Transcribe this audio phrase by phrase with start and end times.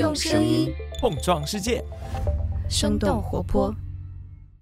[0.00, 1.84] 用声音碰撞世界，
[2.70, 3.70] 生动活泼。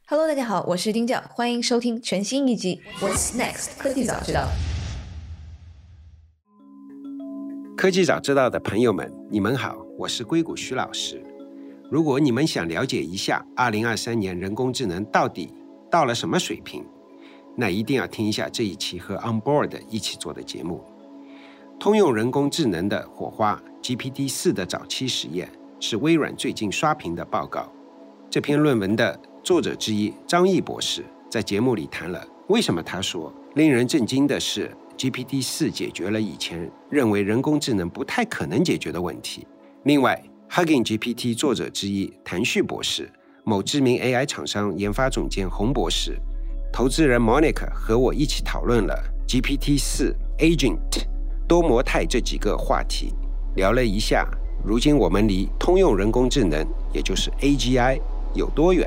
[0.08, 4.48] Hello，大家好，我是丁教，欢迎收听全新一集《What's Next 科技早知道》。
[7.76, 11.24] 科技早知道的朋友们，你们好，我是硅谷徐老师。
[11.88, 15.54] 如果你们想了解一下2023年人工智能到底
[15.88, 16.84] 到了什么水平，
[17.56, 20.82] 那一定要听一下这一期和 Onboard 一起做的节目。
[21.80, 25.48] 通用人工智能的火花 GPT 四的早期实验
[25.78, 27.72] 是微软最近刷屏的报告。
[28.28, 39.46] 这篇论文的作者之一张毅博士在节目里谈了为什么他说令人震惊的是 GPT 四解决了以前认为人工智能不太可能解决的问题。
[39.84, 43.08] 另外，Hugging GPT 作者之一谭旭博士、
[43.44, 46.18] 某知名 AI 厂商研发总监洪博士、
[46.72, 51.17] 投资人 Monica 和我一起讨论了 GPT 四 Agent。
[51.48, 53.14] 多模态这几个话题
[53.56, 54.28] 聊了一下，
[54.62, 56.62] 如今我们离通用人工智能，
[56.92, 57.98] 也就是 AGI
[58.34, 58.86] 有多远？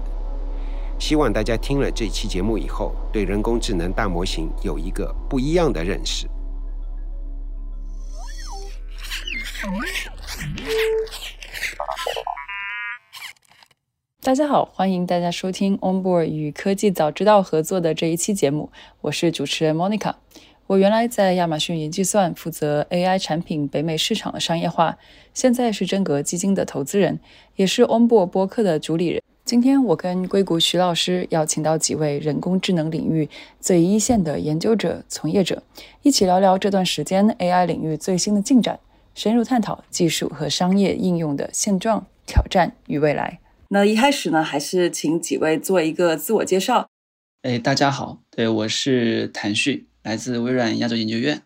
[0.99, 6.27] 希望大家听了这期节目以后，对人工智能大模型有一个不一样的认识。
[14.21, 20.13] 大家好，欢迎大家收听 Onboard 与科技早知道合作的这一期节目，我是主持人 Monica。
[20.71, 24.97] 我原来在亚马逊云计算负责 AI 产品北美市场的商业化，
[25.33, 27.19] 现在是真格基金的投资人，
[27.57, 29.21] 也是 Onboard 播客的主理人。
[29.43, 33.27] 今天我跟硅谷徐老师邀请到几位人工智能领域
[33.59, 35.61] 最一线的研究者、从业者，
[36.03, 38.79] 一起聊聊这段时间 AI 领域最新的进展，
[39.13, 43.41] 深入探讨技术和商业应用的现状、挑战与未来。
[43.67, 46.87] 那一开始呢，还是请几位做一个自我介绍。
[47.41, 49.90] 哎，大家好，对我是谭旭。
[50.03, 51.41] 来自微软亚洲研究院。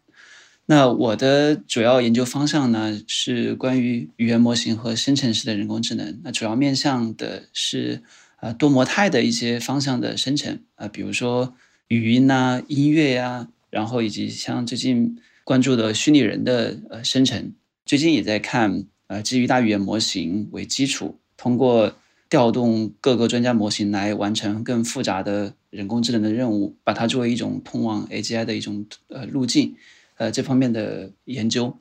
[0.68, 6.20] 那我的主要研究方向呢，是关于语言模型和生成式的人工智能。
[6.24, 8.02] 那主要面向的是
[8.42, 11.54] 呃多模态的一些方向的生成啊，比如说
[11.88, 17.54] 语音呐、音乐呀，然后以及像最近关注的虚拟人的呃生成。
[17.86, 21.96] 最近也在看呃基于大语言模型为基础，通过
[22.30, 25.54] 调动各个专家模型来完成更复杂的。
[25.76, 29.76] 人工智能的任务，把它作为一种通往 AGI 的一种呃路径，
[30.16, 31.76] 呃这方面的研究。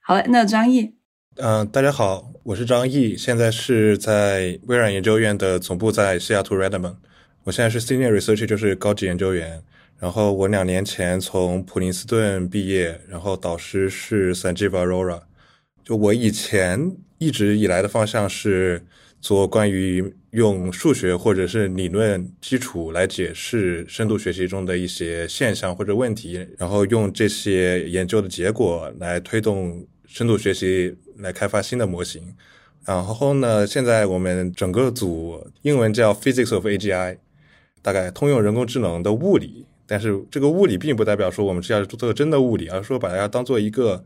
[0.00, 0.94] 好嘞，那张毅，
[1.34, 6.96] 嗯，大家好，我是张毅，现在是在微软研究院的总部在西雅图 Redmond，
[7.44, 9.62] 我现在是 Senior Researcher，就是高级研究员。
[9.98, 15.24] 然后我两年前从普林斯顿毕业，然后导师是 Sanjeev Arora。
[15.84, 18.86] 就我以前一直以来的方向是。
[19.20, 32.22] 做关于用数学或者是理论基础来解释深度学习中的一些现象或者问题，然后用这些研究的结果来推动深度学习，来开发新的模型。
[32.84, 37.18] 然后呢，现在我们整个组英文叫 Physics of AGI，
[37.82, 39.66] 大概通用人工智能的物理。
[39.88, 44.04] 但是这个物理并不代表说我们是要做真的物理，而是说把它当做一个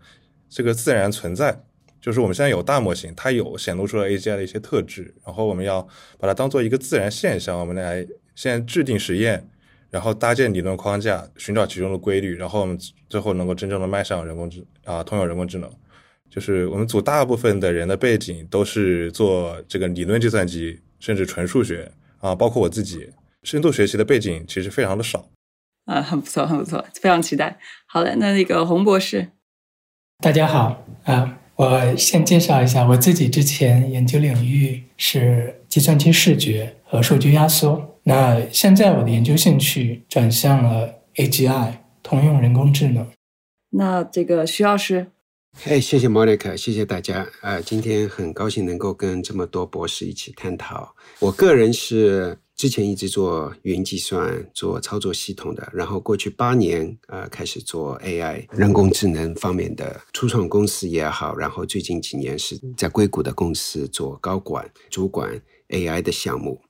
[0.48, 1.62] 这个自然存在。
[2.00, 5.86] 就是我们现在有大模型，它有显露出了 AGI 的一些特质，然后我们要
[6.18, 9.48] 把它当做一个自然现象，我们来现在制定实验，
[9.90, 12.78] 然后搭建理论框架，寻找其中的规律，然后我们
[13.08, 15.70] 最后能够真正的迈向人工智啊通用人工智能。
[16.30, 21.90] 就是我们组大部分的人的背景都是做这个理论计算机，甚至纯数学
[22.20, 23.10] 啊，包括我自己，
[23.42, 25.28] 深度学习的背景其实非常的少。
[25.86, 27.58] 啊，很不错，很不错，非常期待。
[27.86, 29.32] 好的，那那个洪博士，
[30.22, 31.39] 大家好啊。
[31.60, 37.98] 我先介绍一下我自己，之前研究领域是计算机视觉和数据压缩。
[38.04, 43.06] 那现在我的研究兴趣转向了 AGI，通用人工智能。
[43.68, 45.08] 那这个徐老师，
[45.66, 47.28] 哎，谢谢 Monica，谢谢大家。
[47.42, 50.94] 呃，今天很高兴能够跟这么多博士一起探讨。
[51.18, 52.38] 我个人是。
[52.60, 65.40] 之前一直做云计算、做操作系统的，然后过去八年，呃，开始做 AI 人工智能方面的初创公司也好，然后最近几年是在硅谷的公司做高管、主管
[65.70, 66.60] AI 的项目。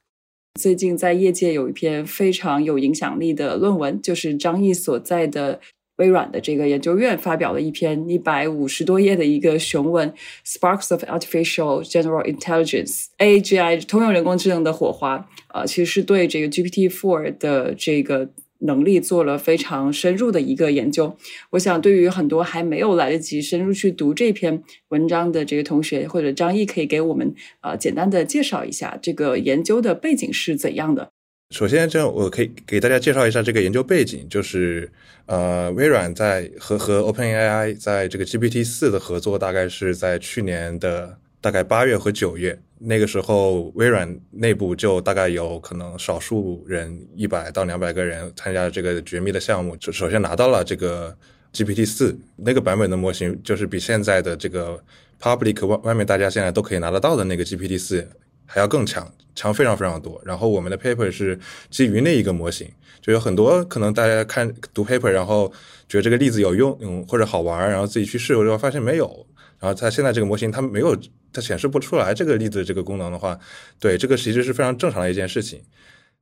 [0.60, 5.60] 最近在业界有一篇非常有影响力的论文，就是张毅所在的。
[6.00, 10.12] 微软的这个研究院发表了一篇一百五十多页的一个雄文
[10.46, 15.28] ，Sparks of Artificial General Intelligence（AGI，通用人工智能的火花）。
[15.52, 18.30] 呃，其实是对这个 GPT-4 的这个
[18.60, 21.16] 能力做了非常深入的一个研究。
[21.50, 31.10] 我想，对于很多还没有来得及深入去读这篇文章的这个同学，或者张毅，可以给我们呃简单的介绍一下这个研究的背景是怎样的。
[31.50, 34.88] 首先，这样我可以给大家介绍一下这个研究背景，就是
[35.26, 51.14] 呃，微软在和和 OpenAI 在这个 GPT 四的合作，大概是在去年的大概八月和九月，那个时候微软内部就大概有可能少数人一百到两百个人参加这个绝密的项目，就首先拿到了这个
[51.52, 54.80] GPT 四那个版本的模型，就是比现在的这个
[55.20, 58.08] public 外外面大家现在都可以拿得到的那个 GPT 四
[58.52, 60.20] 还要更强，强非常非常多。
[60.24, 61.38] 然后我们的 paper 是
[61.70, 62.68] 基于那一个模型，
[63.00, 65.52] 就有很多可能大家看读 paper，然后
[65.88, 69.24] 觉得这个例子有用，嗯，或者好玩，然后自己去试，过之后发现没有。
[69.60, 70.96] 然后它现在这个模型它没有，
[71.32, 73.38] 它显示不出来这个例子这个功能的话，
[73.78, 75.62] 对这个其实是非常正常的一件事情。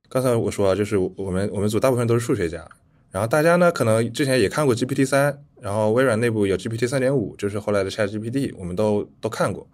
[0.07, 2.67] 刚才我说啊就是我们我们组大部分都是数学家，
[3.11, 9.67] 然后大家呢可能之前也看过 GPT 三，然后微软内部有 GPT 三点五，就是后来的 ChatGPT，我们都都看过。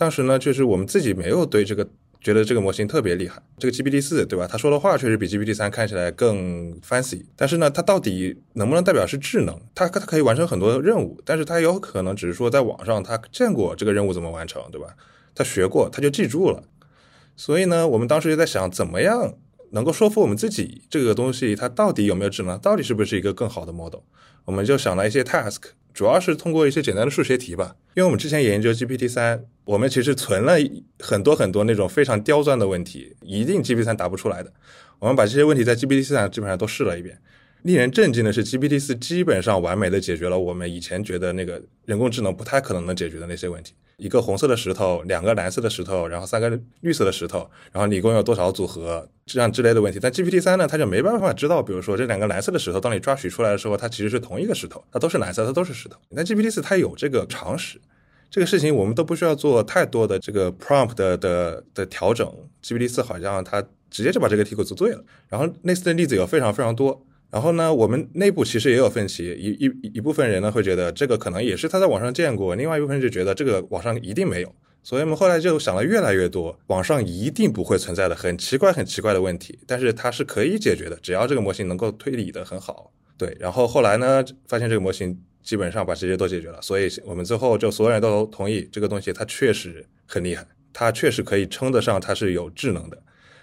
[0.00, 1.86] 当时呢，就是我们自己没有对这个。
[2.22, 4.46] 觉得这个模型特别厉害，这个 GPT 四对吧？
[4.46, 9.58] 他说的话确实比 GPT 三看起来更 fancy，但是呢，它到底能不能代表是智能？
[9.74, 14.88] 它它可以完成很多任务，但是它有可能只是说在网上它见过这个任务怎么完成，对吧？
[15.34, 16.62] 他学过，他就记住了。
[17.36, 19.32] 所以呢，我们当时就在想，怎么样
[19.70, 22.58] 能够说服我们自己，这个东西它到底有没有智能？
[22.58, 24.00] 到底是不是一个更好的 model？
[24.44, 25.70] 我们就想了一些 task。
[26.00, 30.54] 主要是通过一些简单的数学题吧，因为我们之前研究 GPT 三，我们其实存了
[30.98, 34.50] 很多很多那种非常刁钻的问题，一定 GPT 三答不出来的。
[34.98, 37.20] 我们把这些问题在 GPT 四上基本上都试了一遍。
[37.62, 43.74] 令人震惊的是，GPT 四基本上完美的解决了我们以前觉得那个人工智能不太可能能解决的那些问题。
[43.98, 49.98] 一个红色的石头，两个蓝色的石头，然后三个绿色的石头，然后你一共有多少组合，这样之类的问题。
[50.00, 55.98] 但 GPT 三呢，它就没办法知道，比如说这两个蓝色的石头，当你抓取出来的时候，它其实是同一个石头，它都是蓝色，它都是石头。
[56.16, 57.78] 但 GPT 四它有这个常识，
[58.30, 62.26] 这个事情我们都不需要做太多的这个 prompt 的的的调整。
[62.64, 65.04] GPT 四好像它直接就把这个题给做对了。
[65.28, 67.04] 然后类似的例子有非常非常多。
[67.30, 74.54] 然后呢，我们内部其实也有分歧，一一一部分人呢会觉得这个可能也是他在网上见过，另外一部分就觉得这个网上一定没有。
[74.82, 82.90] 所以我们后来就想了越来越多，网上一定不会存在的很奇怪、很奇怪的问题，但是它是可以解决的，只要这个模型能够推理的很好。
[83.16, 93.00] 对，然后后来呢，发现这个模型基本上把这些都解决了，所以我们最后就所有人都同意这个东西它确实很厉害，它确实可以称得上它是有智能的。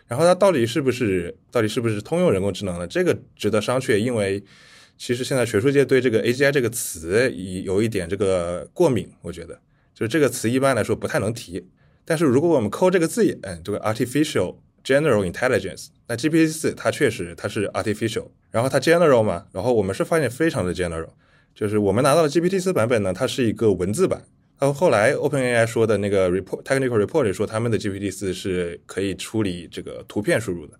[0.07, 2.87] 然后它到底是不是到底是不是通用人工智能呢？
[2.87, 4.41] 这个值得商榷，因为
[4.97, 7.29] 其实现在学术界对这个 AGI 这个词
[7.63, 9.59] 有一点这个过敏，我觉得
[9.93, 11.67] 就是这个词一般来说不太能提。
[12.05, 21.09] 但是如果我们抠这个字眼，这个 artificial general intelligence，那 GPT 四它确实它是 artificial，然后它 general 嘛，然后我们是发现非常的 general，
[21.53, 24.23] 就是我们拿到的 GPT 四版本呢，它是一个文字版。
[24.59, 30.73] 然后后来，OpenAI 说的那个 report technical report 里说，他们的 GPT 四是可以处理这个图片输入的，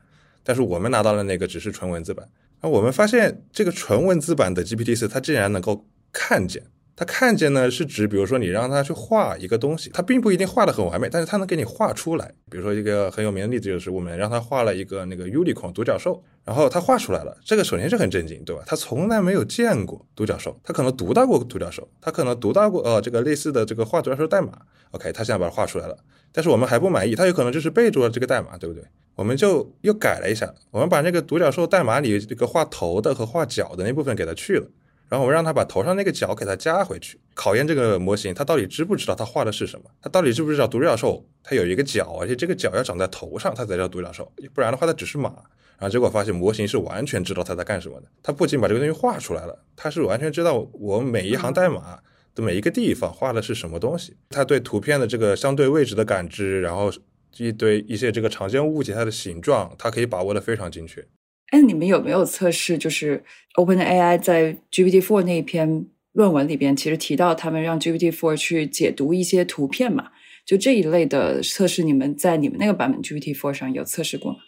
[0.44, 2.27] 但是我们拿到了那个只是纯文字版。
[2.62, 6.63] 那我们发现，这个纯文字版的 GPT 四，它竟然能够看见。
[6.98, 12.34] 他看见呢，是指比如说你让他去画一个东西，他并不一定画的很完美，但是他能给你画出来。
[12.50, 18.64] 比如说一个很有名的例子就是我们让他画了一个那个 unicorn 独角兽，然后他画出来了，这个首先是很震惊，对吧？
[18.66, 24.54] 他从来没有见过独角兽，他可能读到过独角兽，他可能读到过呃这个类似的这个画独角兽代码。
[24.90, 25.96] OK，他现在把它画出来了，
[26.32, 28.84] 但是我们还不满意，他有可能就是背住了这个代码，对不对？
[29.14, 34.68] 我们就又改了一下，我们把那个独角兽代码里这个画头的和画脚的那部分给它去了。
[35.09, 39.86] 然后我让他把头上那个角给它加回去，考验这个模型，它到底知不知道它画的是什么？
[40.01, 45.34] 它到底知不知道独角兽它有一个角，而且这个角要长在头上，它才叫独角兽，不然的话它只是马。
[45.79, 52.00] 然后结果发现模型是完全知道它在干什么的，它不仅把这个东西画出来了，它是完全知道我每一行代码
[52.34, 54.17] 的每一个地方画的是什么东西。
[54.29, 56.91] 它对图片的这个相对位置的感知，然后
[57.38, 61.05] 一堆一些这个常见物体它的形状，它可以把握的非常精确。
[61.51, 62.77] 哎，你们有没有测试？
[62.77, 63.24] 就是
[63.56, 70.12] OpenAI 在 GPT-4 那一篇论文里边，其实提到他们让 GPT-4 去解读一些图片嘛？
[70.46, 74.39] 就这一类的测试，你们在你们那个版本 GPT-4 上有测试过吗？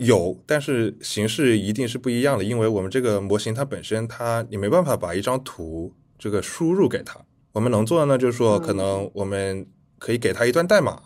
[0.00, 7.20] 有，但是形式一定是不一样的，因为我们这个模型它本身，它你没办法把一张图这个输入给它。
[7.52, 9.66] 我们能做的呢，就是说，可能我们
[9.98, 11.00] 可以给它一段代码，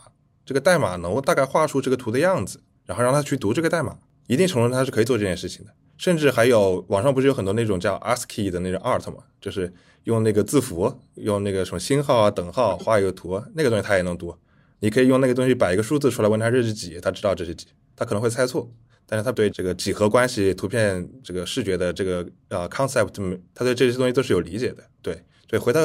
[0.44, 3.98] 这个代码能够大概画出这个图的样子，然后让它去读这个代码。
[4.30, 9.72] 一定程度上它是可以做这件事情的，甚至还有网上不是有很多那种叫 ASCII 的那种 art 嘛，就是
[10.04, 14.32] 用那个字符，用那个什么星号啊、等号画一个图，那个东西它也能读。
[14.78, 18.70] 你可以用那个东西摆一个数字出来，问它这是几，它知道这是几，它可能会猜错，
[19.04, 24.84] 但是它对这个几何关系、图片这个视觉的这个呃 concept，它对这些东西都是有理解的。
[25.02, 25.80] 对对，回到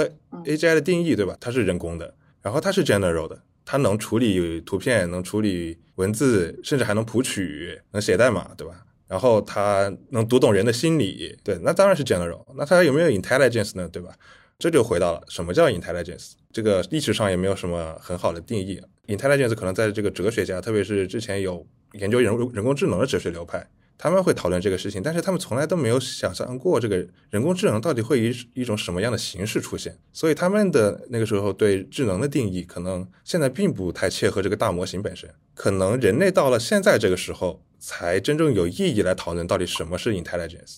[0.45, 1.35] AGI 的定义，对吧？
[1.41, 3.41] 它是人工的，然后它是 general 的。
[3.65, 8.85] 它能处理图片，能处理文字，甚至还能谱曲，能写代码，对吧？
[9.07, 12.43] 然后它能读懂人的心理，对，那当然是 general。
[12.55, 13.89] 那它有没有 intelligence 呢？
[13.89, 14.15] 对吧？
[14.57, 18.81] 这就回到了什么叫 intelligence，这个历史上也没有什么很好的定义。
[19.07, 23.67] intelligence 可能在这个哲学家，特别是之前有研究人人工智能的哲学流派，
[23.97, 26.97] 他们会讨论这个事情，但是他们从来都没有想象过这个
[27.29, 29.97] 人工智能到底会以一种什么样的形式出现。
[30.11, 35.29] 所以他们的那个时候对智能的定义，可能现在并不太切合这个大模型本身。
[35.53, 40.77] 可能人类到了现在这个时候，才真正有意义来讨论到底什么是 intelligence。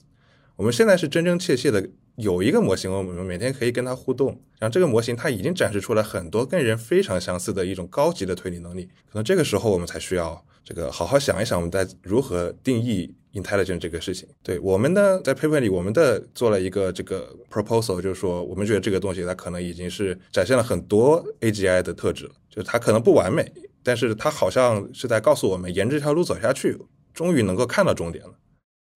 [0.55, 4.41] 我们现在是真真切切的有一个模型，我们每天可以跟它互动。
[4.59, 8.85] 然后这个模型它已经展示出来很多跟人非常相似的一种高级的推理能力。
[9.05, 14.27] 可能这个时候我们才需要这个好好想一想，我们在如何定义 intelligence 这个事情。
[14.43, 23.49] 对我们呢，在 paper 里，我们的做了一个这个 proposal，就是说我们觉得这个东西它可能已经是展现了很多 AGI 的特质了，就是它可能不完美，
[23.81, 26.77] 但是它好像是在告诉我们，沿着这条路走下去，
[27.13, 28.33] 终于能够看到终点了。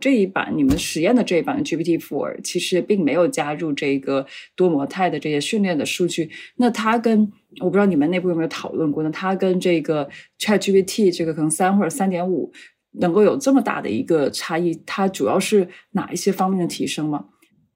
[0.02, 6.30] 这一版你们实验的这一版 GPT Four 其实并没有加入这个多模态的这些训练的数据。
[6.56, 9.12] 那它跟我不知道你们内部有没有讨论过呢？
[9.12, 12.52] 它跟这个 Chat GPT 这个可能三或者三点五
[12.94, 17.28] 能够有这么大的一个差异，它主要是哪一些方面的提升吗？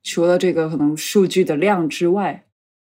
[0.03, 2.45] 除了这个可能数据的量之外，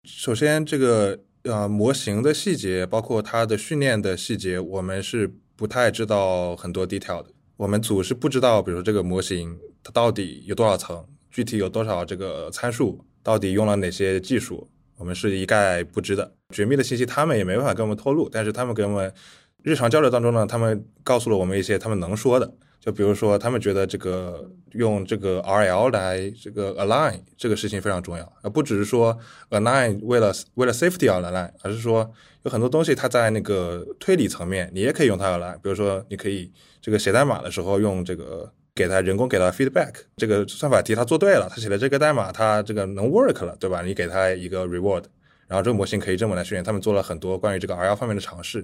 [0.04, 7.33] 首先这个呃模型的细节，包括它的训练的细节，我们是不太知道很多 detail 的。
[7.56, 16.32] 我们组是不知道，比如说这个模型它到底有多少层，具体有多少这个参数，到底用了哪些技术，我们是一概不知的。
[16.50, 19.12] 绝密的信息他们也没办法跟我们透露，但是他们给我们
[19.62, 29.16] 日常交流当中呢，他们告诉了我们一些他们能说的，就比如说他们觉得这个用这个 RL 来这个 align 这个事情非常重要，而不只是说
[29.50, 32.10] align 为了为了 safety 而 align，而是说
[32.42, 36.52] 有很多东西它在那个推理层面你也可以用它 align，比如说你可以。
[36.84, 43.80] 这个写代码的时候用这个给他人工给他 feedback，这个算法题他做对了，他写的这个代码他这个能 work 了，对吧？
[43.80, 45.02] 你给他一个 reward，
[45.48, 46.62] 然后这个模型可以这么来训练。
[46.62, 48.62] 他们做了很多关于这个 RL 方面的尝试，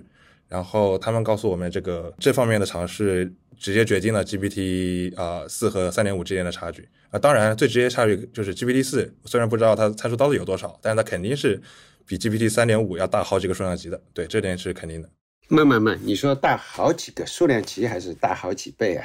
[0.49, 7.19] 然后他们告诉我们这个这方面的尝试直接决定了 GPT 啊四和三点五之间的差距啊。
[7.19, 11.59] 当然最直接差距就是 GPT 四，虽然不知道它参数到底有多少，但是它肯定是
[12.05, 15.09] 比 GPT 三点五要大好几个数量级的，对，这点是肯定的。
[15.53, 19.05] 慢慢慢，你说大好几个数量级还是大好几倍啊？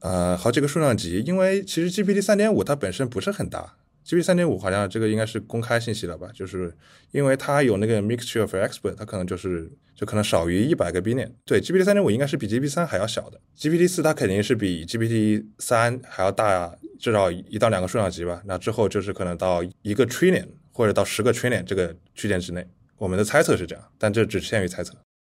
[0.00, 6.30] 呃，好几个数量级，因为其实 GPT 三点五它本身不是很大，GPT 三点五好像这个应该是公开信息了吧？
[6.32, 6.74] 就是
[7.10, 11.30] 因为它有那个 mixture of expert，它可能就是就可能少于一百个 billion。
[11.44, 18.40] 对，GPT 三点五应该是比 GPT 三还要小的，GPT 四它肯定是比 GPT 三还要大至少一到两个数量级吧。
[18.46, 22.66] 那之后就是可能到一个 trillion 或者到十个 trillion 这个区间之内。
[22.96, 24.94] 我们的猜测是这样，但这只限于猜测。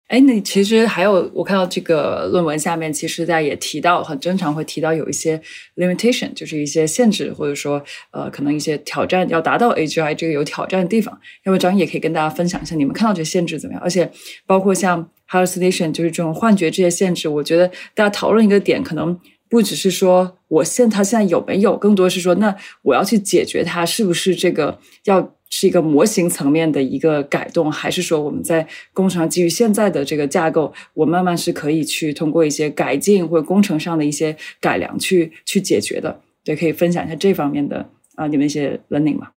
[0.09, 5.41] 哎，那其实还有，我看到这个论文下面，其实大家也提到，很正常会提到有一些
[5.75, 7.83] limitation，就是一些限制，或者说
[8.13, 11.19] 呃，可能一些挑战，要达到 AGI 这个有挑战的地方。
[11.43, 13.83] 要不张毅也可以跟大家分享一下，你们看到这限制怎么样？
[13.83, 14.09] 而且
[14.47, 19.19] 包括像 hallucination，就是这种幻觉这些限制，我觉得大家讨论一个点，可能
[19.51, 25.33] 不只是说我现它现在有没有，更多是说，那我要去解决它，是不是这个要。
[25.59, 36.21] 是一个模型层面的一个改动，还是说我们在工程上基于现在的这个架构，我慢慢是可以去通过一些改进或者工程上的一些改良去去解决的？
[36.45, 39.31] 对，可以分享一下这方面的啊，你们一些 learning 吗？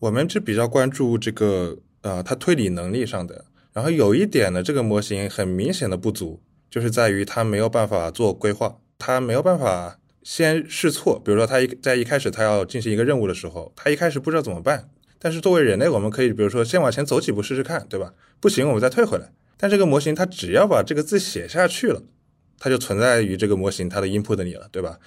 [0.00, 3.46] 我们是比较关注这个呃，它推理能力上的。
[3.72, 11.18] 然后有一点呢，这个模型很明显的不足，就是在于它没有办法做规划，它没有办法先试错。
[11.24, 14.90] 比如说，它一在一开始它要进行一个任务的时候，它一开始不知道怎么办。
[15.22, 18.12] 但是作为人类，我们可以比如说先往前走几步试试看，对吧？
[18.40, 19.30] 不行，我们再退回来。
[19.56, 22.02] 但这个模型它只要把这个字写下去了，
[22.58, 24.98] 它就存在于这个模型它的 input 里了，对吧？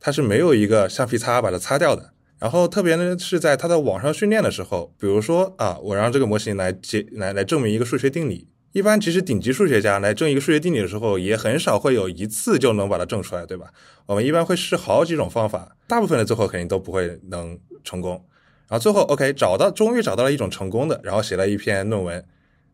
[0.00, 2.10] 它是没有一个橡皮擦把它擦掉的。
[2.40, 8.48] 然后特别呢是在它的网上训练的时候，比如说啊，我让这个模型来解来来证明一个数学定理。
[8.72, 13.66] 一般其实顶级数学家来证一个数学定理的时候，也很少会有一次就能把它证出来，对吧？
[14.06, 18.24] 我们一般会试好几种方法，大部分的最后肯定都不会能成功。
[18.70, 22.24] 然后最后，OK，找到，终于找到了一种成功的，然后写了一篇论文。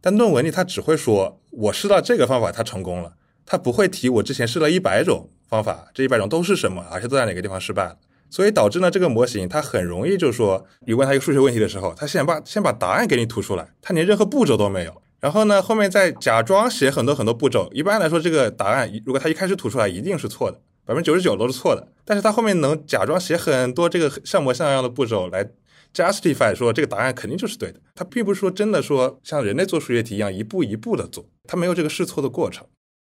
[0.02, 3.14] 但论文里他只会说，我试到这个方法，它成功了。
[3.46, 7.96] 他不会提我之前试了一百种方法，这一百种都是什么，而且都在哪个地方失败了。
[8.28, 15.00] 所以导致呢，这个模型它很容易就说，你问他一个数学问题的时候，他先把先把答案给你吐出来，他连任何步骤都没有。
[15.18, 17.70] 然后呢，后面再假装写很多很多步骤。
[17.72, 21.88] 一般来说，这个答案如果他一开始吐出来，一定是错的，百分之九十九都是错的。
[22.04, 25.48] 但是他后面能假装写很多这个像模像样的步骤来。
[25.96, 32.66] Justify 说这个答案肯定就是对的，他并不是说真的说像人类做数学题一样一步一步的做，他没有这个试错的过程。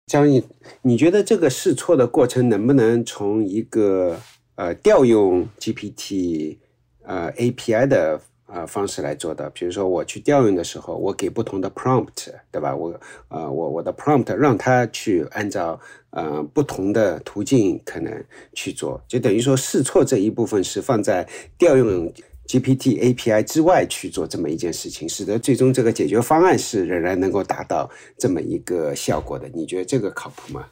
[0.08, 0.44] 江毅，
[0.82, 4.20] 你觉得这个试错的过程能不能从一个
[4.56, 6.58] 呃调用 GPT
[7.04, 9.50] 呃 API 的呃方式来做的。
[9.52, 12.76] 比如说我去调用的时候，我给不同的 prompt，对吧？
[12.76, 18.12] 我呃我我的 prompt 让它去按照呃不同的途径可能
[18.54, 22.12] 去做，就等于说试错这一部分是放在调用。
[22.52, 29.50] GPT API 之外去做这么一件事情，使得最终这个解决方案是仍然能够达到这么一个效果的。
[29.54, 30.66] 你觉得这个靠谱吗？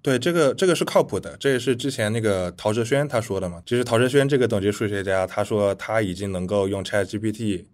[0.00, 3.62] 对，这个这个是靠谱的，这也是之前那个陶哲轩他说的嘛。
[3.66, 7.64] 其实陶哲轩这个等级数学家，他说他已经能够用 ChatGPT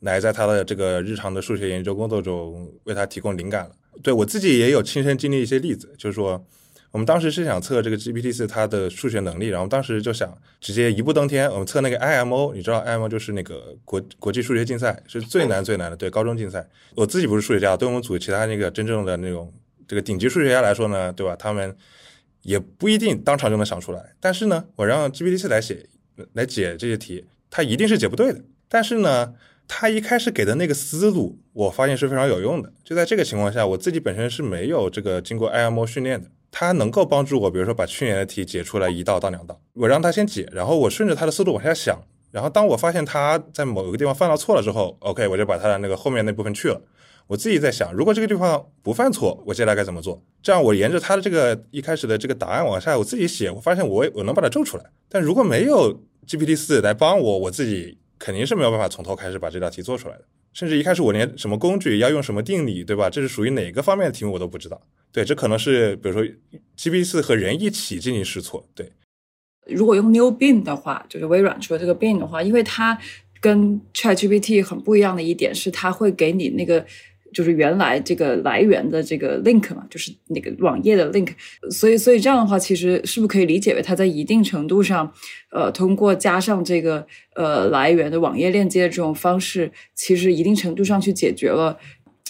[0.00, 3.72] 来在他的这个日常的数学研究工作中为他提供灵感了。
[4.02, 6.42] 对我自己也有亲身经历一些例子，就是说。
[6.92, 16.68] 我们当时是想测这个 GPT 四它的数学能力，然后当时就想直接一步登天，我们测那个 IMO，你知道 IMO 就是那个国国际数学竞赛，是最难最难的，对高中竞赛。
[16.96, 19.52] 我自己不是数学家，对我们组其他那个真正的那种
[19.86, 21.36] 这个顶级数学家来说呢，对吧？
[21.36, 21.76] 他们
[22.42, 24.12] 也不一定当场就能想出来。
[24.18, 25.86] 但是呢，我让 GPT 四来写
[26.32, 28.40] 来解这些题，它一定是解不对的。
[28.68, 29.32] 但是呢，
[29.68, 32.72] 它一开始给的那个思路，我发现是非常有用的。
[32.82, 36.28] 就在这个情况下，我自己本身是没有这个经过 IMO 训练的。
[36.50, 46.80] 它能够帮助我，比如说把去年的题解出来一道到两道，我让他先解，然后我顺着他的思路往下想，然后当我发现他在某一个地方犯了错了之后，OK，我就把他的那个后面那部分去了。
[47.26, 50.20] 我自己在想，如果这个地方不犯错，我接下来该怎么做？
[50.42, 54.84] 这样我沿着他的这个一开始的这个答案往下，我自己写，我发现我我能把它咒出来。
[55.08, 60.24] 但如果没有 GPT 四来帮我，我自己肯定是没有办法从头开始把这道题做出来的。
[60.52, 63.08] 甚至一开始我连什么工具要用什么定理，对吧？
[63.08, 64.80] 这是属于哪个方面的题目我都不知道。
[65.12, 66.24] 对，这可能是比如说
[66.76, 68.68] GPT 四和人一起进行试错。
[68.74, 68.92] 对，
[69.66, 72.98] 如果用 New Bing 的话，就是微软出的这个 Bing 的话，因为它
[73.40, 76.86] 跟 ChatGPT 很不一样的一点是，它会给你那个。
[77.32, 81.28] 就是原来这个来源的这个 link 嘛，就是那个网页的 link，
[81.70, 85.12] 所以所以这样的话，其实是不是可以理解为它在一定程度上，
[85.50, 91.78] 呃，通过加上这个呃来源的网页链接的这种方式，其实一定程度上去解决了。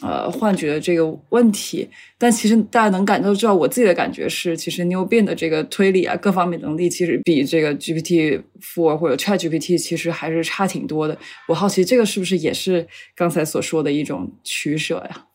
[0.02, 11.18] 呃，幻觉的这个问题，但其实大家能感受到，我自己的感觉是，其实 New Bing 的这个推理啊，各方面能力其实比这个 GPT Four 或者 Chat GPT 其实还是差挺多的。
[11.48, 15.26] 我好奇，这个是不是也是刚才所说的一种取舍呀？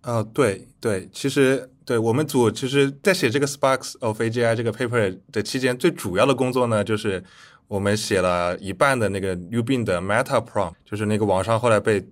[0.00, 7.22] 啊，对对，其实对我们组其实，在写这个 Sparks of AGI 这个 paper 的期间，最主要的工作呢，就是
[7.68, 12.02] 我们写了一半的那个 New Bing 的 Meta Prompt，就是那个网上后来被。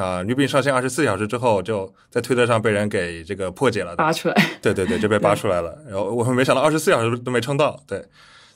[0.00, 4.34] 啊，New Bing 上线二十四小时之后，就在推特上被人给这个破解了，扒出来。
[4.62, 5.76] 对对对，就被扒出来了。
[5.86, 7.78] 然后我们没想到二十四小时都没撑到。
[7.86, 8.04] 对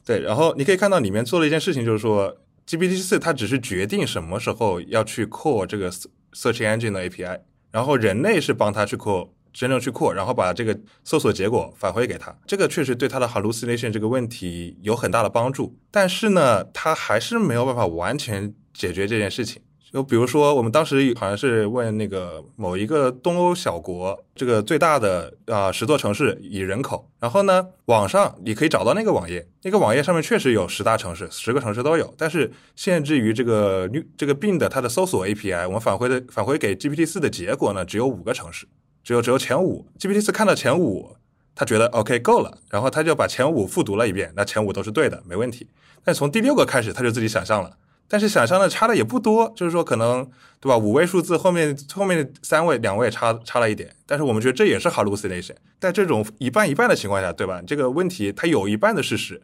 [0.04, 12.34] 对，然后你可以看到里面做了一件事情，就是说 GPT 四它只是决定什么时候要去 call 这个 search engine 的 API，然后人类是帮他去 call，真正去 call，然后把这个搜索结果返回给他。
[12.46, 19.62] 这个确实对他的 hallucination 这个问题有很大的帮助，但是呢，他还是没有办法完全解决这件事情。
[19.94, 38.66] 就比如说，我们当时好像是问那个某一个东欧小国，这个最大的啊十座城市以人口，然后呢，网上你可以找到那个网页，那个网页上面确实有十大城市，十个城市都有，但是限制于这个这个病的它的搜索 API，我们返回的返回给 GPT 四的结果呢，只有五个城市，
[39.04, 41.14] 只有只有前五，GPT 四看到前五，
[41.54, 45.68] 他觉得 OK 够了，然后他就把前五复读了一遍，那前五都是对的，没问题，
[46.02, 47.76] 但从第六个开始，他就自己想象了。
[48.06, 50.28] 但是想象的差的也不多，就是说可能
[50.60, 50.76] 对吧？
[50.76, 55.54] 五位数字后面后面三位两位差差了一点，但是我们觉得这也是 hallucination。
[55.80, 57.60] 在这种一半一半的情况下，对吧？
[57.66, 59.42] 这个问题它有一半的事实，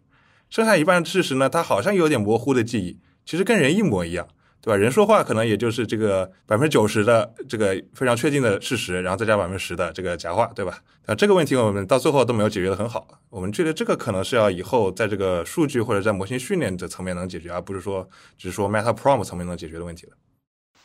[0.49, 4.29] 剩下一半的事实呢，它好像有点模糊的记忆，其实跟人一模一样。
[4.62, 4.77] 对吧？
[4.77, 10.83] 人说话可能也就是这个百分之九十的这个非常确定的事实，然后再加百分之十的这个假话，对吧？
[11.07, 13.09] 那这个问题我们到最后都没有解决的很好。
[13.31, 20.12] 我们觉得这个可能是要以后在这个数据或者在模型训练的层面能解决，而不是说只是说 Meta Prompt 层面能解决的问题了。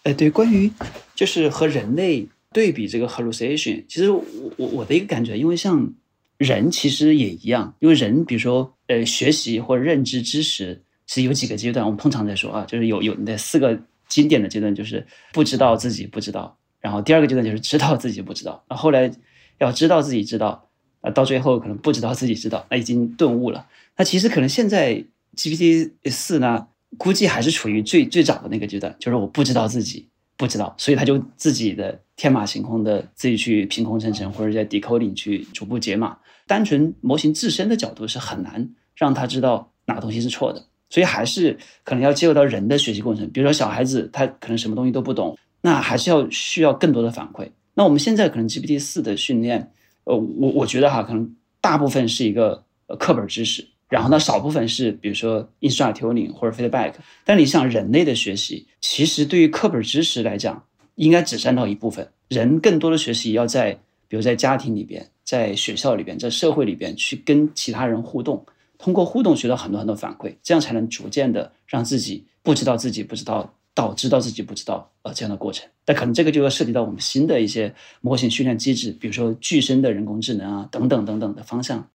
[0.03, 0.71] 哎，对，关于
[1.13, 4.23] 就是和人类对比这个 hallucination，其实我
[4.55, 5.93] 我我的一个感觉，因为像
[6.37, 10.81] 人其实也一样，因为人比如说呃学习或者认知知识。
[11.07, 19.11] 是有几个阶段，我们通常在说啊，就是有有那四个经典的阶段，就是不知道自己不知道，然后第二个阶段就是知道自己不知道，那后来
[19.59, 20.69] 要知道自己知道，
[21.01, 23.67] 啊，到最后可能不知道自己知道，那已经顿悟了。
[23.97, 25.03] 那其实可能现在
[25.35, 36.17] GPT 四呢，估计还是处于最最早的那个阶段，就是我不知道自己不知道，所以他就自己的天马行空的自己去凭空生成，或者在 decoding 去逐步解码。
[36.47, 40.63] 单纯模型自身的角度是很难让他知道哪个东西是错的。
[40.95, 47.45] 所以还是可能要介入到人的学习过程，比如说小孩子他可能什么东西都不懂，那还是要需要更多的反馈。
[47.73, 49.69] 那我们现在可能 GPT 四的训练，
[50.05, 52.63] 呃，我我觉得哈，可能大部分是一个
[52.97, 56.93] 课本知识，然后呢，少部分是比如说 instructing 或者 feedback。
[57.25, 60.63] 但你想，人类的学习其实对于课本知识来讲，
[60.95, 62.07] 应该只占到一部分。
[62.29, 63.77] 人更多的学习要在
[64.07, 68.45] 比如在家庭里边，在学校里边，在社会里边去跟其他人互动，
[68.85, 73.51] 通过互动学到很多很多反馈，这样才能逐渐的让自己不知道自己不知道。
[73.73, 81.85] 导知道自己不知道呃这样的过程，但可能这个就要涉及到我们新的一些模型训练机制，比如说具身的人工智能啊等等等等的方向。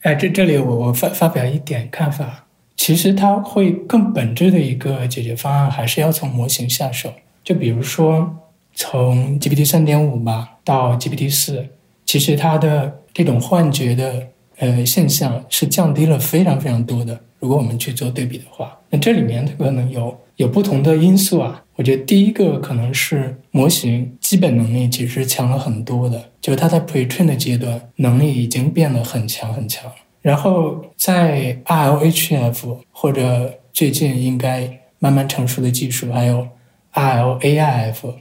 [0.00, 7.12] 哎，这这里我我发发表一点看法，其实它会更本质的一个解决方案还是要从模型下手。
[7.44, 8.36] 就比如说
[8.74, 11.64] 从 GPT 三点五吧到 GPT 四，
[12.04, 14.26] 其实它的这种幻觉的
[14.60, 17.20] 呃现象是降低了非常非常多的。
[17.40, 20.16] 如果我们去做对比的话，那这里面可能有。
[20.36, 29.92] 有不同的因素啊，我觉得第一个可能是模型基本能力其实强了很多的，就是它在 pretrain 的阶段能力已经变得很强很强。
[30.22, 36.48] 然后在 RLHF 或者最近应该慢慢成熟的技术，还有
[36.94, 38.14] RLAIF，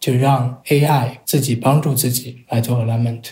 [0.00, 3.22] 就让 AI 自己帮助自己来做 alignment，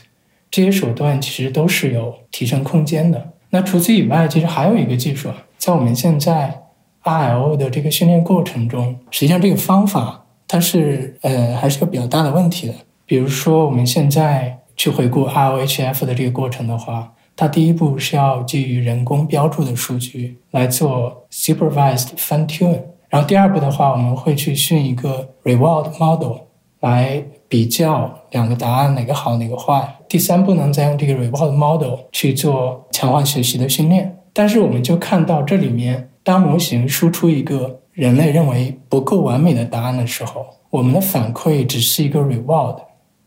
[0.55, 3.33] 这些手段其实都是有提升空间的。
[3.51, 6.61] 那除此以外，其实还有一个技术啊，在我们现在。
[7.07, 12.75] RL 的这个训练过程中，实际上这个方法它是呃还是有比较大的问题的。
[13.05, 26.38] 比如说，我们现在去回顾 RLHF 的这个过程的话，它第一步是要基于人工标注的数据来做 supervised fine tune，然后第二步的话，我们会去训一个 reward model
[26.81, 27.23] 来
[27.55, 29.97] 比较两个答案哪个好哪个坏。
[30.09, 34.19] 第三步呢，再用这个 reward model 去做强化学习的训练。
[34.33, 36.11] 但是我们就看到这里面。
[36.25, 42.79] 当模型输出一个人类认为不够完美的答案的时候，我们的反馈只是一个 reward，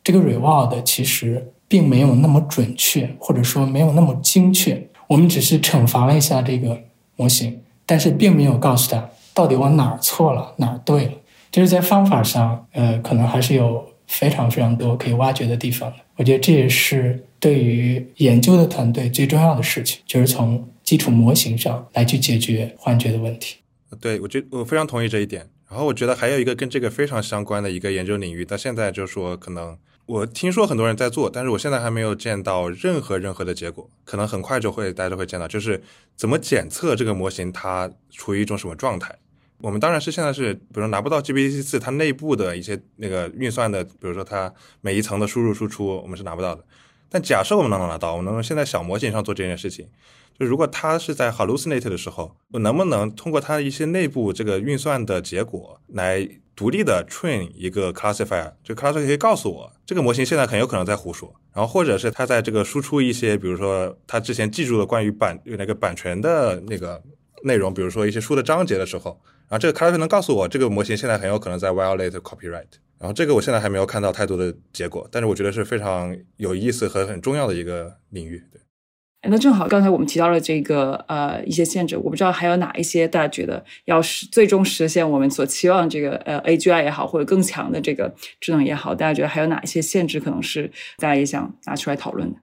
[0.04, 4.86] 这个 reward 其实并没有那么准确，或者说没有那么精确。
[5.08, 6.78] 我们只是惩罚了一下这个
[7.16, 11.12] 模型，但是并没有告诉他到底我哪儿错了，哪儿对了。
[11.50, 15.94] 就是在方法上，呃，可能还是有非常非常多可以挖掘的地方。
[16.16, 20.68] 我觉得这也是对于研究的团队最重要的事情，就是从。
[20.88, 23.58] 基础模型上来去解决幻觉的问题。
[24.00, 25.50] 对我觉我非常同意这一点。
[25.70, 33.90] 然后我觉得还有一个跟这个非常相关的一个研究领域，到现在就是说，可能我听说很多人在做，但是我现在还没有见到任何任何的结果。
[34.06, 35.84] 可能很快就会大家都会见到，就是
[36.16, 39.14] 怎么检测这个模型它处于一种什么状态。
[39.60, 46.64] 我们当然是现在是，比如说拿不到 GPT 四它内部的一些那个运算的，比如说它每一层的输入输出，我们是拿不到的。
[47.10, 49.88] 但假设我们能拿到，我们能现在小模型上做这件事情。
[50.38, 58.54] 就如果它是在 hallucinate 的时候，我能不能通过它一些内部这个运算的结果来独立的 train 一个 classifier？
[58.64, 61.34] 就 classifier 可以告诉我，这个模型现在很有可能在胡说。
[61.54, 67.02] 然后或者是它在这个输出一些，比如说它之前记住的关于版那个版权的那个
[67.44, 72.66] 内容，比如说一些书的章节的时候，然后这个 c l a s s 能告诉我，这个模型现在很有可能在 violate copyright。
[73.00, 78.44] 然后这个我现在还没有看到太多的结果，但是我觉得是非常有意思和很重要的一个领域。
[78.52, 78.62] 对。
[79.30, 92.40] 那正好，刚才我们提到了这个呃一些限制，我不知道还有哪一些大家觉得要实最终实现我们所期望这个呃 AGI 也好，或者更强的这个智能也好，大家觉得还有哪一些限制可能是大家也想拿出来讨论的？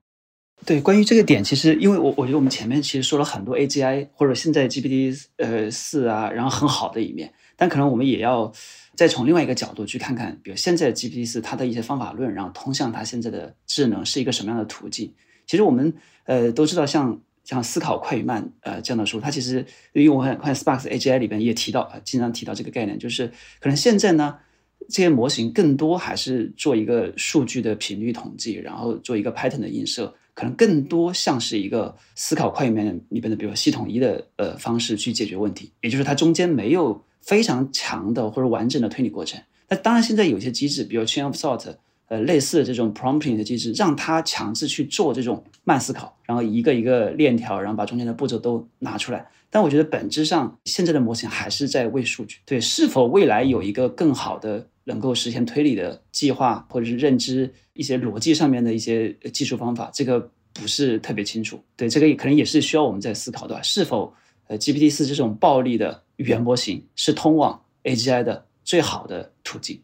[0.67, 8.51] 对，关于这个点，其实因为我我觉得我们前面其实说了很多 AGI 或者现在 GPT 呃四啊，然后很好的一面，但可能我们也要
[8.95, 15.13] 再从另外一个角度去看看，比如现在 GPT 四它的一些方法论，然后通向它现在的智能是一个什么样的途径。
[15.47, 15.93] 其实我们
[16.25, 23.27] 呃都知道，像像思考快与慢呃这样的书，它其实因为我看看 Sparks AGI 里边也提到啊，经常提到这个概念，就是
[23.61, 24.39] 可能现在呢
[24.89, 39.41] 这些模型更多还是做一个数据的频率统计，然后做一个 pattern 的映射，可能更多像是一个思考快里面里边的，比如系统一的呃方式去解决问题，也就是它中间没有非常强的或者完整的推理过程。
[39.69, 41.75] 那当然现在有些机制，比如 chain of thought。
[42.07, 49.27] 呃，类似的这种 prompting 的机制，让它强制去做这种慢思考，然后一个一个链条，然后把中间的步骤都拿出来。
[49.55, 52.39] 但我觉得本质上，现在的模型还是在喂数据。
[52.45, 61.63] 对，是否未来有一个更好的能够实现推理的计划，或者是认知一些逻辑上面的一些技术方法，这个不是特别清楚。
[61.77, 64.13] 对，这个可能也是需要我们在思考的，是否
[64.49, 69.81] 呃 GPT 四这种暴力的语言模型是通往 AGI 的最好的途径。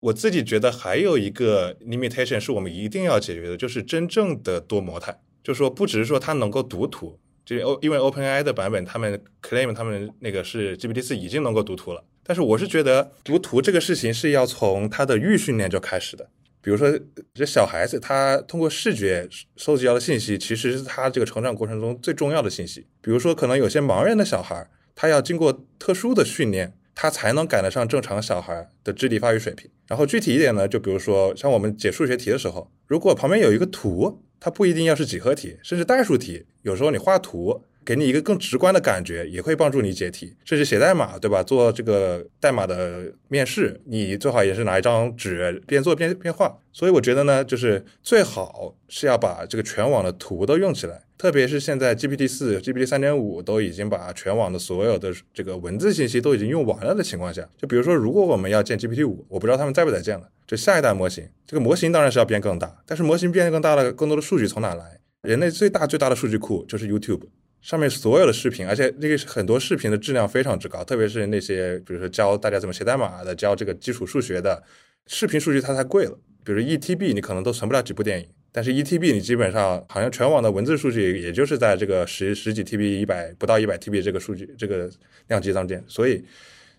[0.00, 16.28] 我自己觉得还有一个 limitation 是我们一定要解决的，就是真正的多模态，就是说不只是说它能够读图，就因为 OpenAI 的版本他们 claim 他们那个是 GPT 四已经能够读图了，但是我是觉得读图这个事情是要从它的预训练就开始的，
[16.64, 16.90] 比如说，
[17.34, 22.86] 这小孩子他通过视觉收集到的信息，其实是他这个成长过程中最重要的信息。
[23.02, 29.70] 比如说，可能有些盲人的小孩，他要经过特殊的训练，他才能赶得上正常小孩的智力发育水平。
[29.86, 37.62] 然后具体一点呢，就比如说像我们解数学题的时候，如果旁边有一个图，它不一定要是几何体，甚至代数题，有时候你画图。
[37.82, 40.34] 给你一个更直观的感觉，也会帮助你解题。
[40.42, 41.42] 甚至写代码，对吧？
[41.42, 46.56] 做这个代码的面试，你最好也是拿一张纸边做边边画。
[46.72, 51.03] 所以我觉得呢，就是最好是要把这个全网的图都用起来。
[51.16, 60.28] 特别是现在 GPT 四、GPT 三点五都已经把全网的所有的这个文字信息都已经用完了的情况下，就比如说，如果我们要建 GPT 五，我不知道他们在不在建了。
[60.46, 65.00] 就下一代模型，这个模型当然是要变更大，但是模型变得更大了，更多的数据从哪来？
[65.22, 67.22] 人类最大最大的数据库就是 YouTube。
[67.62, 74.62] 上面所有的视频，而且那个很多视频的质量非常之高，特别是那些比如说教大家怎么写代码的，教这个基础数学的
[75.06, 76.18] 视频数据，它太贵了。
[76.44, 84.88] 比如一 TB 你可能都存不了几部电影，但是一 TB 你基本上好像全网的文字数据也就是在这个十十几 TB、一百不到一百 TB 这个数据这个
[85.26, 85.82] 量级当间。
[85.88, 86.24] 所以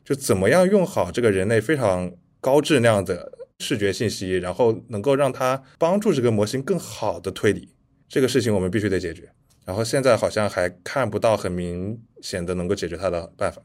[0.06, 2.10] 就怎么样用好这个人类非常
[2.40, 7.68] 高质量的视觉信息，然后能够让它帮助这个模型更好的推理，
[8.08, 9.30] 这个事情我们必须得解决。
[9.66, 13.62] 然后现在好像还看不到很明显的能够解决它的办法。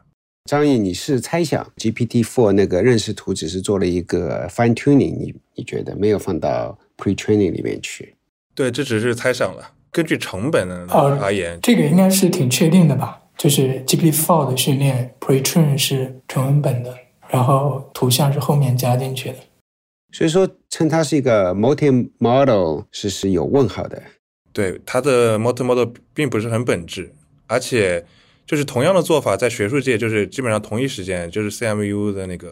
[0.47, 8.15] 张毅，你是猜想 GPT Four 那个认识图只是做了一个 fine tuning，你你觉得没有放到 pre training 里面去？
[8.55, 9.73] 对，这只是猜想了。
[9.91, 13.21] 根据成本而言，这个应该是挺确定的吧？
[13.37, 16.95] 就是 GPT Four 的训练 pre train 是纯文本的，
[17.29, 19.37] 然后图像是后面加进去的。
[20.13, 24.03] 所以说称它是一个 multi model 是是有问号的。
[24.53, 27.15] 对它的 multi-model 并不是很本质，
[27.47, 28.05] 而且
[28.45, 32.51] 就是同样的做法，在学术界就是基本上同一时间，就是 CMU 的那个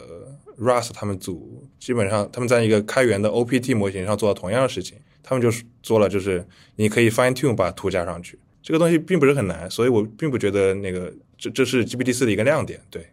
[0.59, 6.45] Russ 他们组，基本上他们在一个开源的 OPT 模型上做了同样的事情，他们就是做了，就是
[6.75, 12.79] 你可以 fine tune 把图加上去，这个东西并不是很难，所以我并不觉得那个这这是 GPT 四的一个亮点。
[12.89, 13.07] 对，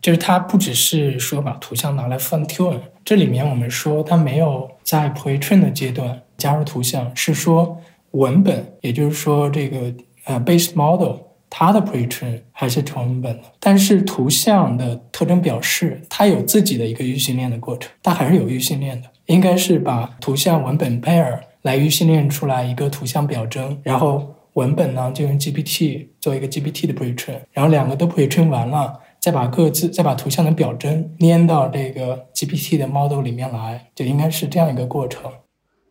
[0.00, 7.80] 就是它不只是说把图像拿来 fine tune，这里面我们说它没有在 pretrain 的阶段加入图像，是说。
[8.12, 9.90] 文本，也就是说，这个
[10.24, 11.16] 呃，base model
[11.54, 33.20] 它的 pretrain 还是纯文本的，但是图像的特征表示它有自己的一个预训练的过程，它还是有预训练的，应该是把图像文本 pair 来预训练出来一个图像表征，然后文本呢就用 GPT 做一个 GPT 的 pretrain，然后两个都 pretrain 完了，再把各自再把图像的表征粘到这个 GPT 的 model
[33.20, 35.30] 里面来，就应该是这样一个过程。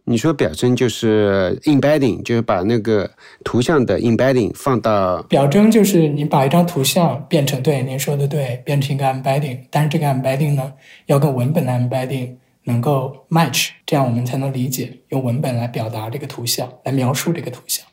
[0.03, 3.09] 你说表征就是 embedding，就是把那个
[3.43, 10.73] 图像的 embedding 放到表征，就是你把一张图像变成对您说的对，变成一个 embedding，但是这个 embedding 呢，
[11.05, 12.31] 要跟文本的 embedding
[12.63, 17.85] 能够 match，这样我们才能理解用文本来表达这个图像，来描述这个图像。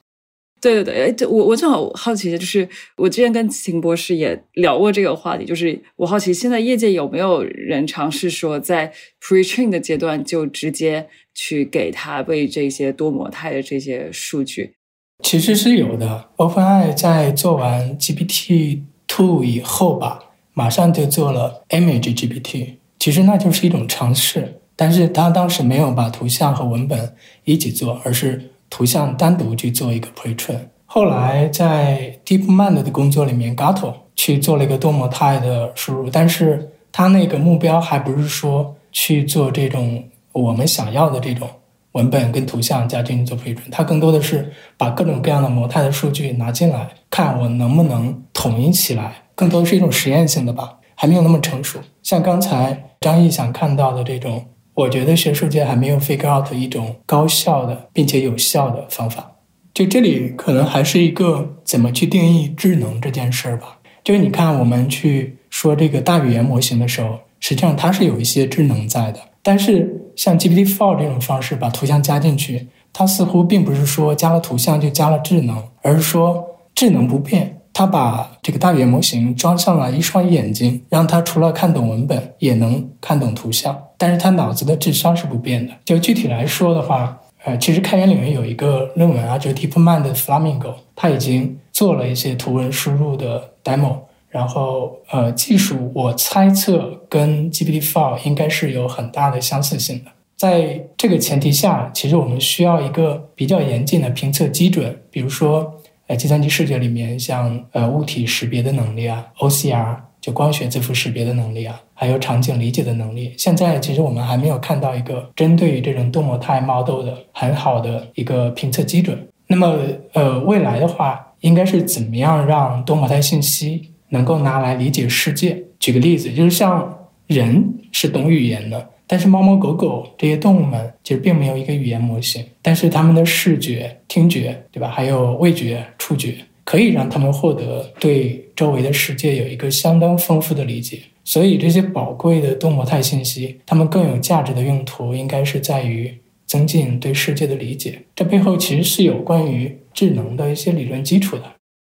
[0.61, 8.93] 对对对，哎，我我正好好奇的就是，我之前跟秦博士也聊过这个话题，就是我好奇现在业界有没有人尝试说在
[9.23, 14.75] pre-train 的阶段就直接去给他喂这些多模态的这些数据？
[15.23, 28.51] 其实是有的，OpenAI 在做完 GPT Two 以后吧，马上就做了 Image GPT，其实那就是一种尝试，但是他当时没有把图像和文本一起做，而是。
[28.71, 41.49] 图像单独去做一个 pretrain，后来在 DeepMind 的工作里面，Gato 去做了一个多模态的输入，但是他那个目标还不是说去做这种我们想要的这种
[41.93, 51.79] 文本跟图像加进去做 pretrain，它更多的是把各种各样的模态的数据拿进来，看我能不能统一起来，更多的是一种实验性的吧，还没有那么成熟。
[52.03, 54.45] 像刚才张毅想看到的这种。
[54.79, 59.33] 我觉得学术界还没有 figure out 一种高效的并且有效的方法。
[59.75, 63.79] 就这里可能还是一个怎么去定义智能这件事儿吧。
[64.05, 69.19] 就是你看，我们去说这个大语言模型的时候，实际上它是有一些智能在的。
[69.43, 77.58] 但是像 GPT-4 这种方式把图像加进去，它似乎并不是说加了图像就加了智能，而是说智能不变。
[77.79, 83.85] 他把这个大语言模型装上了一双眼睛，让它除了看懂文本，也能看懂图像。
[83.97, 85.73] 但是它脑子的智商是不变的。
[85.85, 93.99] 就具体来说的话，呃，其实开源领域有一个论文啊，就 DeepMind 的 Flamingo，它已经做了一些图文输入的 demo。
[94.29, 100.11] 然后，呃，技术我猜测跟 GPT-4 应该是有很大的相似性的。
[100.37, 105.75] 在这个前提下，其实我们需要一个比较严谨的评测基准，比如说。
[106.09, 113.35] 在计算机视觉里面，像呃物体识别的能力啊，OCR 就光学字符识别的能力啊，还有场景理解的能力。
[113.37, 119.29] 现在其实我们还没有看到一个针对于这种多模态 model 的很好的一个评测基准。
[119.47, 119.79] 那么，
[120.15, 125.63] 呃，未来的话，应该是怎么样让多模态信息能够拿来理解世界？
[125.79, 134.89] 举个例子，就是像人是懂语言的，但是猫猫狗狗这些动物们其实并没有一个语言模型，但是它们的视觉、听觉，对吧？
[134.89, 141.01] 还有味觉、触觉，可以让它们获得对周围的世界有一个相当丰富的理解。
[141.25, 146.15] 所以，这些宝贵的多模态信息，它们更有价值的用途，应该是在于。
[146.49, 151.43] 增进对世界的理解，这背后其实是有关于智能的一些理论基础的。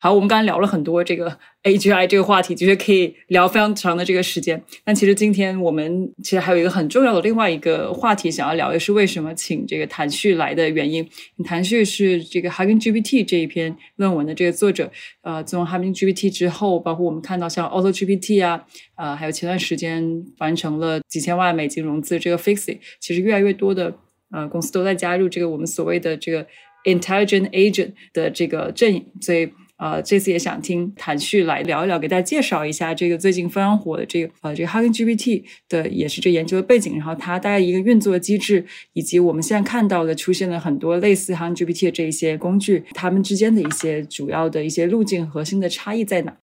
[0.02, 4.64] 好，我们刚才聊了很多这个 AGI 这个话题，其实可以聊非常长的这个时间。
[4.86, 11.06] 但其实今天我们其实还有一个很重要的另外一个话题想要聊，的是为什么请这个谭旭来的原因。
[11.44, 14.90] 谭旭是这个 Hugging GPT 这一篇论文的这个作者。
[15.22, 23.94] 呃，自从 Hugging GPT 之后，包括我们看到像 Auto GPT 啊，呃，还有前段时间完成了几千万美金融资这个 Fixie，其实越来越多的。
[24.32, 26.46] 呃，公司都在加入这个我们所谓的这个
[26.86, 46.36] intelligent agent 的这个阵营，所以呃，这次也想听谭旭来聊一聊，给大家介绍一下这个最近非常火的这个呃这个 Hugging GPT 的也是这研究的背景，然后它大概一个运作机制，以及我们现在看到的出现了很多类似 Hugging GPT 的这一些工具，它们之间的一些主要的一些路径、核心的差异在哪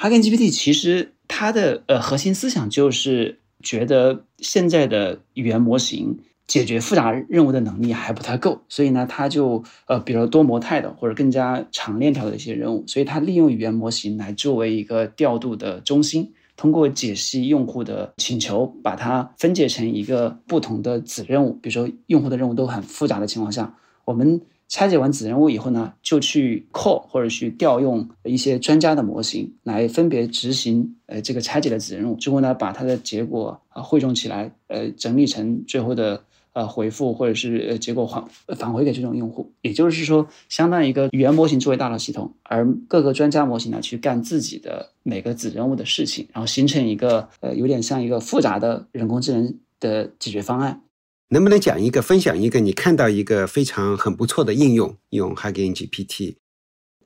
[0.00, 6.18] ？Hugging GPT 其实它的呃核心思想就是觉得现在的语言模型。
[6.48, 21.52] 解决复杂任务的能力还不太够，所以呢，他就呃，比如多模态的或者更加长链条的一些任务，所以他利用语言模型来作为一个调度的中心，通过解析用户的请求，把它分解成一个不同的子任务。
[21.60, 36.22] 比如说，用户的任务都很复杂的情况下，我们拆解完子任务以后呢，就去 call 或者去调用一些专家的模型来分别执行呃这个拆解的子任务，最后呢，把它的结果啊汇总起来，呃，整理成最后的。
[36.52, 38.24] 呃，回复或者是呃结果返
[38.56, 50.82] 返回给这种用户，也就是说，相当于一个语言模型作为大脑系统，而各个专家模型呢去干自己的每个子任务的事情，然后形成一个呃有点像一个复杂的人工智能的解决方案。
[51.28, 56.36] 能不能讲一个分享一个你看到一个非常很不错的应用，用 Hugging GPT？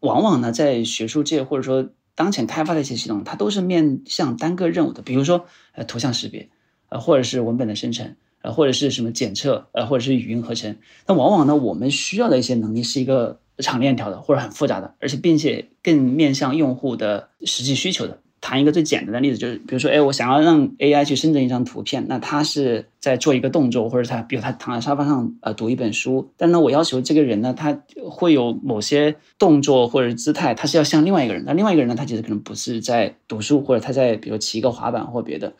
[0.01, 6.49] 往往呢，在学术界或者说当前开发的一些系统，它都是面向单个任务的，比如说呃图像识别，
[6.89, 8.15] 呃或者是文本的生成。
[8.43, 10.77] 呃，或者是什么检测，呃，或者是语音合成，
[11.07, 18.19] 那往往呢，我们需要的一些能力是一个长链条的，或者很复杂的，而且并且更面向用户的实际需求的。
[18.45, 35.53] 谈一个最简单的例子，就是比如说，哎，我想要让 AI 去生成一张图片，那它是在做一个动作，或者他，比如他躺在沙发上，呃，读一本书，但呢，我要求这个人呢，他会有某些动作或者姿态，他是要像另外一个人，那另外一个人呢，他其实可能不是在读书，或者他在比如骑一个滑板或别的。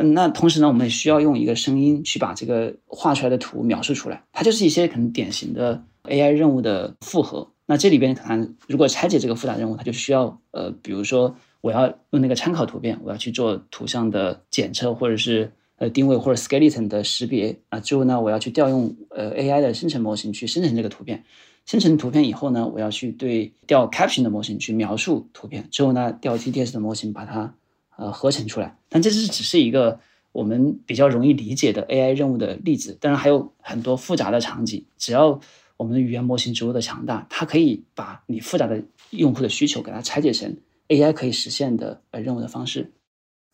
[0.00, 4.22] 嗯，那同时呢，我们也需要用一个声音去把这个画出来的图描述出来。
[4.32, 7.50] 它就是一些可能典型的 AI 任务的复合。
[7.66, 17.80] 那这里边可能如果拆解这个复杂任务，它就需要呃，比如说我要用那个参考图片，我要去做图像的检测，或者是呃定位或者 skeleton 的识别啊。
[17.80, 21.24] 最后呢，我要去调用呃 AI 的生成模型去生成这个图片。
[21.66, 25.66] 生成图片以后呢，我要去对调 caption 的模型去描述图片。
[25.72, 27.52] 之后呢，调 TTS 的模型把它。
[27.98, 29.98] 呃，合成出来，但这是只是一个
[30.30, 32.96] 我们比较容易理解的 AI 任务的例子。
[33.00, 35.40] 当然还有很多复杂的场景，只要
[35.76, 38.80] 我们的语言模型足够的强大，它可以把你复杂的
[39.10, 40.56] 用户的需求给它拆解成
[40.86, 42.92] AI 可以实现的呃任务的方式。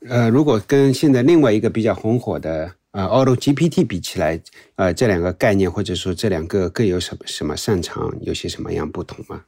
[0.07, 4.39] 呃，如果跟现在另外一个比较红火的呃 Auto GPT 比起来，
[4.77, 9.45] 呃，这两个概念或者说这两个各有什么什么擅长，有些什么样不同吗？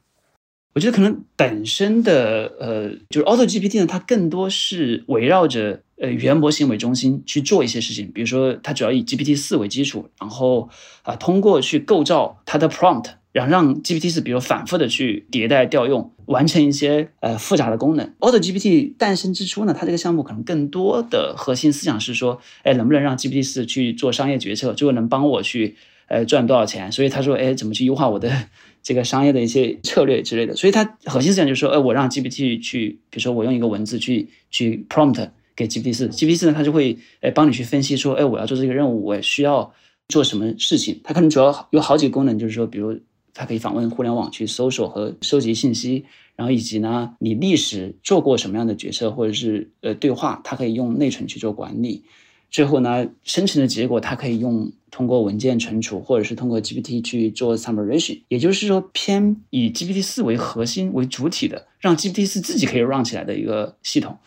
[0.77, 8.11] 我觉得可能本身的呃，就是 Auto GPT 呢，它更多是围绕着呃语言模型为中心去做一些事情。
[8.13, 10.69] 比如说，它主要以 GPT 四为基础，然后
[11.01, 18.13] 啊，通过去构造它的 prompt，然后让 GPT 四比如反复的去迭代调用，完成一些呃复杂的功能。
[18.19, 25.75] Auto GPT 诞生之初呢，它这个项目可能更多的核心思想是说，哎，能不能让 GPT 四去做商业决策，最后能帮我去
[26.07, 26.91] 呃赚多少钱？
[26.91, 28.31] 所以他说，哎，怎么去优化我的？
[28.87, 39.73] 这个商业的一些策略之类的，所以它核心思想就是说，哎，我让 GPT 去，比如说我用一个文字去去 prompt 给 GPT 四，GPT 四呢，它就会哎帮你去分析说，哎，我要做这个任务，我需要
[40.07, 41.01] 做什么事情。
[41.03, 42.97] 它可能主要有好几个功能，就是说，比如
[43.33, 46.05] 它可以访问互联网去搜索和收集信息，
[46.37, 52.03] 然后以及呢，你历史做过什么样的决策或者是呃对话，它可以用内存去做管理。
[52.49, 64.17] 最后呢，生成的结果它可以用通过文件存储，或者是通过 GPT 去做 summarization，也就是说偏以 GPT 四为核心为主体的，让 GPT 四自己可以 run 起来的一个系统。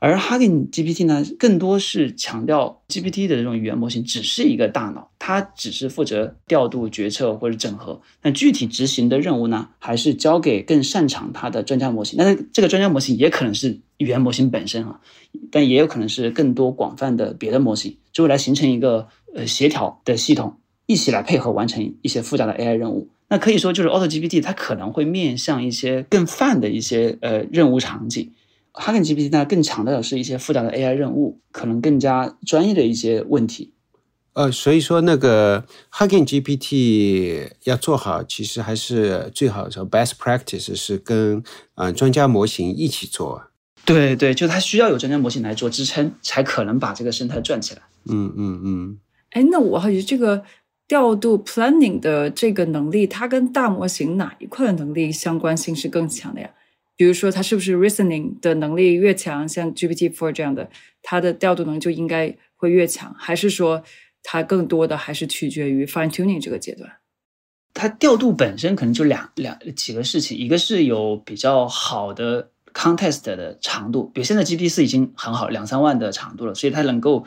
[0.00, 8.02] 而 Hugging GPT 呢，更多是强调 GPT 的这种语言模型只是一个大脑，它只是负责调度、决策或者整合。
[8.22, 12.18] 那具体执行的任务呢，还是交给更擅长它的专家模型。
[12.18, 15.00] 但是这个专家模型也可能是语言模型本身啊，
[15.50, 23.08] 但也有可能是更多广泛的别的模型，最后来形成一个呃协调的系统，一起来配合完成一些复杂的 AI 任务。
[23.28, 28.30] 那可以说，就是 Auto GPT 它可能会面向一些更泛的一些呃任务场景。
[28.74, 33.72] Hugging GPT 呢，更强调的是一些复杂的 AI 任务，可能更加专业的一些问题。
[34.34, 41.42] 呃，所以说那个 Hugging GPT 要做好，其实还是最好说 best practice 是跟
[41.74, 43.42] 呃专家模型一起做。
[43.84, 47.82] 对对，就它需要有专家模型来做支撑，才可能把这个生态转起来。
[48.08, 48.98] 嗯嗯嗯。
[49.30, 50.44] 哎，那我好奇这个
[50.86, 56.50] 调度 planning 的这个能力，它跟大模型哪一块的能力相关性是更强的呀？
[56.94, 60.68] 比如说，它是不是 reasoning 的能力越强，像 GPT Four 这样的，
[61.02, 63.12] 它的调度能力就应该会越强？
[63.18, 63.82] 还是说，
[64.22, 66.88] 它更多的还是取决于 fine tuning 这个阶段？
[67.74, 77.24] 它调度本身可能就两两几个事情，一个是有比较好的 contest 的长度，比如现在 GPT 四已经很好，两三万的长度了，所以它能够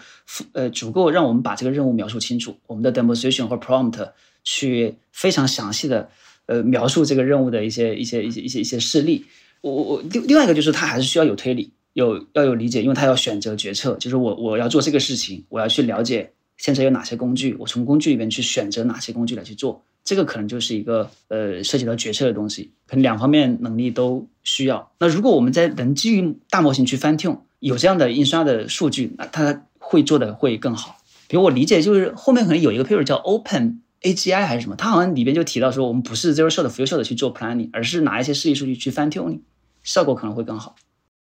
[0.54, 4.12] 呃足够让我们把这个任务描述清楚，我们的 demonstration 或 prompt
[4.44, 6.10] 去非常详细的
[6.46, 9.26] 呃描述这个任务的一些一些一些一些一些事例。
[9.62, 24.92] 我我我另另外一个就是他还是需要有推理，有要有理解，因为他要选择决策，就是我我要做这个事情，我要去了解现在有哪些工具，我从工具里面去选择哪些工具来去做，这个可能就是一个呃涉及到决策的东西，可能两方面能力都需要。
[25.00, 30.98] 那如果我们在能基于大模型去 fine tune，有这样的印刷的数据，那它会做的会更好。
[31.28, 39.40] 比如我理解就是后面可能有一个 paper 叫 Open AGI 还是什么，它好像里边就提到说，我们不是 zero shot few shot 去做 planning，而是拿一些示例数据去 fine tune。
[39.82, 40.76] 效果可能会更好。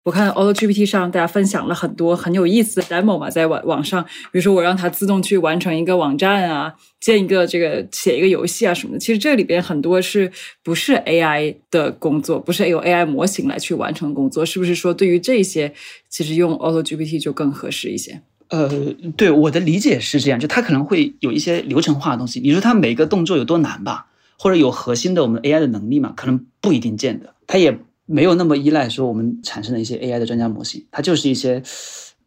[0.08, 4.02] 我看 Auto GPT 上大家分享了很多很有意思的 demo 嘛，在网网上，
[4.32, 8.98] 比如说我让它自动去完成一个网站啊，建一个这个写一个游戏啊什么的。
[8.98, 10.32] 其实这里边很多是
[10.62, 15.74] 不是 AI 的工作，不是由 AI 模型来去完成工作，是不是说对于这些，
[16.08, 18.22] 其实用 Auto GPT 就更合适一些？
[18.48, 18.66] 呃，
[19.14, 22.40] 对，我的理解是这样，就它可能会有一些流程化的东西。
[22.40, 24.06] 你说它每个动作有多难吧，
[24.38, 27.78] 或者有核心的我们 AI 的能力嘛，可能不一定见得，它也。
[28.10, 31.62] 没有那么依赖说我们产生的一些 AI 的专家模型，它就是一些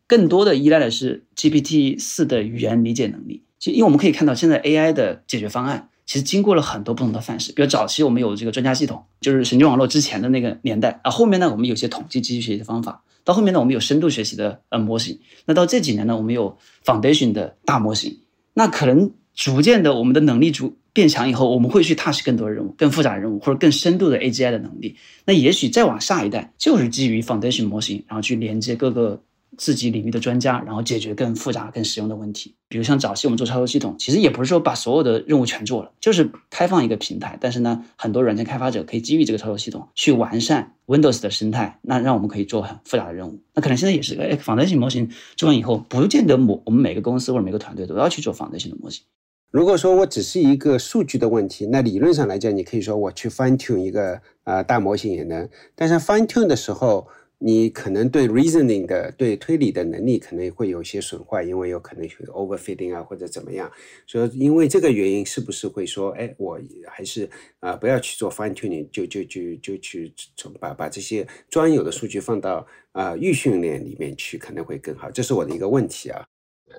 [0.06, 3.44] 更多的依赖的是 GPT 四的语言理解能力。
[3.58, 11.10] 其实，因为我们可以看到，现在 AI 的解决方案其实经过了很多不同的范式，比如早期我们有这个专家系统，就是神经网络之前的那个年代啊。
[11.10, 15.20] 后面呢，我们有些统计机器学习的方法，到后面呢，我们有深度学习的呃模型。
[15.46, 18.20] 那到这几年呢，我们有 Foundation 的大模型。
[18.54, 20.78] 那可能逐渐的，我们的能力逐。
[20.94, 24.98] 变强以后，我们会去 touch 更多的任务、更复杂任务或者更深度的 AGI 的能力。
[25.26, 29.22] 那也许再往下一代，就是基于 foundation 模型，然后去连接各个
[29.58, 32.56] 自己领域的专家，然后解决更复杂、更实用的问题。
[32.68, 37.38] 比如像早期我们做操作系统，其实也不是说把所有的任务全做了，就是开放一个平台。
[37.40, 43.42] 但是呢，很多软件开发者可以基于这个操作系统去完善 Windows 的生态，那让我们可以做很复杂的任务。
[43.54, 49.04] 那可能现在也是个哎，foundation 模型做完以后，不见得我我们每个公司或者每个团队都要去做 foundation 的模型。
[49.52, 55.48] 如果说我只是一个数据的问题，那理论上来讲，你可以说我去 fine tune 一个呃大模型也能。
[55.76, 57.06] 但是 fine tune 的时候，
[57.38, 63.70] 你可能对 reasoning 的对推理的能力可能会有些损坏，因为有可能会 overfitting 啊或者怎么样。
[64.08, 67.30] 所以因为这个原因，是不是会说，哎，我还是
[67.60, 75.12] 啊不要去做 fine tuning，就就就就去从把把这些专有的数据放到啊预训练里面去，可能会更好。
[75.12, 76.24] 这是我的一个问题啊。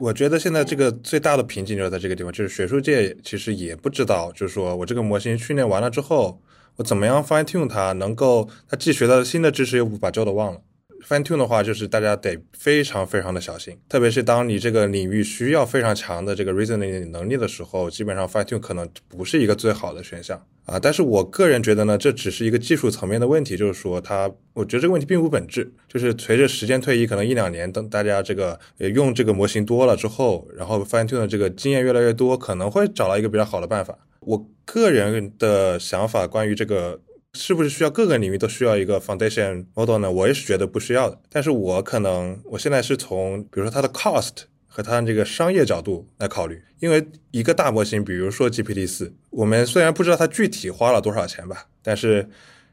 [0.01, 6.41] 我觉得现在这个最大的瓶颈就是在这个地方，就是学术界其实也不知道，就是说我这个模型训练完了之后，
[6.77, 10.61] 我怎么样 fine tune 它，能够它既学到新的知识，又不把旧的忘了。
[11.07, 20.79] Fine tune 的话，就是大家得非常非常的小心，特别是当你这个领域需要非常强的这个 reasoning 能力的时候，基本上 fine tune 可能不是一个最好的选项啊。
[20.79, 33.99] 但是我个人觉得呢，这只是一个技术层面的问题，就是说它，我觉得这个问题并不本质，就是随着时间推移，可能一两年，等大家这个用这个模型多了之后，然后 fine tune 的这个经验越来越多，可能会找到一个比较好的办法。
[34.21, 37.01] 我个人的想法关于这个。
[37.35, 40.11] 是不是需要各个领域都需要一个 foundation model 呢？
[40.11, 41.19] 我也是觉得不需要的。
[41.31, 52.29] 但是我可能我现在是从比如说它的 cost 和它的这个商业角度来考虑，因为一个大模型，比如说 GPT 四，我们虽然不知道它具体花了多少钱吧，但是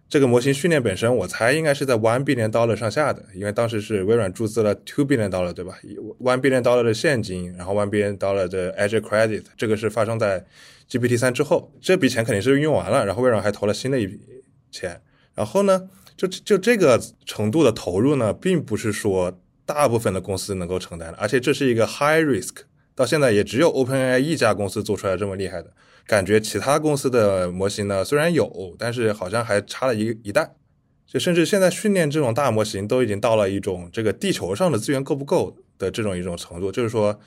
[0.10, 5.80] 这个模型训练本身，我猜应该是在 one billion dollar 上下的，因为当时是微软注资了 two billion dollar，对吧
[6.22, 10.45] ？one billion dollar 的现金，然后 one billion dollar 的 Azure credit，这个是发生在
[10.89, 14.20] GPT 三之后，这笔钱肯定是用完了，然后微软还投了新的一笔。
[14.72, 15.01] 钱，
[15.34, 22.55] 然后呢，就就这个程度的投入呢，并不是说大部分的公司能够承担的，而且这是一个 high risk，
[22.95, 25.72] 到现在也只有 OpenAI 一家公司做出来这么厉害的，
[26.05, 30.55] 感觉其他公司的模型呢虽然有，但是好像还差了一一代。
[31.11, 37.20] 就甚至现在训练这种大模型都已经到了一种这个地球上的资源够不够的这种一种程度，就是说，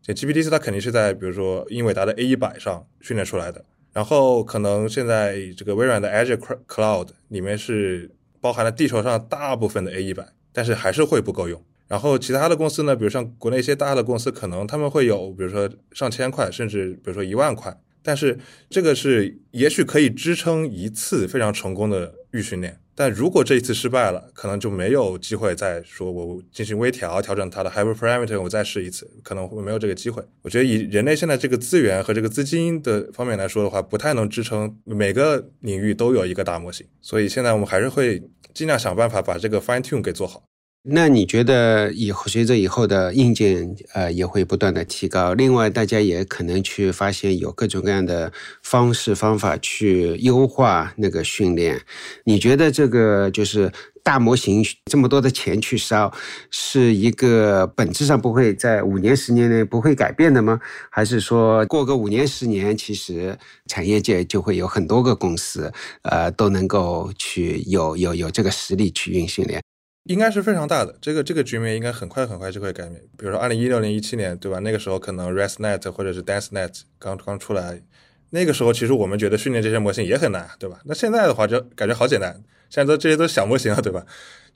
[0.00, 3.62] 这 GPT 四它肯定是在比如说英伟达的 A 一百上训练出来的，
[3.96, 6.36] 然后可能现在这个微软的 Azure
[6.68, 11.64] Cloud 里面是包含了地球上大部分的 A E 版，但是还是会不够用。
[11.88, 18.38] 然后其他的公司呢，比如像国内一些大的公司，可能他们会有比如说上千块，甚至比如说一万块，但是
[18.68, 22.78] 这个是也许可以支撑一次非常成功的预训练。
[22.98, 30.24] 但如果这一次失败了，可能就没有机会再说我进行微调，调整它的 hyperparameter，我再试一次，可能会没有这个机会。
[30.40, 38.22] 我觉得以人类现在这个资源和这个资金的方面来说的话，不太能支撑每个领域都有一个大模型，所以现在我们还是会
[38.54, 40.42] 尽量想办法把这个 fine tune 给做好。
[40.88, 48.32] 那你觉得以后随着以后的硬件呃也会不断的提高，另外大家也可能去发现有各种各样的
[48.62, 51.80] 方式方法去优化那个训练。
[52.24, 53.72] 你觉得这个就是
[54.04, 56.12] 大模型这么多的钱去烧，
[56.52, 60.60] 是一个本质上不会在五年十年内不会改变的吗？
[60.88, 65.72] 还是说过个五年十年，其实产业界就会有很多个公司
[66.02, 69.60] 呃都能够去有有有这个实力去运训练？
[70.08, 73.00] 应该是非常大的，这个这个局面应该很快很快就会改变。
[73.18, 74.58] 比如说二零一六年、一七年，对吧？
[74.60, 77.82] 那个时候可能 ResNet 或者是 DenseNet 刚刚出来，
[78.30, 80.80] 那个时候其实我们觉得训练这些模型也很难，对吧？
[80.84, 82.32] 那现在的话就感觉好简单，
[82.70, 84.06] 现在都这些都是小模型了，对吧？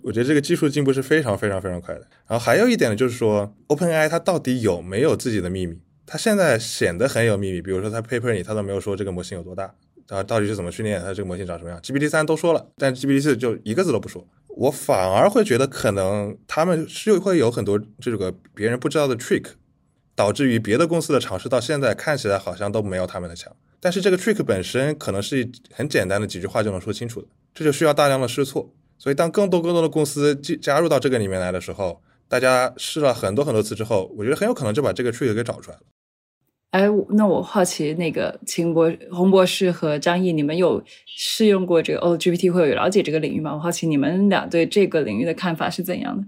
[0.03, 2.01] 我觉得这个技术进步是非常非常非常快的。
[2.27, 5.77] 然后还有一点呢，就是说 OpenAI 它到底有没有自己的秘密？
[6.07, 9.75] 它现在显得很有秘密，比如说它 paper 里它都没有说这个模型有多大，
[10.09, 14.27] 啊，到底是怎么训练，它这个模型长什么样？GPT 三都说了，但 GPT 四就一个字都不说。
[14.57, 19.47] 我反而会觉得，可能他们是会有很多这个别人不知道的 trick，
[20.15, 23.55] 导致于别的公司的尝试到现在看起来好像都没有他们的强。
[23.81, 28.71] 但是这个 trick 本身可能是很简单的几句话就能说清楚的，这就需要大量的试错。
[28.99, 35.83] 所以当更多更多的公司加加入到这个里面来的时候，大家试了很多很多次之后，我觉得很有可能就把这个 trick 给找出来了。
[36.71, 43.55] 哎，那我好奇，那个秦博、洪博士和张毅，你们有试用过这个 o GPT，会有了解这个领域吗？
[43.55, 46.25] 我好奇你们俩对这个领域的看法是怎样的？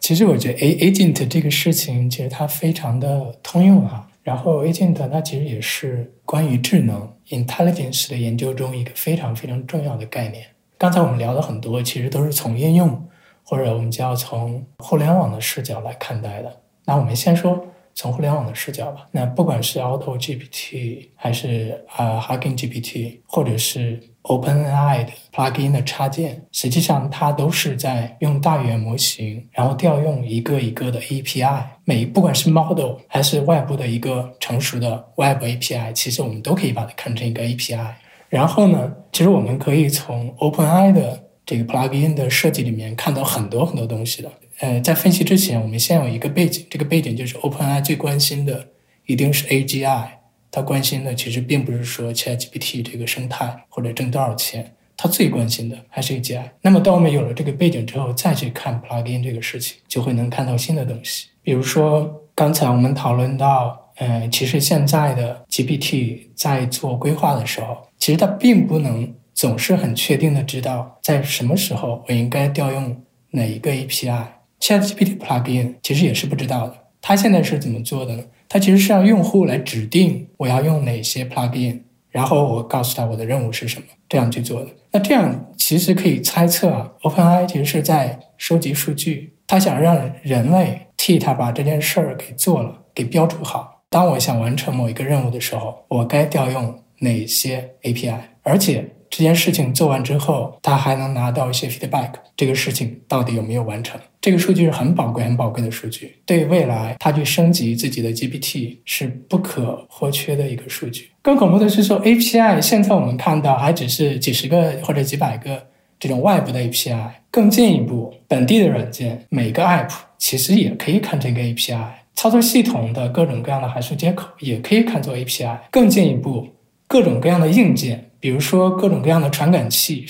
[0.00, 4.08] 其实我觉得 A agent 这个事情，其实它非常的通用哈。
[4.24, 10.44] 然后 agent 它其实也是关于智能 intelligence 的研究中一个非常非常重要的概念。
[10.76, 13.08] 刚才我们聊了很多，其实都是从应用
[13.44, 16.62] 或者我们叫从互联网的视角来看待的。
[16.84, 17.64] 那我们先说。
[17.94, 31.62] 从互联网的视角吧，那不管是 Auto GPT 还是啊 Hugging GPT，或者是 OpenAI 的 Plugin 的插件，实际上它都是在用大语言模型，然后调用一个一个的 API。
[31.84, 37.94] 每不管是 Model 还是外部的一个成熟的 Web API，其实我们都可以把它看成一个 API。
[38.28, 44.30] 然后呢，其实我们可以从 OpenAI 的这个 Plugin 的设计里面看到很多很多东西的。
[44.60, 48.68] 呃，在分析之前，我们先有一个背景，这个背景就是 OpenAI 最关心的
[49.06, 50.06] 一定是 AGI，
[50.50, 56.50] 它关心的其实并不是说 ChatGPT 这个生态或者挣多少钱，它最关心的还是 AGI。
[56.60, 61.28] 那么，当我们有了这个背景之后，再去看 Plugin 这个事情，就会能看到新的东西。
[61.42, 74.24] 比如说，刚才我们讨论到，呃，其实现在的 GPT 在做规划的时候，其实它并不能总是很确定的知道在什么时候我应该调用哪一个 API。
[74.62, 78.22] ChatGPT plugin 其实也是不知道的，它现在是怎么做的呢？
[78.48, 84.68] 它其实是让用户来指定我要用哪些 plugin，然后我告诉他我的任务是什么，这样去做的。
[84.92, 93.82] 那这样其实可以猜测啊，OpenAI 其实是在收集数据，他想让人类替他把这件事儿给做了，给标注好。
[93.90, 98.88] 当我想完成某一个任务的时候，我该调用哪些 API，而且。
[99.14, 104.00] 这件事情做完之后，他还能拿到一些 feedback，这个事情到底有没有完成？
[104.22, 111.10] 这个数据是很宝贵、很宝贵的数据，对未来他去升级自己的 GPT 是不可或缺的一个数据。
[111.20, 115.66] 更恐怖的是说，API 现在我们看到还只是几十个或者几百个
[115.98, 126.46] 这种外部的 API，更进一步，本地的软件每个 app 其实也可以看成一个 API，操作系统的各种各样的函数接口也可以看作 API，更进一步，
[126.86, 128.08] 各种各样的硬件。
[128.20, 130.06] 比如说各种各样的传感器，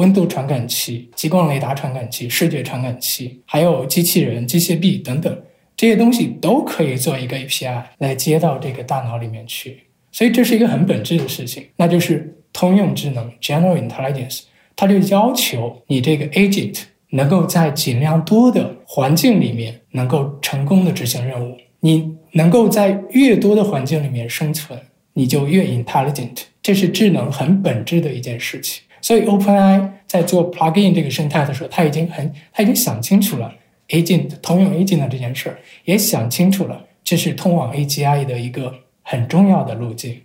[0.00, 5.42] 温度传感器、激光雷达传感器、视觉传感器，还有机器人、机械臂等等，
[5.76, 9.82] 这些东西都可以做一个 API 来接到这个大脑里面去。
[10.10, 14.44] 所以这是一个很本质的事情，那就是通用智能 （General Intelligence），
[14.74, 16.80] 它就要求你这个 agent
[17.10, 21.58] 能够在尽量多的环境里面能够成功的执行任务。
[21.80, 24.78] 你能够在越多的环境里面生存，
[25.12, 26.44] 你就越 intelligent。
[26.62, 28.82] 这是智能很本质的一件事情。
[29.00, 33.54] 所以 OpenAI 在做 plugin 这个生态的时候，他已经很他已经想清楚了
[33.88, 40.22] agent 通用 agent 这件事儿，也想清楚了这是通往 AGI 的一个很重要的路径。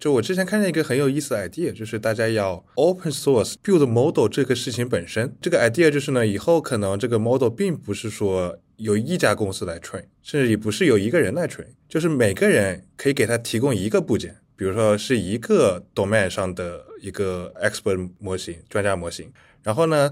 [0.00, 5.36] 就我之前看见一个很有意思的 idea，就是大家要 open source build model 这个事情本身。
[5.42, 19.32] 这个 idea 就是呢，以后可能这个 model 并不是说由一家公司来 train，甚至也不是由一个人来 train，就是每个人可以给他提供一个部件，比如说是一个 domain 上的一个 expert 模型、专家模型，
[19.62, 20.10] 然后呢，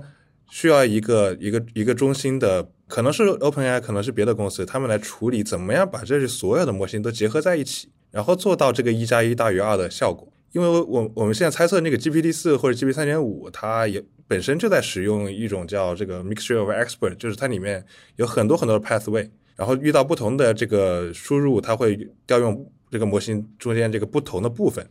[0.50, 7.90] 需要一个一个一个中心的，可能是 OpenAI，可能是别的公司，他们来处理怎么样把这些所有的模型都结合在一起。
[8.10, 17.84] 然后做到这个一加一大于二的效果，因为我我们现在猜测那个 GPT 四或者 GPT 三点五，它也本身就在使用一种叫这个 mixture of expert，就是它里面
[18.16, 24.88] 有很多很多的 pathway，然后遇到不同的这个输入，它会调用这个模型中间这个不同的部分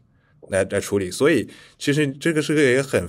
[0.50, 3.08] 来来处理，所以其实这个是个也很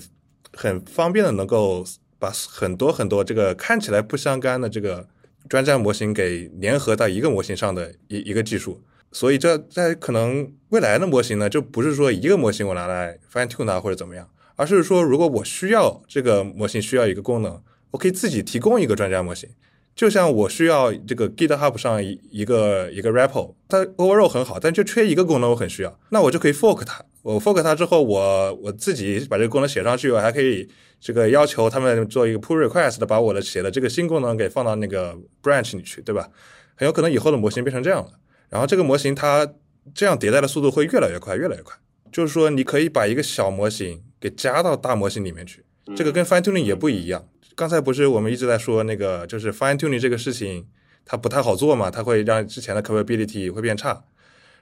[0.52, 1.84] 很方便的，能够
[2.18, 5.08] 把很多很多这个看起来不相干的这个
[5.48, 8.82] 专家模型给联合到一个模型上的一一个技术。
[9.10, 17.62] 所以这在可能未来的模型呢，就不是说一个模型我拿来 fine tune 它或者怎么样，而是说如果我需要这个模型需要一个功能，
[17.92, 19.48] 我可以自己提供一个专家模型。
[19.96, 27.02] 就像我需要这个 GitHub 上一一个一个 repo，它 overall 很好，但就缺一个功能我很需要，那我就可以 fork 它。
[27.34, 30.66] 我 fork 它之后，我我自己把这个功能写上去，我还可以
[30.98, 36.30] 这个要求他们做一个 pull request，把我的写的这个新功能给放到那个 branch 里去，对吧？
[36.74, 38.12] 很有可能以后的模型变成这样了。
[38.48, 39.46] 然后这个模型它
[39.94, 41.76] 这样迭代的速度会越来越快，越来越快。
[42.10, 45.62] 就是说，你可以把一个小模型给加到大模型里面去，
[45.94, 47.28] 这个跟 fine tuning 也不一样。
[47.54, 50.66] 刚才不是我们一直在说那个，就是 fine tuning 这个事情
[51.04, 53.90] 它不太好做嘛，它会让之前的 capability 会变差。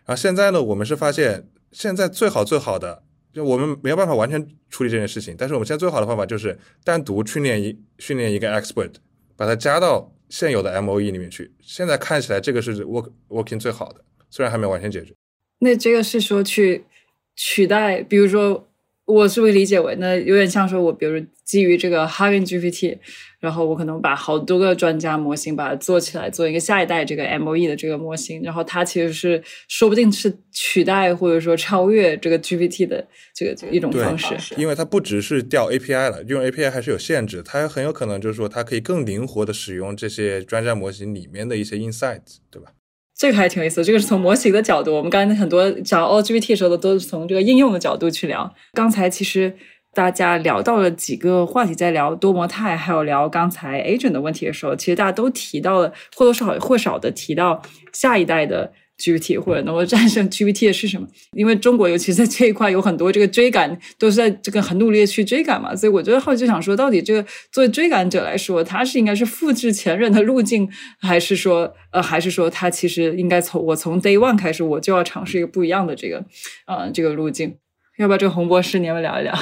[0.04, 3.02] 然后现在呢，我们是发现现在最好最好的，
[3.32, 8.92] 就我们没有办法完全处理这件事情，但是我们现在最好的方法就是单独训练一训练一个 expert，
[9.36, 10.12] 把它加到。
[10.28, 15.14] 现有的 M O E 里面去，现在看起来这个是 work working 最好的，虽然还没有完全解决。
[15.60, 16.84] 那这个是说去
[17.36, 18.68] 取代，比如说，
[19.06, 22.98] 我是不是理解为，那有点像说我，比如基于这个 Hugging GPT。
[23.38, 34.34] 然后我可能把好多个专家模型把它做起来，做一个下一代这个 M O E 的这个模型，然后它其实是说不定是取代或者说超越这个 G P T 的这个一种方式。
[34.56, 42.72] 因为它不只是调 A P I 了，用 A P I 还是有限制，它很有可能就是说它可以更灵活的使用这些专家模型里面的一些 insights，对吧？
[43.16, 44.94] 这个还挺有意思，这个是从模型的角度。
[44.94, 48.54] 我们刚才很多讲 O G B T 的时候，都是从这个应用的角度去聊。
[48.72, 49.56] 刚才其实。
[49.94, 57.62] 大家聊到了几个话题，在聊多模态，还有聊刚才 agent 的问题的时候，其实大家都提到了或多或少的提到
[57.94, 61.06] 下一代的 GPT 或者能够战胜 GPT 的是什么？
[61.32, 65.76] 因为中国尤其在这一块有很多这个追赶，都是在这个很努力的去追赶嘛。
[65.76, 70.68] 所以我觉得后来就想说，到底这个作为追赶者来说，他是应该是复制前人的路径，
[70.98, 76.24] 还是说呃，还是说他其实应该从我从 day one 开始，我就要尝试一个不一样的这个
[76.66, 77.56] 呃这个路径？
[77.98, 79.34] 要不要这个洪博士，你们聊一聊？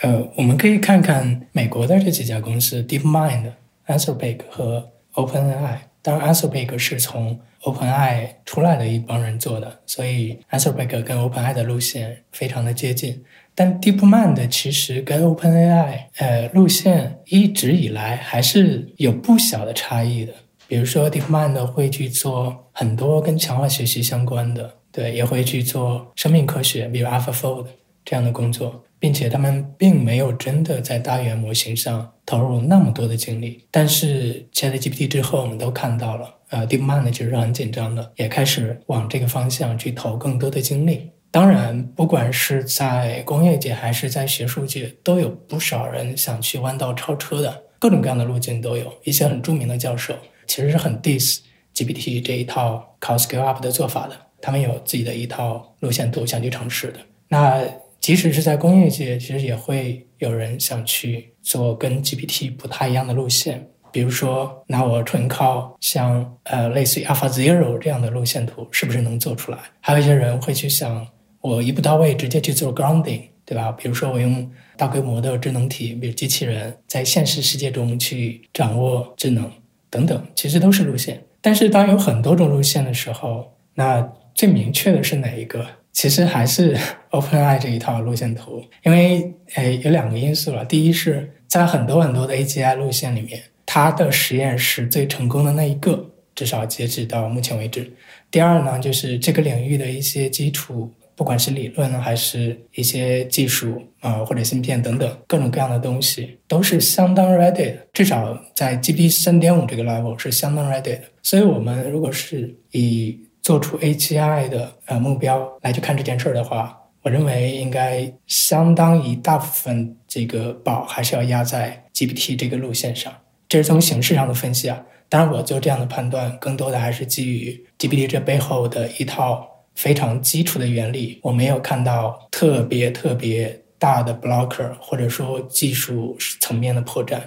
[0.00, 3.52] 呃，我们可以看看美国的这几家公司：DeepMind、
[3.86, 5.76] Anthropic 和 OpenAI。
[6.00, 13.22] 当然，Anthropic 是从 OpenAI 出来的一帮人做的，所以 Anthropic 跟 OpenAI 的路线非常的接近。
[13.54, 20.32] 但 DeepMind 其实跟 OpenAI 呃路线一直以来还是有不小的差异的。
[20.66, 27.66] 比如说，DeepMind 会去做很多跟强化学习相关的，对，也会去做生命科学，比如 AlphaFold
[28.04, 28.82] 这样的工作。
[29.02, 41.10] 并且他们并没有真的在大语言模型上投入那么多的精力，但是 ChatGPT 之后，我们都看到了，呃，DeepMind 其实是很紧张的，也开始往这个方向去投更多的精力。
[41.30, 48.92] 当然，不管是在工业界还是在学术界，都有不少人想去弯道超车的，各种各样的路径都有。
[49.02, 50.14] 一些很著名的教授
[50.46, 51.38] 其实是很 diss
[51.74, 56.98] GPT 这一套 c o s scale up 的做法的，他们有自己的一套路线图想去尝试的。
[57.28, 57.64] 那
[57.98, 63.66] 即使是在工业界，其实也会有人想去做跟 GPT 不太一样的路线。
[63.92, 69.58] 比如说，拿我纯靠像呃类似于 Alpha Zero 这样的路线图，是不是能做出来？
[69.80, 71.06] 还有一些人会去想，
[71.40, 73.70] 我一步到位直接去做 Grounding，对吧？
[73.72, 79.50] 比如说，我用大规模的智能体，比如机器人，在现实世界中去掌握智能
[79.90, 81.22] 等等，其实都是路线。
[81.40, 84.00] 但是，当有很多种路线的时候，那
[84.34, 85.66] 最明确的是哪一个？
[85.92, 86.74] 其实还是
[87.12, 90.64] OpenAI 这一套路线图，因为诶有两个因素了。
[90.64, 96.04] 第一是在很多很多的 AGI 路线里面，他的实验是最成功的那一个，
[96.34, 97.90] 至少截止到目前为止。
[98.30, 107.86] 第二呢，就是这个领域的一些基础，不管是理论呢还是一些技术啊，或者芯片等等各种各样的东西，都是相当 ready 的。
[107.92, 111.00] 至少在 GPT 三点五这个 level 是相当 ready 的。
[111.22, 123.12] 所以，我们如果是以做出 AGI 的呃目标来去看这件事儿的话，我认为应该相当一大部分这个宝还是要压在 GPT 这个路线上。
[123.52, 124.82] 这是从形式上的分析啊。
[125.10, 131.20] 当然，我做这样的判断，更多的还是基于 GPT 这背后的一套非常基础的原理。
[131.22, 137.20] 我没有看到特别特别大的 blocker，或者说技术层面的破绽。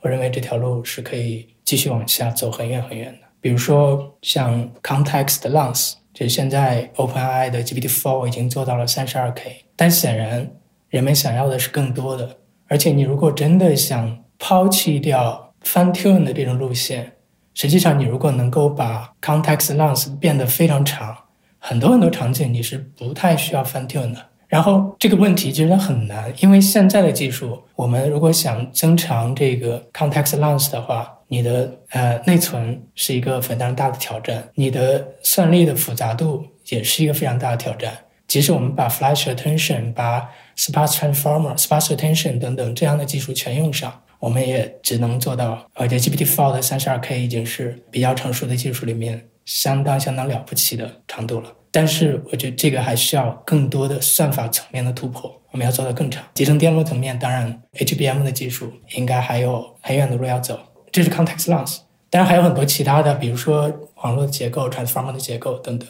[0.00, 3.26] 我认为这条路是可以继续往下走很远很远的。
[3.42, 10.50] 比如说像 Context Lens，就现在 OpenAI 的 GPT-4 已经做到了 32K，但显然
[10.88, 12.38] 人们想要的是更多的。
[12.66, 17.12] 而且你如果真的想抛弃掉 Fine Tune 的这种路线，
[17.52, 21.16] 实际上你如果能够把 Context Lens 变得非常长，
[21.58, 24.24] 很多很多场景你是不太需要 Fine Tune 的。
[24.46, 37.92] 然后这个问题其实很难，因为现在的技术，我们如果想增长这个 Context Lens 的话，你的呃内存是一个非常大的挑战，你的算力的复杂度也是一个非常大的挑战。
[38.28, 51.52] 即使我们把 Flash Attention、把 Sparse Transformer、Sparse Attention 等等这样的技术全用上，我们也只能做到，而且 GPT-4 的 32K 已经是比较成熟的技术里面相当相当了不起的长度了。
[51.70, 56.24] 但是我觉得这个还需要更多的算法层面的突破，我们要做得更长。
[56.32, 60.58] 集成电路层面，当然 HBM 的技术应该还有很远的路要走。
[60.90, 65.86] 这是 context lens，当然还有很多其他的，比如说网络的结构、transformer 的结构等等。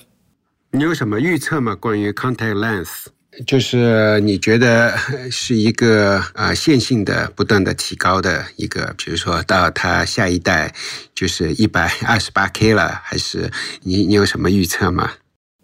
[0.72, 1.77] 你有什么预测吗？
[1.77, 3.07] 关于 context lens，
[3.45, 4.97] 就是你觉得
[5.30, 10.72] 是一个呃线性的、不断的提高的一个，比如说到它下一代
[11.14, 13.51] 就是一百二十八 K 了，还是
[13.82, 15.12] 你你有什么预测吗？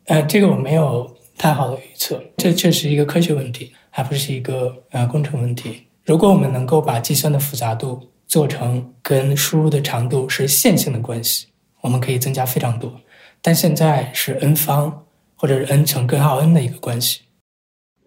[0.07, 5.87] 呃，这个我没有太好的预测，这确实一个科学问题，还不是一个呃工程问题。
[6.05, 11.47] 如果我们能够把计算的复杂度做成跟输入的长度是线性的关系，
[11.81, 13.01] 我们可以增加非常多。
[13.41, 15.05] 但现在是 n 方
[15.35, 17.22] 或者是 n 乘根号 n 的一个关系。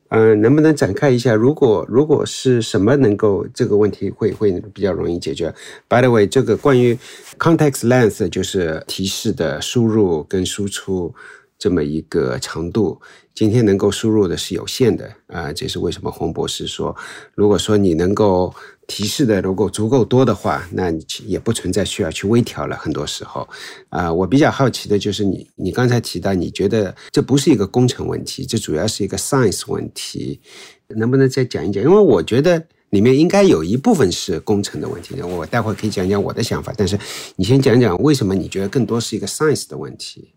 [0.10, 1.34] 嗯，能不能展开一下？
[1.34, 5.53] 如果如果是什么能够这个问题会会比较容易解决
[5.89, 6.97] ？By the way，这个关于
[7.39, 11.14] context lens 就是提示的输入跟输出
[11.58, 12.99] 这么一个长度。
[13.34, 16.95] 今天能够输入的是有限的啊，这是为什么洪博士说，
[17.34, 18.53] 如果说你能够
[18.88, 22.78] 提示的如果足够多的话，那你也不存在需要去微调了。
[22.78, 23.45] 很多时候，
[23.89, 30.39] 啊，我比较好奇的就是你，你刚才提到你觉得这不是一个工程问题，这主要是一个 science 问题，
[30.88, 31.84] 能不能再讲一讲？
[31.84, 36.97] 因为我觉得里面应该有一部分是工程的问题，我待会可以讲讲我的想法，但是
[37.36, 40.35] 你先讲讲为什么你觉得更多是一个 science 的问题。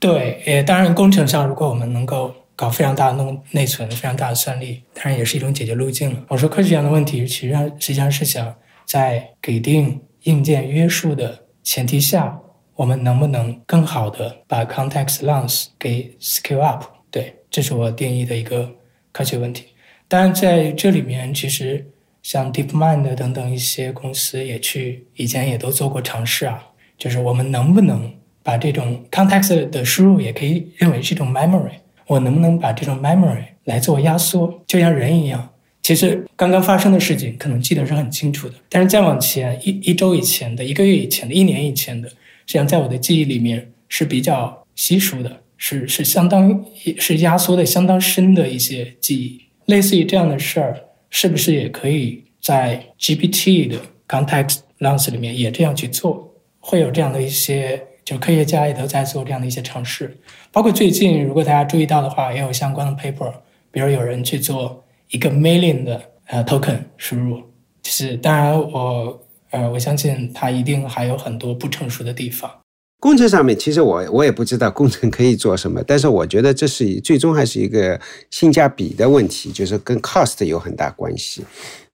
[0.00, 6.24] 对，呃，当然，工程上如果我们能够搞非常大的内内存、非常大的算力，当然也是一种解决路径了。
[6.28, 12.40] 我说科学上的问题，其实上实际上是想在给定硬件约束的前提下，
[12.76, 16.82] 我们能不能更好的把 context lens 给 scale up？
[17.10, 18.70] 对，这是我定义的一个
[19.12, 19.66] 科学问题。
[20.08, 21.86] 当然，在这里面，其实
[22.22, 28.10] 像 DeepMind 等等一些公司也去以前也都做过尝试啊，就是我们能不能。
[28.50, 31.70] 把这种 context 的输入也可以认为是一种 memory。
[32.08, 35.48] 我能不能把这种 memory 来做压缩，就像人一样？
[35.82, 42.14] 其实刚刚发生的事情可能记得是很清楚的，但是再往前一一周以前的、一个月以前的、一年以前的，实
[42.48, 46.64] 际上在我的记忆里面是比较稀疏的，是是相当
[46.98, 49.40] 是压缩的相当深的一些记忆。
[49.66, 50.76] 类似于这样的事儿，
[51.08, 53.78] 是不是也可以在 GPT 的
[54.08, 56.34] context lens 里面也这样去做？
[56.58, 57.80] 会有这样的一些？
[58.10, 60.18] 就科学家也都在做这样的一些尝试，
[60.50, 63.32] 包括最近，如果大家注意到的话，也有相关的 paper，
[63.70, 67.38] 比如有人去做一个 million 的呃 token 输入。
[67.80, 72.50] 就是当然，我呃我相信它一定还有很多不成熟的地方。
[72.98, 77.98] 工程上面，其实我我也不知道工程可以做什么，但是我觉得这是最终还是一个
[78.32, 81.44] 性价比的问题，就是跟 cost 有很大关系。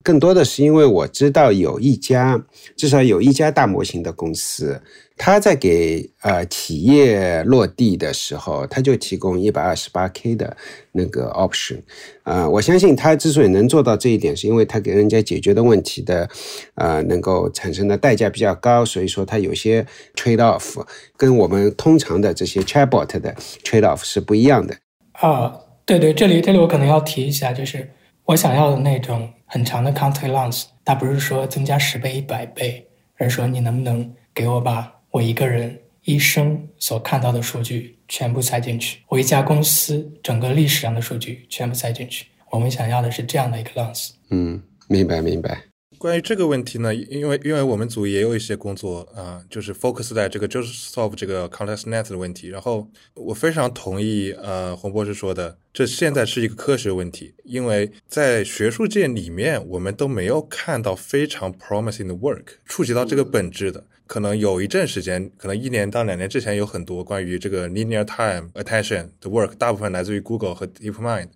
[0.06, 2.40] 更多的是因为我知道有一家，
[2.76, 4.80] 至少有一家大模型的公司。
[5.16, 10.56] 他在给呃企业落地的时候，他就提供一百二十八 K 的
[10.92, 11.80] 那个 option，
[12.22, 16.28] 啊，我相信他之所以能做到这一点，是因为他给人家解决的问题的，
[16.76, 19.84] 呃，能够产生的代价比较高，所以说他有些
[20.14, 20.86] trade off
[21.16, 23.34] 跟我们通常的这些 chatbot 的
[23.64, 24.76] trade off 是不一样的。
[25.12, 25.52] 啊，
[25.84, 27.90] 对对，这里这里我可能要提一下，就是
[28.26, 32.86] 我想要的那种很长的 country lungs 它不是说增加十倍、一百倍，
[33.16, 42.26] 而是说你能不能给我把我一个人一生所看到的数据全部塞进去，我一家公司整个历史上的数据全部塞进去。
[42.50, 44.10] 我们想要的是这样的一个 lungs。
[44.30, 45.62] 嗯，明白明白。
[45.98, 52.48] 关于这个问题呢，因为因为我们组也有一些工作啊，就是 focus 在这个就是 solve 这个 context net 的问题。
[52.48, 63.84] 然后我非常同意呃洪博士说的，这现在是一个科学问题，因为在学术界里面，我们都没有看到非常 promising 的 work 触及到这个本质的。
[64.06, 71.30] 可能有一阵时间，可能一年到两年之前，有很多关于这个 linear time attention 的 work，大部分来自于 Google 和 DeepMind。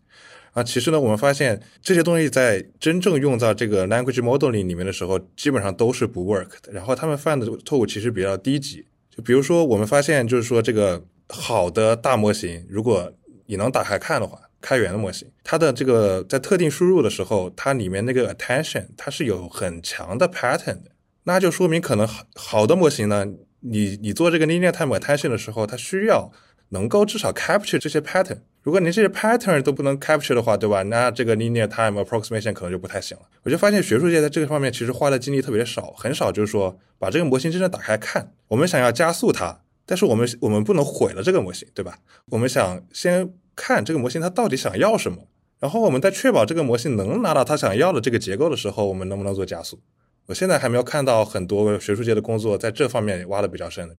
[0.53, 6.73] 啊，其实呢，我们发现这些东西在真正用到这个 language modeling 里面的时候，基本上都是不 work 的。
[6.73, 8.85] 然后他们犯的错误其实比较低级。
[9.15, 13.13] 就比如说，我们发现就是说，这个好的大模型，如果
[13.47, 20.91] 你能打开看的话，开源的模型，它的这个在特定输入的时候，它里面那个 attention 它是有很强的 pattern 的，
[21.25, 23.25] 那就说明可能好好的模型呢，
[23.61, 26.31] 你你做这个 linear time attention 的时候，它需要
[26.71, 28.41] 能够至少 capture 这些 pattern。
[28.63, 30.83] 如果你这些 pattern 都不能 capture 的话，对吧？
[30.83, 33.25] 那这个 linear time approximation 可能就不太行了。
[33.43, 38.33] 我就发现学术界在这个方面其实花的精力特别少，很少就是说把这个模型真正打开看。
[38.49, 41.99] 我们想要加速它，但是我们我们不能毁了这个模型，对吧？
[42.27, 49.81] 我们想先看这个模型它到底想要什么，然后我们在确保这个模型能拿到它想要的这个结构的时候，我们能不能做加速？
[50.27, 53.97] 我现在还没有看到很多学术界的工作在这方面挖的比较深的。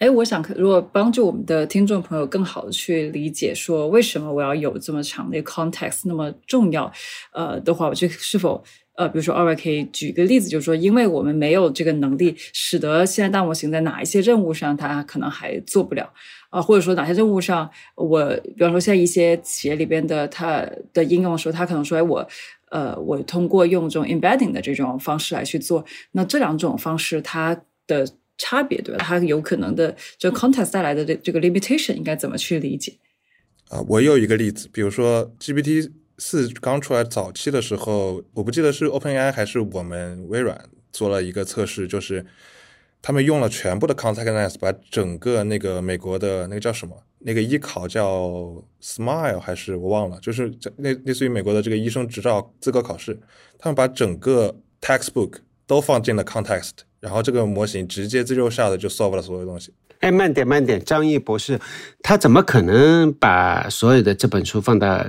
[0.00, 6.90] 哎，我想如果帮助我们的听众朋友更好的去理解，说为什么我要有这么长的 context 那么重要，
[7.34, 16.10] 呃的话，我就是否呃，比如说二位可以举一个例子，就是说，因为我们没有这个能力，使得现在大模型在哪一些任务上它可能还做不了
[16.48, 22.26] 啊，或者说哪些任务上，我比方说现在一些企业里边的它的应用的时候，它可能说，哎，我
[22.70, 27.54] 呃，我通过用这种 embedding 的这种方式来去做，那这两种方式它
[27.86, 28.06] 的。
[28.40, 29.04] 差别对吧？
[29.04, 32.96] 它有可能的这个 context 带来的这这个 limitation 应该怎么去理解？
[33.68, 40.58] 啊，我有一个例子，比如说 GPT 四刚出来早期的时候，我不记得是 OpenAI 还是我们微软
[40.90, 42.24] 做了一个测试，就是
[43.02, 53.18] 他们用了全部的 context，把整个那个美国的那个叫什么那个医考叫 Smile 还是我忘了，就是类类似于美国的这个医生执照资格考试，
[53.58, 55.34] 他们把整个 textbook
[55.66, 56.72] 都放进了 context。
[57.00, 59.72] 然后这个模型直接自由下的就 solve 了所有东西。
[60.00, 61.58] 哎，慢点慢点，张毅博士，
[62.02, 65.04] 他怎么可能把所有的这本书放到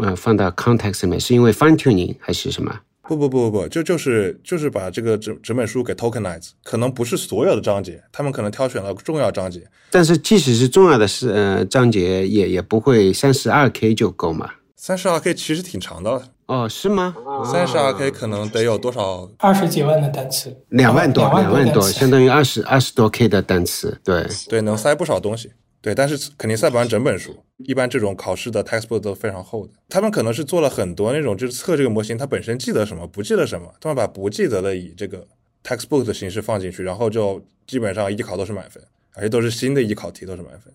[0.00, 1.20] 呃放到 context 里面？
[1.20, 2.80] 是因为 fine tuning 还是什么？
[3.06, 9.62] 不不不不不，就就是就是把这个整整本书给 tokenize，可能不是所有的章节，他们可能挑选了重要章节。
[9.90, 14.50] 但是即使是重要的是呃章节，也也不会三十二 K 就够嘛？
[14.76, 16.22] 三十二 K 其实挺长的了。
[16.46, 17.14] 哦，是吗？
[17.50, 19.30] 三十二 K 可能得有多少？
[19.38, 23.98] 二十几万的单词，两万多，两万多，相当于二十二十多 K 的单词。
[24.04, 25.50] 对对，能塞不少东西。
[25.80, 27.34] 对，但是肯定塞不完整本书。
[27.58, 29.72] 一般这种考试的 textbook 都非常厚的。
[29.88, 35.26] 他们可能是做了很多那种，就是测这个模型它本身记得什么，不记得什么，他们把不记得的以这个
[35.62, 38.82] textbook 的形式放进去，然后就基本上艺考都是满分，
[39.14, 40.72] 而且都是新的艺考题都是满分。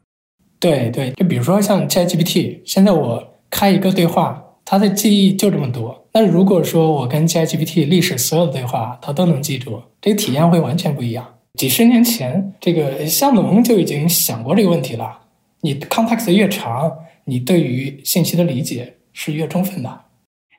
[0.59, 4.43] 对对，就比如说像 ChatGPT，现在我开一个对话。
[4.69, 6.07] 它的记忆就这么多。
[6.13, 11.37] 那如果说我跟 ChatGPT 历史所有的对话，它都能记住，这个体验会完全不一样。
[11.55, 15.21] 几十年前，这个夏农就已经想过这个问题了。
[15.61, 16.91] 你 context 越长，
[17.25, 20.01] 你对于信息的理解是越充分的。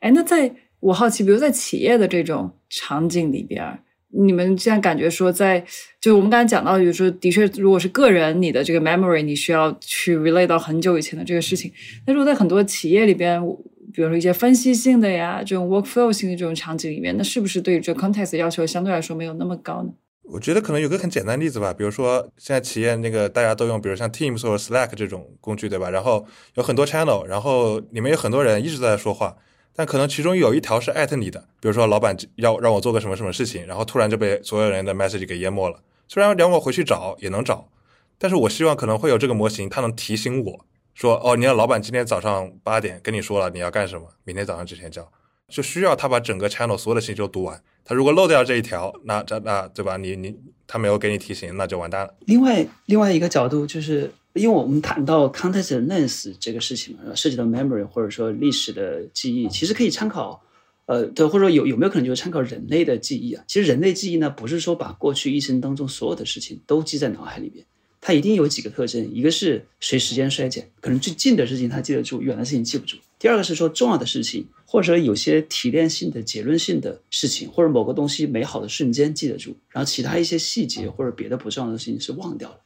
[0.00, 0.50] 哎，那在
[0.80, 5.64] 我好奇，比如在企业的这种场景里边，你们现在感觉说，在
[6.00, 11.70] 就我们刚才讲到，就是说，的确，如果是个人，你的这个 memory 你需要去 relate 到很久以前的这个事情。
[12.08, 13.40] 那如果在很多企业里边，
[13.92, 19.90] 比如说一些分析性的呀，这种 workflow 性的这种场景里面，那是不是对于这 context 要求相对来说没有那么高呢？
[20.22, 25.90] 我觉得可能有个很简单例子吧，比如说现在企业那个大家都用，比如像 Teams 或者 Slack 这种工具，对吧？
[25.90, 26.24] 然后
[26.54, 29.36] 有很多 channel，然后里面有很多人一直在说话，
[29.74, 35.80] 但可能其中有一条是艾特你的，比如说老板要让我做个什么什么事情，然后突然就被所有人的 message 给淹没了。
[36.06, 37.68] 虽然让我回去找也能找，
[38.16, 40.66] 但是我希望可能会有这个模型，它能提醒我。
[40.94, 45.10] 说哦，你的老板今天早上八点跟你说了你要干什么，明天早上之前交，
[45.48, 47.62] 就需要他把整个 channel 所有的信息都读完。
[47.84, 49.96] 他如果漏掉这一条，那这那对吧？
[49.96, 50.36] 你你
[50.66, 52.14] 他没有给你提醒，那就完蛋了。
[52.26, 60.40] 另外另外一个角度就是，因为我们谈到 context length 这个事情嘛，涉及到 memory 或者说历史的记忆，其实可以参考，
[60.86, 63.42] 呃，对，或者说有有没有可能就是参考人类的记忆啊？
[63.48, 67.64] 其实人类记忆呢，不是说把过去一生当中所有的事情都记在脑海里边。
[68.00, 72.96] 它一定有几个特征，一个是随时间衰减，可能最近的事情它记得住，远的事情记不住。
[73.18, 82.56] 第二个是说重要的事情，或者说有些提炼性的、结论性的事情，或者某个东西美好的瞬间记得住，然后其他一些细节或者别的不重要的事情是忘掉了。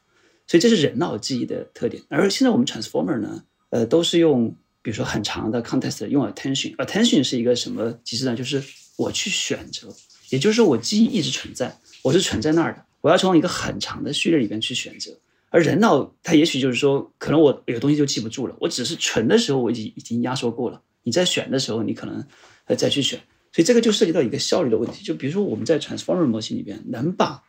[0.46, 2.00] 所以这是人脑记忆的特点。
[2.08, 8.36] 而现在我们 transformer 呢，呃，都是用比如说很长的 context 用 attention，attention 是一个什么机制呢？
[8.36, 8.62] 就是
[8.96, 9.88] 我去选择，
[10.28, 12.84] 也就是说我记忆一直存在，我是存在那儿的。
[13.00, 15.10] 我要从一个很长的序列里边去选择，
[15.54, 22.26] 而人脑它也许就是说，可能我有东西就记不住了，我只是存的时候我已经已经压缩过了，你在选的时候你可能
[22.64, 23.16] 呃再去选，
[23.52, 25.04] 所以这个就涉及到一个效率的问题。
[25.04, 27.40] 就比如说我们在 transformer 模型里边，能把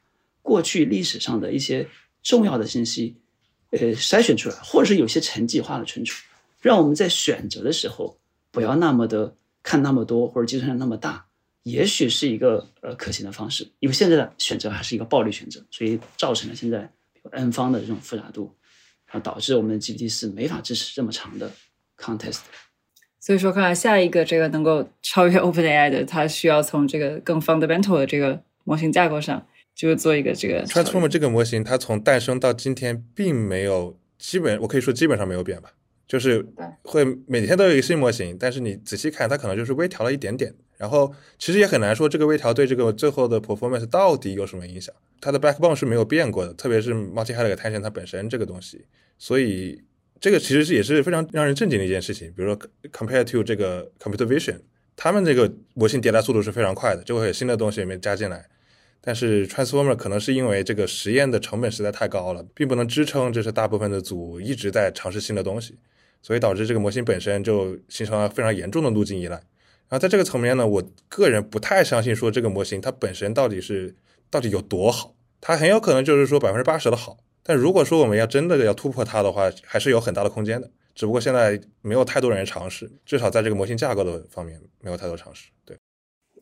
[0.43, 1.87] 过去历史上的一些
[2.21, 3.15] 重要的信息
[3.71, 6.23] 呃筛选出来，或者是有些层级化的存储，
[6.61, 8.19] 让我们在选择的时候
[8.51, 11.25] 不要那么的看那么多，或者计算量那么大。
[11.63, 16.87] 也许是一个呃可行的方式，因为现在的选择还是一个暴力选择，所以造成了现在
[17.31, 18.55] n 方的这种复杂度，
[19.07, 21.51] 然后导致我们的 GPT 四没法支持这么长的
[21.97, 22.39] contest。
[23.19, 35.73] 所以说，看来下一个这个能够超越 OpenAI 的，它需要从这个更 fundamental 的这个模型架构上，就是做一个这个 Transformer 这个模型，它从诞生到今天，并没有基本，我可以说基本上没有变吧，
[36.07, 36.45] 就是
[36.83, 40.53] 会每天都有一个新模型，但是你仔细看，它可能就是微调了一点点。
[40.77, 44.93] 然后其实也很难说这个微调对这个最后的 performance 到底有什么影响。
[45.21, 48.85] 它的 backbone 是没有变过的，特别是 multi-headed attention 它本身这个东西。
[49.17, 49.81] 所以
[50.19, 52.27] 这个其实是也是非常让人震惊的一件事情。
[52.35, 52.59] 比如说
[52.91, 54.59] compared to 这个 computer vision，
[54.95, 58.45] 他们这个模型迭代速度是非常快的，就会有新的东西里面加进来。
[59.01, 65.77] 但是 transformer 可能是因为这个实验的成本实在太高了，并不能支撑就是大部分的组一直在尝试新的东西，
[66.21, 69.41] 所以导致这个模型本身就形成了非常严重的路径依赖。
[69.95, 73.95] 然后在这个层面呢，我个人不太相信说这个模型它本身到底是
[74.29, 77.17] 到底有多好，它很有可能就是说百分之八十的好。
[77.41, 80.69] 但如果说我们要真的要突破它的话，还是有很大的空间的。
[80.95, 85.47] 只不过现在没有太多人尝试，至少在这个模型架构的方面没有太多尝试。
[85.63, 85.77] 对，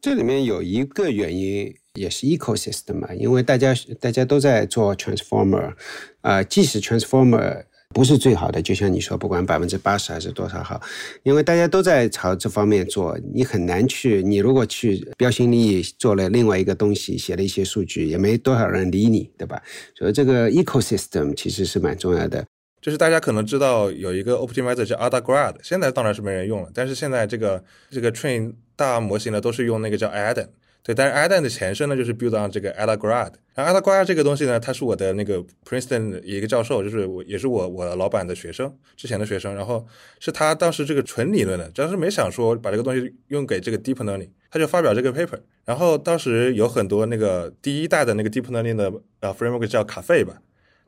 [0.02, 5.76] 这里面有一个原因也是 ecosystem 嘛，因为大家大家都在做 transformer，
[6.22, 7.66] 啊，即使 transformer。
[7.94, 10.82] 不是最好的，就像你说，不管百分之八十还是多少好，
[11.22, 14.24] 因为大家都在朝这方面做，你很难去。
[14.24, 19.62] 你如果去标新立异做了另外一个东西，写了一些数据，也没多少人理你，对吧？
[19.96, 22.44] 所以这个 ecosystem 其实是蛮重要的。
[22.82, 30.48] 就是大家可能知道有一个 optimizer 叫 AdaGrad，现在当然是没人用了，但是现在这个这个 train 大模型呢，都是用那个叫 Adam。
[30.84, 33.32] 对，但是 Adam 的前身呢，就是 build on 这个 AdaGrad。
[33.56, 39.56] 然后 AdaGrad 这个东西呢，他是我的那个 Princeton 一个教授，就是我也是我我老板的学生，之前的学生。
[39.56, 39.88] 然后
[40.20, 45.40] 是他当时这个纯理论的，当时没想说把这个东西用给这个 deep learning，他就发表这个 paper。
[45.64, 50.42] 然后当时有很多那个第一代的那个 deep learning 的呃 framework 叫卡费吧，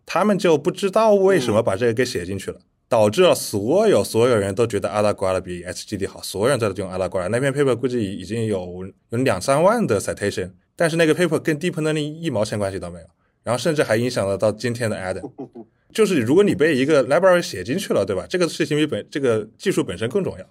[0.05, 2.59] 他们就不知道为什么把这个给写进去了。
[2.87, 7.27] 导致了所有所有人都觉得阿拉瓜拉比 SGD 好，所有人都在用阿拉瓜拉。
[7.27, 13.05] 那篇 paper 估计已经有有两三万的 citation，但是那个 paper 跟 deep learning 一毛钱关系都没有，
[13.43, 15.31] 然后甚至还影响了到今天的 Adam。
[15.93, 18.25] 就是如果你被一个 library 写进去了，对吧？
[18.29, 20.45] 这个事情比本这个技术本身更重要。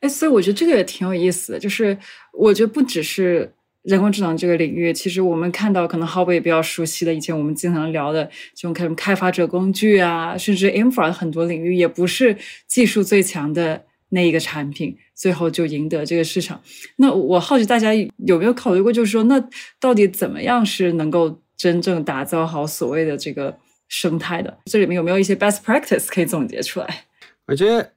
[0.00, 1.96] 哎，所以我觉得这个也挺有意思的，就是
[2.32, 3.52] 我觉得不只是。
[3.88, 8.22] 人工智能这个领域，其实我们看到可能 h o b 也比较熟悉的，以前我们经常聊的
[8.54, 12.36] 这种开开发者工具啊，甚至 infra 很多领域，也不是
[12.66, 16.60] 技术最强的那一个产品，最后就赢得这个市场。
[16.96, 17.94] 那我好奇大家
[18.26, 19.42] 有没有考虑过，就是说，那
[19.80, 23.56] 到底怎么样是能够真正打造好所谓的这个
[23.88, 24.58] 生态的？
[24.66, 27.04] 这里面有没有一些 best practice 可以总结出来？
[27.48, 27.90] 我觉得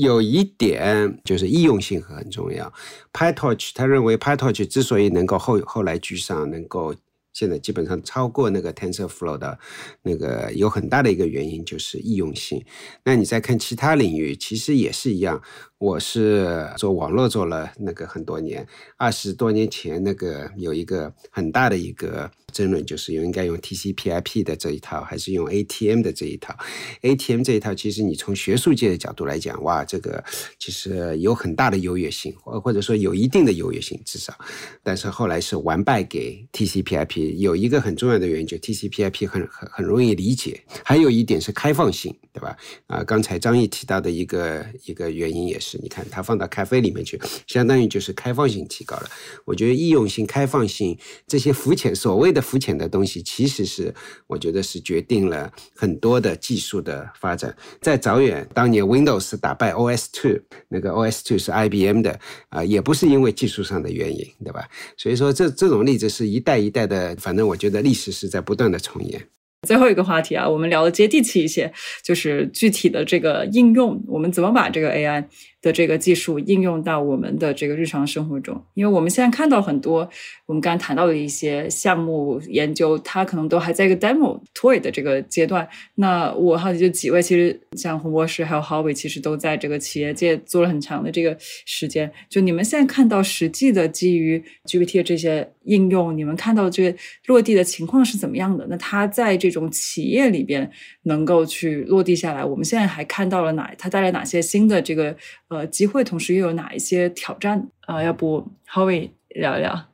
[0.00, 2.70] 有一点就是易用性很重要。
[3.12, 6.94] PyTorch 他认为 PyTorch 之所以能够后后来居上，能够
[7.32, 9.58] 现在基本上超过那个 TensorFlow 的
[10.02, 12.62] 那个，有很大的一个原因就是易用性。
[13.04, 15.42] 那你再看其他领域，其实也是一样。
[15.78, 18.66] 我是做网络做了那个很多年，
[18.96, 22.30] 二十多年前那个有一个很大的一个。
[22.50, 26.56] 争论就是应该用 TCP/IP 的这一套，还是用 ATM 的这一套
[27.02, 30.24] ？ATM 这一套，其实你从学术界的角度来讲，哇，这个
[30.58, 34.34] 其实有很大的优越性，或或者说有一定的优越性，至少。
[34.82, 42.56] 但是后来是完败给 TCP/IP，有一个很重要的原因，就 TCP/IP 很很很容易理解，还有一点是开放性，对吧？
[42.86, 49.10] 啊，刚才张毅提到的一个一个原因也是，你看它放到咖啡里面去，相当于就是开放性提高了。
[49.44, 52.38] 我觉得易用性、开放性这些肤浅所谓的。
[52.48, 53.94] 肤浅的东西，其实是
[54.26, 57.54] 我觉得是决定了很多的技术的发展。
[57.82, 64.66] 在早远当年，Windows 打败 OS Two 那个 OS Two 是 IBM 的啊，也不是因为技术上的原因，对吧？
[64.96, 69.28] 所以说，这这种例子是一代一代的，反正我觉得历史是在不断的重演。
[69.66, 71.70] 最后一个话题啊，我们聊的接地气一些，
[72.02, 75.26] 就是具体的这个应用，我们怎么把这个 AI。
[75.68, 80.08] 的这个技术应用到我们的这个日常生活中，因为我们现在看到很多
[80.46, 85.68] 我们刚刚谈到的一些项目研究，它可能都还在一个 demo toy 的这个阶段。
[85.96, 92.10] 那我好奇，就几位其实像洪博士还有 Howie，其实都在这个企业界做了很长的这个时间。
[92.30, 98.66] 就你们现在看到实际的基于 GPT 的这些应用，你们看到这个落地的情况是怎么样的？
[98.70, 100.70] 那它在这种企业里边
[101.02, 103.70] 能够去落地下来，我们现在还看到了哪？
[103.76, 105.14] 它带来哪些新的这个？
[105.48, 108.00] 呃，呃机会同时又有哪一些挑战啊？
[108.00, 109.86] 要不 Howie 聊一聊？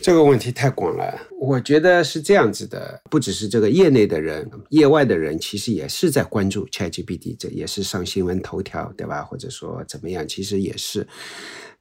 [0.00, 9.22] 这个问题太广了，我觉得是这样子的，不只是这个业内的人，业外的人其实也是在关注 ChatGPT，这也是上新闻头条，对吧？
[9.22, 11.06] 或者说怎么样，其实也是。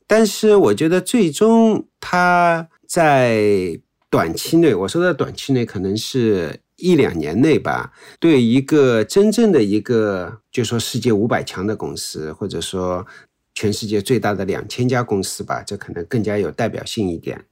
[0.08, 6.60] 但是我觉得最终它在短期内，我说的短期内可能是。
[6.80, 13.06] 一两年内吧，对一个真正的一个，就说世界五百强的公司，或者说
[13.54, 17.46] 全世界最大的两千家公司吧，这可能更加有代表性一点。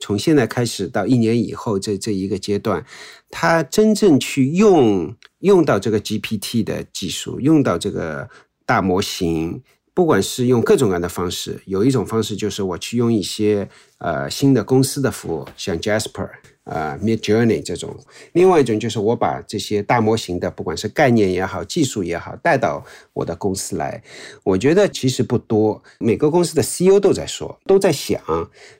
[0.00, 2.84] 从现在开始到一年以后这这一个阶段，
[3.28, 8.28] 它真正去用用到这个 GPT 的技术，用到这个
[8.64, 9.62] 大模型，
[9.92, 13.68] 不管是用各种各样的方式，有一种方式就是我去用一些
[13.98, 16.30] 呃新的公司的服务，像 Jasper。
[16.70, 17.92] 啊，Mid Journey 这种，
[18.32, 24.00] 另外一种就是我把这些大模型的，不管是概念也好，技术也好，带到我的公司来。
[24.44, 28.20] 我觉得其实不多，每个公司的 CEO 都在说，都在想，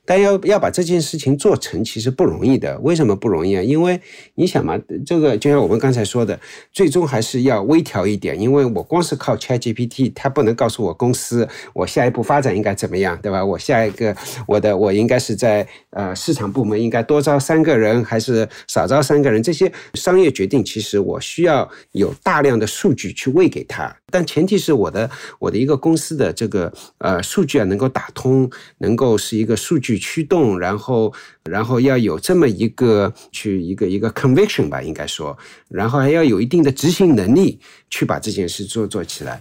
[0.05, 2.78] 但要要把这件事情做成，其实不容易的。
[2.78, 3.62] 为什么不容易啊？
[3.62, 4.01] 因为
[4.36, 6.38] 你想嘛，这个就像我们刚才说的，
[6.70, 8.41] 最终还是要微调一点。
[8.41, 13.45] 因为我光是靠 ChatGPT，它不能告诉我公司我下一步发展应该怎么样，对吧？
[13.45, 14.16] 我下一个
[14.47, 17.80] 我的我应该是在呃市场部门应该多招三个。
[17.81, 31.12] 人还是少招三个人，这些商业决定，其实我需要有大量的数据去喂给他，但前提是我的我的一个公司的这个呃数据啊能够打通，能够是一个数据驱动，然后
[31.45, 35.37] 然后要有这么一个去一个一个 conviction 吧，应该说，
[35.68, 37.59] 然后还要有一定的执行能力
[37.89, 39.41] 去把这件事做做起来。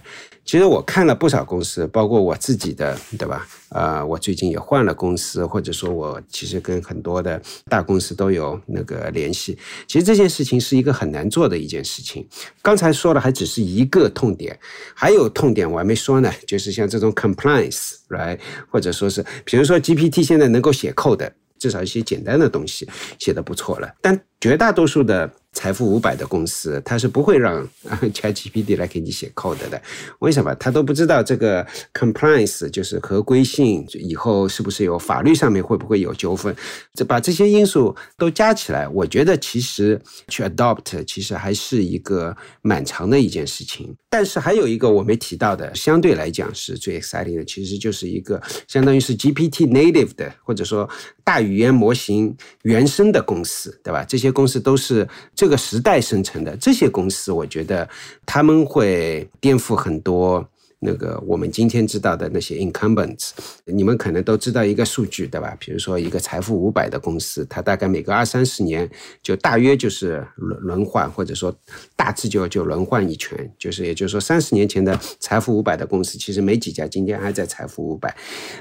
[0.50, 3.46] 其实我看了不少公司，包括我自己的，对吧？
[3.68, 9.56] 呃，我最近也换了公司，或者说我其实跟很多的大公司都有那个联系。
[9.86, 12.26] 其实这件事情是一个很难做的一件事情。
[12.62, 14.58] 刚才说的还只是一个痛点，
[14.92, 18.40] 还有痛点我还没说呢，就是像这种 compliance，right？
[18.68, 21.30] 或者说是，比如说 GPT 现在能够写 code，
[21.60, 22.88] 至少一些简单的东西
[23.20, 25.30] 写的不错了，但绝大多数的。
[25.52, 27.68] 财富五百的公司，它是不会让
[28.14, 29.82] ChatGPT 来给你写 code 的。
[30.20, 30.54] 为什么？
[30.54, 36.54] 他都不知道这个 compliance 就是合规性，以后是不是有法律上面会不会有纠纷？
[36.94, 43.92] 这把这些因素都加起来，我觉得其实去 adopt 其实还是一个蛮长的一件事情。
[44.08, 50.88] 但是还有一个我没提到的，相对来讲是最 exciting 的，其实就是一个相当于是 GPT native 的，或者说
[51.24, 54.04] 大语言模型原生的公司，对吧？
[54.04, 55.08] 这些公司都是。
[55.34, 57.88] 这个时代生成的这些公司，我觉得
[58.26, 60.46] 他们会颠覆很多。
[60.82, 63.32] 那个我们今天知道的那些 incumbents，
[63.66, 65.54] 你们可能都知道一个数据，对吧？
[65.60, 68.90] 比如说一个财富五百的公司，它大概每隔二三十年
[69.22, 71.54] 就大约就是轮轮换，或者说
[71.94, 78.16] 大致就就轮换一圈，就是也就是说三十年前的财富五百的公司，其实没几家今天还在财富五百。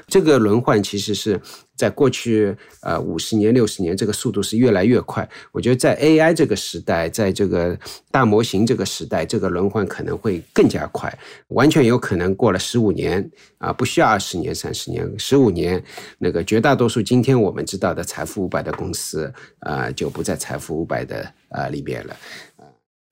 [0.08, 1.40] 这个轮换其实是
[1.80, 5.28] 在过去呃五十年六十年，这个速度是越来越快。
[5.54, 7.80] 我觉得在 AI 这个时代，在这个
[8.12, 11.18] 大模型这个时代，这个轮换可能会更加快，
[11.48, 12.18] 完全有可。
[12.20, 15.82] 能过了十五年啊，不需要二十年、三十年，十五年，
[16.18, 22.18] 那个绝大多数今天我们知道的财富五百的公司啊，就不在财富五百的啊里边了。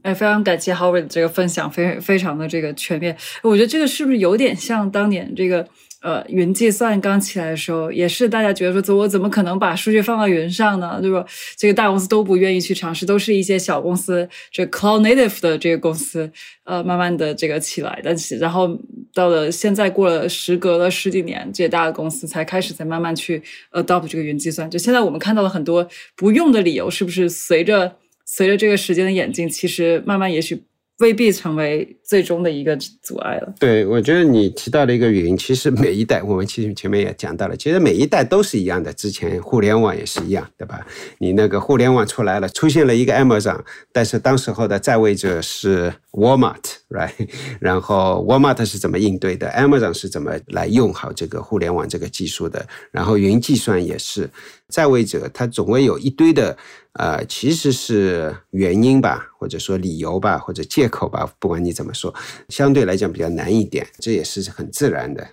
[0.02, 3.16] 哎，非常感谢 Howard 这个分享，非非常的这个全面。
[3.44, 5.66] 我觉得这个是不是有点像当年这个？
[6.02, 11.00] 呃，云计算刚起来的时候，也是大家觉得说，我怎么可能把数据放到云上呢？
[11.02, 11.26] 对吧？
[11.58, 16.32] 这个大公司都不愿意去尝试，都是一些小公司，这 cloud native 的这个公司，
[16.66, 18.00] 呃，慢慢的这个起来。
[18.04, 18.80] 但是，然后
[19.14, 23.42] 到了现在，过了时隔了十几年，这些大的公司才开始在慢慢去
[23.72, 24.70] adopt 这个云计算。
[24.70, 30.62] 就现在我们看到了很多不用的理由，是不是随着随着这个时间的演进，其实慢慢也许
[31.00, 33.54] 未必成为最终的一个阻碍了。
[33.60, 38.92] 对，我觉得你提到的一个原因，其实每一代，我们其实前面也讲到了，其实每一代都是一样的。
[38.94, 40.86] 之前互联网也是一样，对吧？
[41.20, 43.60] 你那个互联网出来了，出现了一个 Amazon，
[43.92, 47.30] 但是当时候的在位者是 Walmart，right？
[47.62, 52.66] 然后 Walmart 是怎么应对的？Amazon 是怎么来用好这个互联网这个技术的？
[52.92, 54.28] 然后云计算也是，
[54.68, 56.58] 在位者他总会有一堆的。
[56.98, 62.14] 呃，其实是原因吧，或者说理由吧，或者借口吧，不管你怎么说，
[62.50, 65.28] 相对来讲比较难一点，这也是很自然的。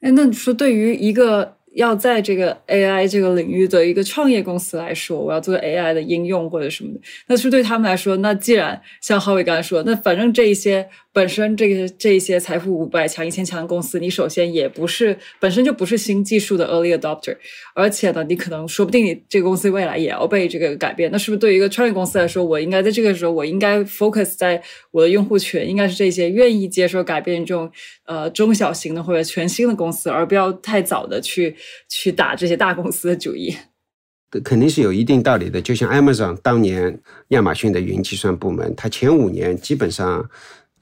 [0.00, 1.56] 哎，那你说对于一个。
[1.74, 17.36] 要在这个 AI 这个领域的一个创业公司来说，我要做 AI 的应用或者什么的，那是对他们来说，那既然像浩伟刚才说，那反正这一些本身这个这一些财富五百强、一千强的公司，你首先也不是本身就不是新技术的 early adopter，
[17.74, 24.60] 而且呢，你可能说不定你这个公司未来也要被这个改变，那是不是对于一个创业公司来说，我应该在这个时候，我应该 focus 在
[24.90, 27.70] 我的用户群，应该是这些愿意接受改变这种
[28.04, 31.56] 呃中小型的或者全新的公司，而不要太早的去。
[31.88, 33.54] 去打这些大公司的主意，
[34.42, 35.60] 肯定是有一定道理的。
[35.62, 40.28] 就像 Amazon 当年亚马逊的云计算部门，它前五年基本上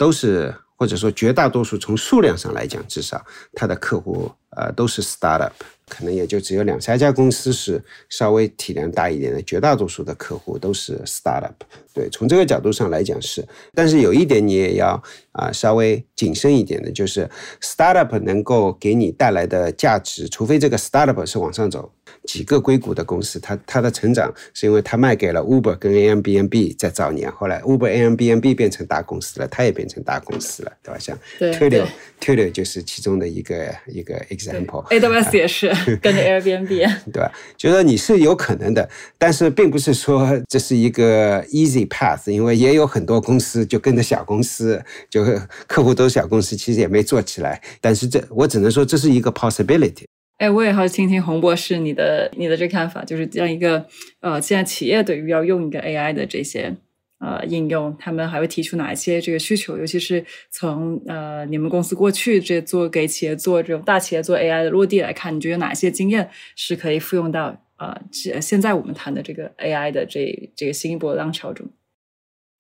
[0.03, 3.25] 都是，或者说绝大多数从数量上来讲，至少
[3.55, 5.53] 它的客户呃都是 startup。
[5.89, 11.53] 可能也就只有两三家公司是稍微体量大一点的，绝大多数的客户都是 startup。
[11.95, 15.01] 对，从这个角度上来讲是，但是有一点你也要
[15.31, 17.31] 啊稍微谨慎一点的，就是
[17.61, 21.93] startup 能够给你带来的价值，除非这个 startup 是往上走。
[22.25, 30.99] 几个硅谷的公司，它它的成长是因为它卖给了 Uber 跟 Airbnb 在早年，后来 Uber Airbnb 变成大公司了，它也变成大公司了，对吧？
[30.99, 34.87] 像 Twilio，Twilio 就是其中的一个一个 example。
[34.89, 35.69] AWS 也是
[36.01, 36.69] 跟着 Airbnb，
[37.13, 37.33] 对吧？
[37.57, 38.89] 就说你是有可能的，
[39.19, 45.25] 但是并不是说这是一个 easy path，因为也有很多公司就跟着小公司，就
[45.67, 47.61] 客户都是小公司，其实也没做起来。
[47.81, 50.05] 但是这我只能说这是一个 possibility。
[50.43, 53.87] 哎，我也好听听洪博士你的你的这看法，就是这样一个
[54.19, 56.75] 呃，现在企业对于要用一个 AI 的这些
[57.21, 59.79] 呃应用，他们还会提出哪一些这个需求？
[59.79, 71.65] 尤其是从呃你们公司过去这做给企业做这种大企业做 AI 的落地来看，你觉得哪些经验是可以复用到呃现在我们谈的这个 AI 的这这个新一波浪潮中？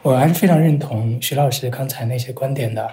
[0.04, 2.88] 我还是非常认同徐老师刚才那些观点的。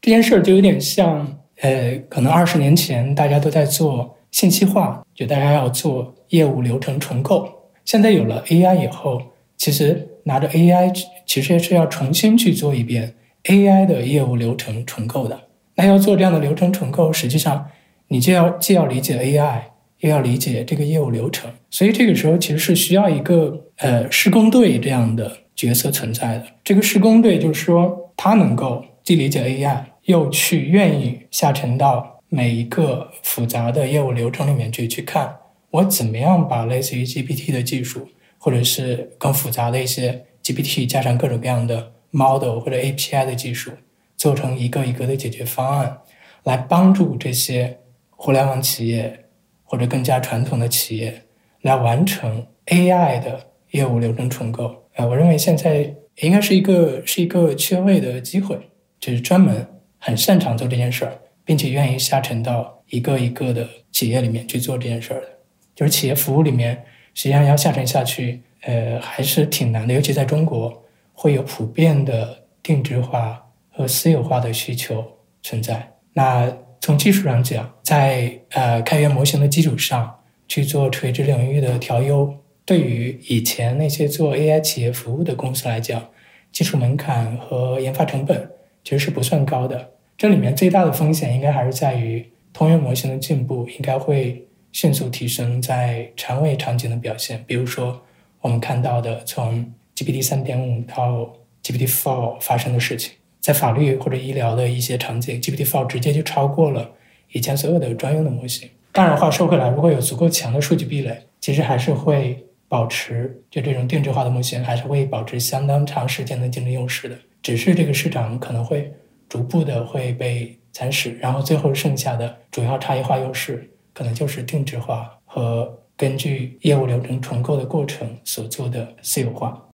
[0.00, 4.18] 这件事儿就有点像呃，可能二十年前大家都在做。
[4.32, 7.48] 信息化，就大家要做业务流程重构。
[7.84, 9.20] 现在有了 AI 以后，
[9.56, 10.92] 其实拿着 AI，
[11.26, 13.14] 其实是要重新去做一遍
[13.44, 15.38] AI 的业务流程重构的。
[15.74, 17.66] 那要做这样的流程重构，实际上
[18.08, 19.60] 你就要既要理解 AI，
[20.00, 21.50] 又要理解这个业务流程。
[21.70, 26.44] 所以这个时候其实是需要一个呃施工队这样的角色存在的。
[26.64, 32.21] 这个施工队就是说，他能够既理解 AI，又去愿意下沉到。
[32.34, 35.36] 每一个复杂的业务流程里面去去看，
[35.70, 43.72] 我怎么样把类似于 GPT 的技术，或者是更复杂的一些 GPT 加上各种各样的 model 或者 API 的技术，
[44.16, 45.98] 做成一个一个的解决方案，
[46.44, 47.78] 来帮助这些
[48.08, 49.26] 互联网企业
[49.62, 51.24] 或者更加传统的企业
[51.60, 54.74] 来完成 AI 的业务流程重构。
[54.94, 58.58] 呃，我认为现在应该是一个是一个缺位的机会，
[58.98, 59.66] 就是专门
[59.98, 61.18] 很擅长做这件事儿。
[61.44, 65.28] 并且愿意下沉到一个一个的企业里面去做这件事儿的，
[65.74, 69.94] 就是企业服务里面，实际上要下沉下去，呃，还是挺难的。
[69.94, 70.82] 尤其在中国，
[71.12, 75.04] 会有普遍的定制化和私有化的需求
[75.42, 75.92] 存在。
[76.12, 76.50] 那
[76.80, 86.08] 从技术上讲，在呃开源模型的基础上去做垂直领域的调优，对于以前那些做 AI 企业服务的公司来讲，
[86.50, 88.50] 技术门槛和研发成本
[88.84, 89.91] 其实是不算高的。
[90.16, 97.42] 这里面最大的风险应该还是在于通用模型的进步，应该会迅速提升在长尾场景的表现。
[97.46, 98.00] 比如说，
[98.40, 101.32] 我们看到的从 GPT 三点五到
[101.62, 106.88] GPT four 发生的事情，在法律或者医疗的一些场景，GPT four 直接就超过了
[107.32, 108.68] 以前所有的专用的模型。
[108.92, 117.18] 当然话说回来，如果有足够强的数据壁垒，其实还是会保持就这种定制化的模型，还是会保持相当长时间的竞争优势的。
[117.42, 118.92] 只是这个市场可能会。
[119.32, 129.70] 逐步的会被蚕食，然后最后剩下的主要差异化优势，可能就是定制化和根据业务流程重构的过程所做的私有化。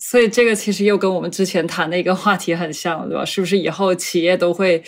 [0.00, 3.24] 所以这个其实又跟我们之前谈的一个话题很像，对吧？
[3.24, 4.82] 是不是以后企业都会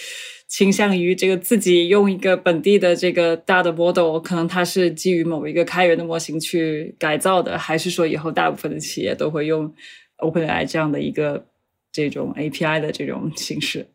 [0.49, 9.73] 倾向于这个自己用一个本地的这个大的 model，可能它是基于某一个开源的模型去改造的，还是说以后大部分的企业都会用
[10.17, 11.47] OpenAI 这样的一个
[11.93, 13.87] 这种 API 的这种形式？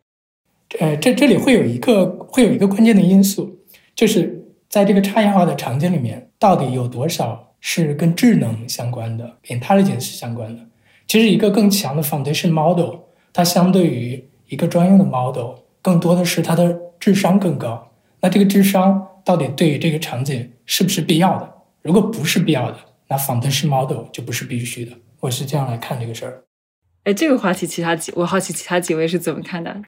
[0.80, 3.60] 呃，这这里会有一个会有一个关键的因素，
[3.94, 10.62] 就是在这个差异化的场景里面，到底有多少是跟智能相关的，intelligence 相关的？
[11.06, 12.96] 其实一个更强的 foundation model，
[13.32, 17.92] 它相对于一个专用的 model，更多的是它的智商更高。
[18.20, 21.54] 那这个智商到底对于这个场景是不是必要的？
[21.82, 22.78] 如果不是必要的，
[23.08, 24.92] 那 foundation model 就不是必须的。
[25.20, 26.44] 我是这样来看这个事儿。
[27.04, 29.82] 哎，这个话题，其他几我好奇其他几位是怎么看的？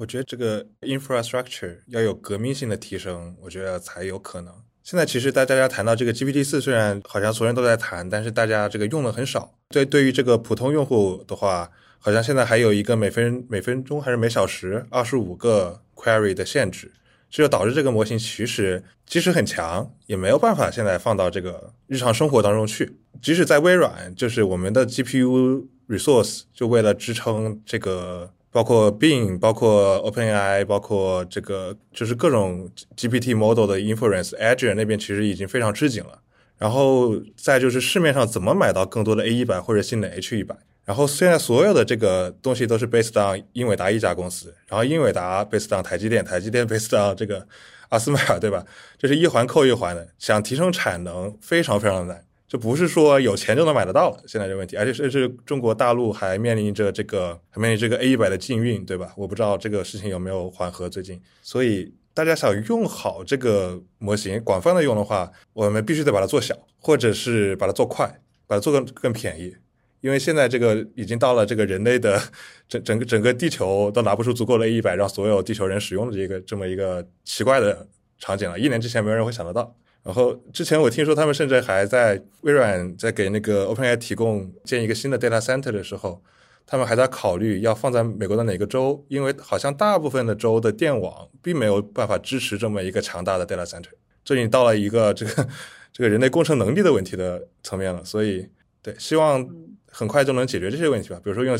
[0.00, 4.50] 我觉得这个 infrastructure 要有革命性的提升，我觉得才有可能。
[4.82, 9.52] 现在其实大家谈到这个 GPT 四，虽然好像所有人都在谈，但是大家这个用的很少。
[9.68, 16.90] 对，对于这个普通用户的话，好像现在还有一个每分每分钟还是每小时二十五个 query 的限制，
[17.28, 22.96] 这就导致这个模型其实即使很强，也没有办法现在放到这个日常生活当中去。
[23.20, 28.32] 即使在微软，就是我们的 GPU resource 就为了支撑这个。
[28.52, 36.20] 包括 Bing，包括 OpenAI，包括这个就是各种 GPT model 的 inference，Agere 那边其实已经非常吃紧了。
[36.58, 40.54] 然后再就是市面上怎么买到更多的 A 一百或者新的 H 一百。
[40.84, 47.46] 然后现在所有的这个东西都是 based on 英伟达一家公司，然后英伟达 based on 台积电，台积电 based on 这个
[47.90, 48.64] 阿斯麦尔，对吧？
[48.98, 52.24] 这是一环扣一环的，想提升产能非常非常的难。
[52.50, 59.12] 就不是说有钱就能买得到了，现在这个问题，而且甚至中国大陆还面临着这个，还面临这个 A 一百的禁运，对吧？
[59.16, 61.22] 我不知道这个事情有没有缓和最近。
[61.42, 69.54] 所以大家想用好这个模型，广泛的用的话，我们必须得把它做小，或者是把它做快，把它做更更便宜。
[70.00, 72.20] 因为现在这个已经到了这个人类的
[72.68, 77.86] 整整个整个地球都拿不出足够的 A 一百让所有地球人使用的这个这么一个奇怪的
[78.18, 78.58] 场景了。
[78.58, 79.72] 一年之前没有人会想得到。
[80.02, 86.22] 然后之前我听说他们甚至还在微软在给那个 OpenAI 提供建一个新的 data center 的时候，
[86.66, 93.90] 他们还在考虑要放在美国的哪个州，因为好像大部分的州的电网并没有办法支持这么一个强大的 data center。
[94.24, 95.48] 这已经到了一个这个
[95.92, 98.04] 这个人类工程能力的问题的层面了。
[98.04, 98.48] 所以，
[98.80, 99.46] 对，希望
[99.90, 101.20] 很快就能解决这些问题吧。
[101.22, 101.58] 比如说用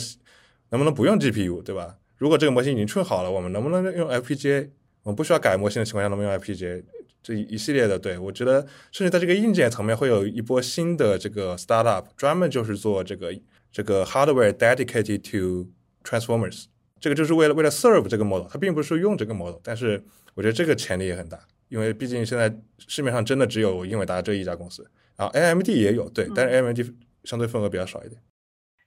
[0.70, 1.96] 能不能不用 GPU，对吧？
[2.16, 4.70] 如果这个模型已经训好了，我们能不能用 FPGA？
[5.02, 6.82] 我们不需要改模型的情况下，能不能用 FPGA？
[7.22, 13.34] 这一系列的，对我觉得，甚至在这个硬件层面会有一波新的这个 startup，专门就是做这个
[13.70, 15.68] 这个 hardware dedicated to
[16.02, 16.64] transformers，
[16.98, 20.02] 这个就是为了为了 serve 这个 model，它并不是用这个 model，但是
[20.34, 21.38] 我觉得这个潜力也很大，
[21.68, 24.86] 因为毕竟现在市面上真的只有英伟达这一家公司，
[25.16, 26.80] 然后 AMD 也有，对，但是 AMD
[27.24, 28.20] 相对份额比较少一点。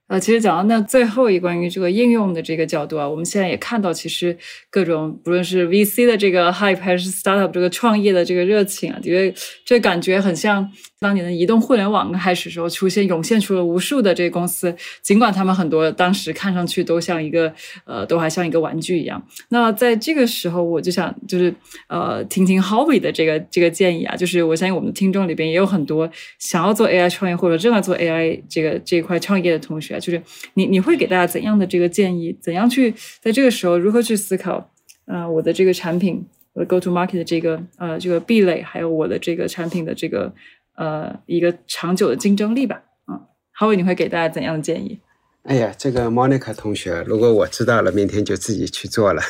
[0.08, 4.36] 呃，其实讲到那最后一关于这个应用的这个角度啊，我们现在也看到，其实
[4.70, 10.70] 各种不论是 VC 的这个 hype 还是 startup 这个创业的这个热情啊，因为这感觉很像。
[11.04, 17.52] 当年的移动互联网开始时候，出现涌现出了无数的这个公司，尽管他们很多当时看上去都像一个
[17.84, 19.22] 呃，都还像一个玩具一样。
[19.50, 21.54] 那在这个时候，我就想就是
[21.88, 30.22] 呃，听听 Hobby 的这个这个建议啊，就是我相信我们的听众里边也有很多想要做 AI 创业或者正在做 AI 这个这一块创业的同学，就是
[30.54, 32.34] 你你会给大家怎样的这个建议？
[32.40, 34.70] 怎样去在这个时候如何去思考？
[35.04, 36.24] 呃，我的这个产品，
[36.54, 40.32] 我的 Go to Market 的这个呃这个壁垒，还有我的这个产品的这个。
[40.76, 42.82] 呃，一个长久的竞争力吧。
[43.08, 43.20] 嗯
[43.56, 44.98] 浩伟你会给大家怎样的建议？
[45.44, 49.22] 哎呀，这个 Monica 同学，如果我知道了，明天就自己去做了。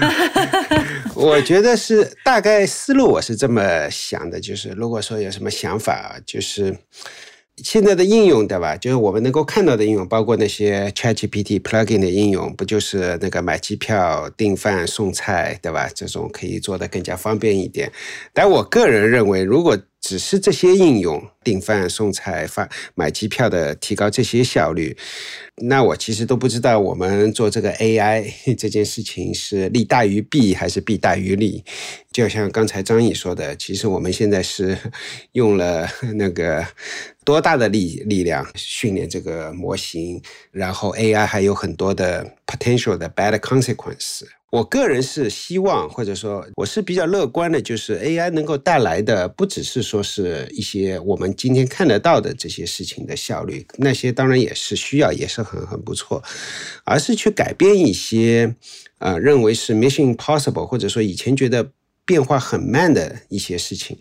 [1.14, 6.74] 我觉得是大概思路，我是这么想的，就是如果说有什么想法，就是
[7.56, 8.74] 现在的应用，对吧？
[8.76, 15.90] 就是我们能够看到的应用，包括那些 ChatGPT plugin 的应用，不就是那个买机票、订饭、送菜，对吧？
[15.94, 17.92] 这种可以做的更加方便一点。
[18.32, 24.96] 但我个人认为，如果只是这些应用订饭、送菜、发买机票的提高这些效率，
[25.56, 31.64] 那我其实都不知道我们做这个 AI 这件事情是利大于弊还是弊大于利。
[32.10, 34.76] 就像刚才张毅说的，其实我们现在是
[35.32, 36.66] 用了那个
[37.24, 40.20] 多大的力力量训练这个模型，
[40.50, 44.22] 然后 AI 还有很多的 potential 的 bad consequence。
[44.50, 56.20] 我个人是希望，或者说我是比较乐观的，就是 AI 能够带来的不只是说是一些我们今天看得到的这些事情的效率，那些当然也是需要，也是很很不错，
[56.84, 58.56] 而是去改变一些，
[58.98, 61.70] 呃，认为是 mission impossible，或者说以前觉得
[62.04, 63.96] 变化很慢的一些事情，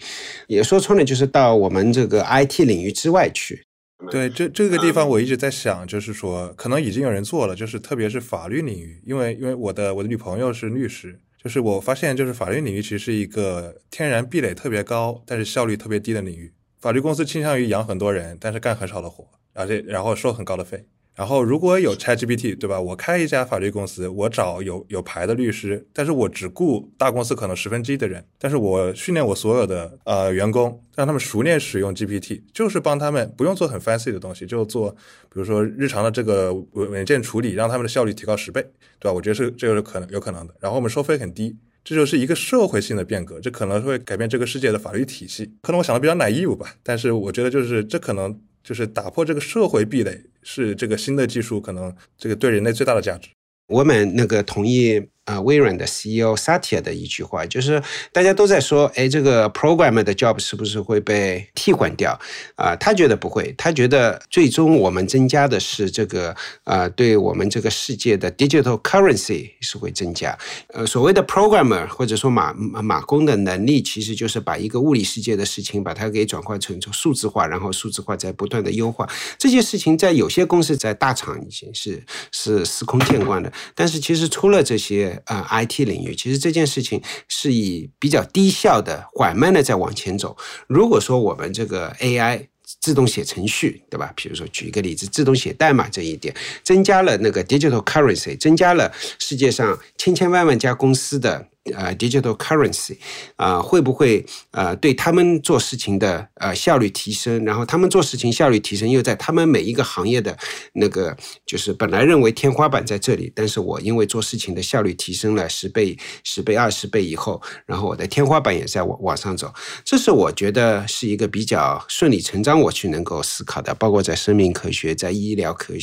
[0.48, 3.68] 也说穿了就是到我们这个 IT 领域之外去。
[4.10, 16.54] 对，这这个地方我一直在想，就是说，可能已经有人做了，就是特别是法律领域，因为因为我的我的女朋友是律师，就是我发现，就是法律领域其实是一个天然壁垒特别高，但是效率特别低的领域。
[16.80, 20.86] 法律公司倾向于养很多人，但是干很少的活，而且然后收很高的费。
[21.20, 22.80] 然后如果有 ChatGPT，对吧？
[22.80, 38.62] 我开一家法律公司，我找有有牌的律师，但是我只雇大公司可能十分之一的人，但是我训练我所有的呃员工，让他们熟练使用 GPT，就是帮他们不用做很 fancy 的东西，就做比如说日常的这个文文件处理，让他们的效率提高十倍，
[38.98, 39.14] 对吧？
[39.14, 40.56] 我觉得是这个是可能有可能的。
[40.62, 45.52] 然后我们收费很低，这就是一个社会性的变革，这可能会改变这个世界的法律体系。
[45.64, 48.40] 可能我想的比较 naive 吧，但是我觉得就是这可能。
[48.62, 53.30] 就是打破这个社会壁垒，是这个新的技术可能这个对人类最大的价值。
[53.68, 55.10] 我们那个同意。
[55.30, 57.80] 啊，微软的 CEO Satya 的一句话就是，
[58.12, 62.20] 大家都在说，哎，这个 programmer 的 job 是不是会被替换掉？
[62.56, 70.36] 啊，他觉得不会，他觉得最终我们增加的是这个，啊，对我们这个世界的 digital currency 是会增加。
[70.70, 79.08] 呃，所谓的 programmer 或者说码码工的能力，其实就是把一个物理世界的事情把它给转换成数字化，然后数字化在不断的优化。
[79.38, 85.19] 这些事情在有些公司在大厂已经是是司空见惯的，但是其实除了这些。
[85.26, 90.38] 呃，IT 领域其实这件事情是以比较低效的、缓慢的在往前走。
[90.68, 92.48] 如果说我们这个 AI
[92.80, 94.14] 自动写程序，对吧？
[94.16, 96.34] 比如说举一个例子，自动写代码这一点，
[96.64, 101.49] 增加了那个 digital currency，增加了世界上千千万万家公司的。
[101.76, 102.98] 呃，digital currency，
[103.36, 107.44] 啊，会不会呃对他们做事情的呃效率提升？
[107.46, 110.38] 然后他们做事情效率提升，又在他们每一个行业的
[110.74, 111.16] 那个
[111.46, 119.54] 就是本来认为天花板在这里，但是我因为做事情的效率提升了十倍、十倍、二十倍以后，然后我的天花板也在往往上走。
[119.84, 125.74] 这是我觉得是一个比较顺理成章我去能够思考的，包括在生命科学、在医疗科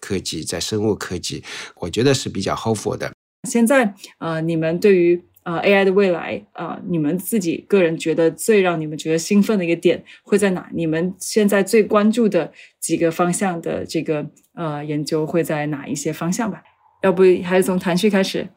[0.00, 1.42] 科技、在生物科技，
[1.76, 3.12] 我觉得是比较 hopeful 的。
[3.48, 10.70] 现在呃，你们对于呃，AI 的未来啊，你们自己个人觉得最让你们觉得兴奋的一个点会在哪？
[10.72, 12.50] 你们现在最关注的
[12.80, 16.62] 几个方向的这个呃研究会在哪一些方向吧？
[17.02, 18.48] 要不还是从谭旭开始？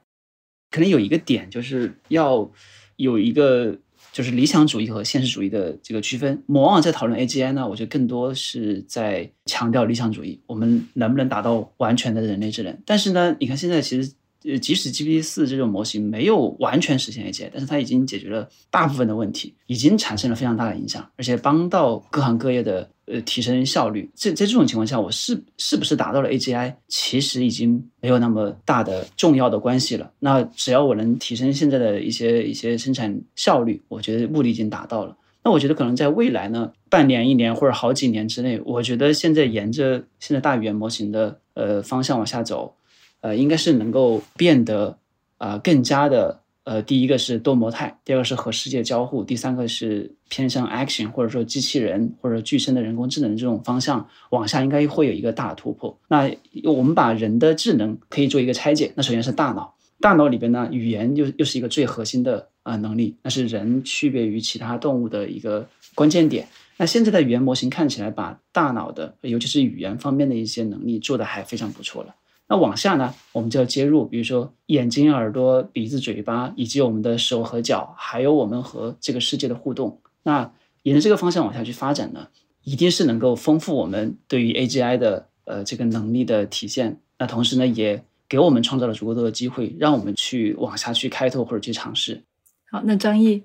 [0.72, 2.50] 可能有一个点就是要
[2.96, 3.78] 有一个
[4.14, 6.42] 就是理想主义和现实主义的这个区分。
[6.48, 12.78] 我们往往在讨论 AGI 呢，我觉得更多是在强调理想主义，我们能不能达到完全的人类智能？
[12.86, 14.14] 但是呢，你看现在其实。
[14.44, 24.10] 呃，即使 GPT 四这种模型没有完全实现 AI，但是它已经解决了大部分的问题，已经产生了非常大的影响，而且帮到各行各业的呃提升效率。
[24.16, 30.12] 这在这种情况下，我是是不是达到了 AGI，其实已经没有那么大的重要的关系了。
[30.20, 35.18] 那只要我能提升现在的一些一些生产效率，我觉得目的已经达到了。
[35.44, 42.76] 那我觉得可能在未来呢，半年、一年或者好几年之内，我觉得现在沿着现在大语言模型的呃方向往下走。
[43.22, 44.98] 呃，应该是能够变得
[45.38, 55.98] 呃更加的呃，第一个是多模态，第二个是和世界交互，第三个是偏向 action 或者说机器人或者说具身的人工智能这种方向往下，应该会有一个大突破。
[56.10, 56.30] 那
[56.66, 65.66] 我们把人的智能可以做一个拆解，那首先是大脑，大脑里边呢，语言又又是一个最核心的啊能力，那是人区别于其他动物的一个
[65.96, 66.46] 关键点。
[66.76, 72.14] 那现在的语言模型看起来把大脑的，尤其是语言方面的一些能力做得还非常不错了。
[72.50, 80.00] 那往下呢，我们就要接入，比如说眼睛、耳朵、鼻子、嘴巴，以及我们的手和脚，还有我们和这个世界的互动。
[80.24, 80.52] 那
[80.84, 82.30] 沿着这个方向往下去发展呢，
[82.64, 87.02] 一定是能够丰富我们对于 AGI 的呃这个能力的体现。
[87.18, 92.24] 那同时呢，也给我们创造了足够多的机会，让我们去往下去开拓或者去尝试。
[92.72, 93.44] 好，那张毅，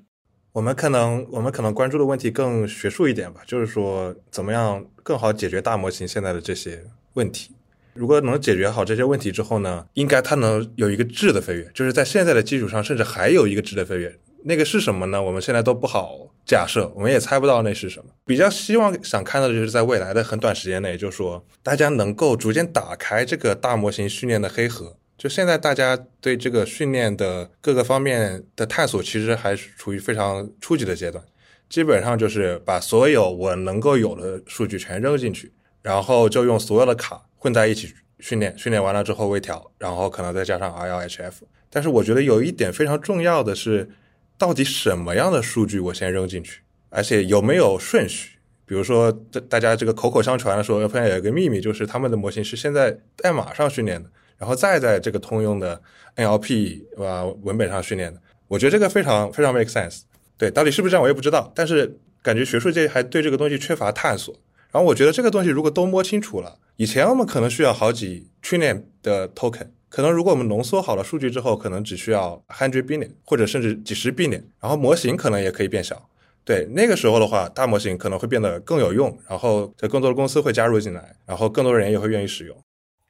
[0.52, 6.84] 我们可能我们可能关注的问题更学术一点吧，就是说怎么样更好解决大模型现在的这些
[7.14, 7.52] 问题。
[7.94, 14.18] 如果能解决好这些问题之后呢，应该它能有一个质的飞跃，就是在现在的基础上，甚至还有一个质的飞跃。
[14.44, 15.22] 那个是什么呢？
[15.22, 18.06] 我们现在都不好假设，我们也猜不到那是什么。
[18.24, 24.96] 比较希望想看到的就是在未来的很短时间内，就是说大家能够逐渐打开这个大模型训练的黑盒。
[25.16, 31.22] 就现在大家对这个训练的各个方面的探索，其实还是处于非常初级的阶段。
[31.68, 35.52] 基本上就是把所有我能够有的数据全扔进去，
[35.82, 37.22] 然后就用所有的卡。
[37.42, 41.32] 混在一起训练，训练完了之后微调，然后可能再加上 RLHF。
[41.68, 43.90] 但是我觉得有一点非常重要的是，
[44.38, 48.38] 到底什么样的数据我先扔进去，而且有没有顺序？
[48.64, 54.08] 比如说，大大家这个口口相传的说，发现有一个秘密，就是他们的模型是先在代码上训练的，
[54.38, 55.82] 然后再在这个通用的
[56.14, 58.22] NLP 啊文本上训练的。
[58.46, 60.02] 我觉得这个非常非常 make sense。
[60.38, 64.34] 对，到底是不是这样我也不知道，但是感觉学术界还对这个东西缺乏探索。
[64.72, 76.08] 然后我觉得这个东西如果都摸清楚了，以前我们可能需要好几 trillion 的 token，可能如果我们浓缩好了数据之后，可能只需要 hundred billion 或者甚至几十 billion，然后模型可能也可以变小。
[76.44, 82.56] 对，那个时候的话，大模型可能会变得更有用，然后在更多的公司会加入进来，然后更多的人也会愿意使用。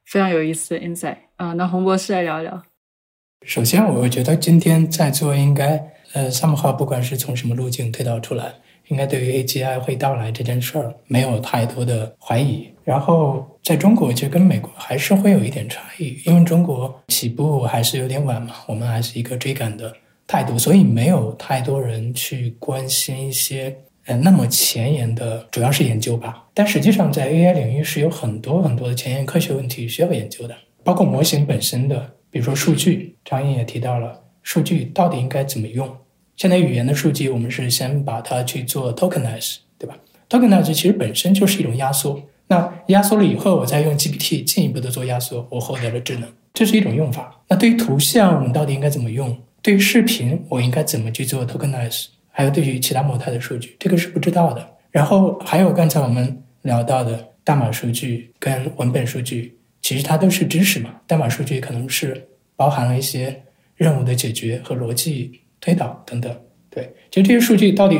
[0.05, 1.53] 非常有意思的 insight 啊。
[1.55, 2.63] 那洪博士来聊一聊。
[3.47, 8.57] 首先，我会觉得今天在座应该，呃，三木号不管是从什么路径推导出来，
[8.93, 12.69] 应该对于 AGI 会到来这件事儿没有太多的怀疑。
[12.85, 19.91] 然后，在中国，其实跟美国还是会有一点差异，因为中国起步还是有点晚嘛，我们还是一个追赶的
[20.27, 23.75] 态度，所以没有太多人去关心一些
[24.05, 26.45] 呃那么前沿的，主要是研究吧。
[26.53, 30.55] 但实际上，在 AI 领域是有很多很多的前沿科学问题需要研究的，
[30.85, 32.13] 包括模型本身的。
[32.31, 35.87] 比如说数据，张毅也提到了数据到底应该怎么用。
[36.37, 39.97] 现在语言的数据，我们是先把它去做 tokenize，对吧
[40.29, 42.21] ？tokenize 其实本身就是一种压缩。
[42.49, 47.41] 那压缩了以后，我再用 GPT 进一步的做压缩，我获得了智能，这是一种用法。
[47.49, 49.39] 那对于图像，我们到底应该怎么用？
[49.63, 52.07] 对于视频，我应该怎么去做 tokenize？
[52.31, 54.69] 还有对于其他模态的数据，这个是不知道的。
[54.91, 59.57] 然后还有刚才我们聊到的代码数据跟文本数据。
[59.83, 63.43] 其实它都是知识嘛，代码数据可能是包含了一些
[63.75, 66.31] 任务的解决和逻辑推导等等。
[66.69, 67.99] 对，其实这些数据到底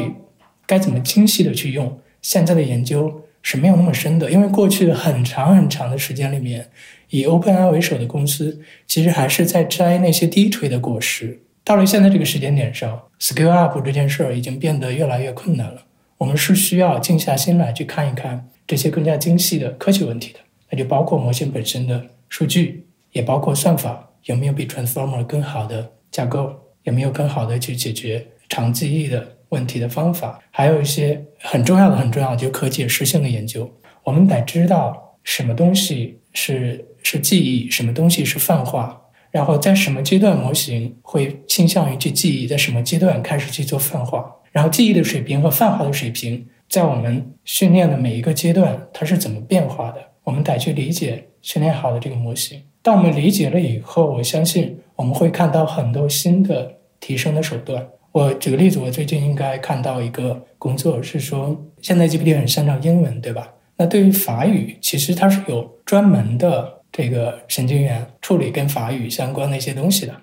[0.67, 1.99] 该怎么精细的去用？
[2.21, 6.69] 现在的研究是没有那么深的，因为过去很长很长的时间里面，
[7.11, 11.41] 以 OpenAI 为首的公司其实还是在摘那些低垂的果实。
[11.65, 15.83] 到了现在这个时间点上，scale up 这件事儿已经变得越来越困难了。
[16.19, 20.39] 我们是需要静下心来去看一看这些更加精细的科学问题的。
[20.71, 26.55] 那就包括模型本身的数据，也包括算法有没有比 transformer 更好的架构，
[26.85, 33.71] 有没有更好的去解决长记忆的问题的方法，还有一些很重要的、很重要的就可解释性的研究。
[34.05, 39.01] 我们得知道什么东西是是记忆，什么东西是泛化，
[39.31, 50.01] 然后在什么阶段模型会倾向于去记忆，在什么阶段开始去做泛化，然后记忆的水平和泛化的水平在我们训练的每一个阶段它是怎么变化的。
[50.25, 52.63] 我们得去理解训练好的这个模型。
[52.81, 57.87] 当我们理解了以后，我相信我们会看到很多新的提升的手段。
[58.13, 63.55] 我举个例子，我最近应该看到一个工作是说，现在 GPT 很擅长英文，对吧？
[63.77, 70.15] 那对于法语，其实它是有专门的这个神经元处理跟法语相关的一些东西的。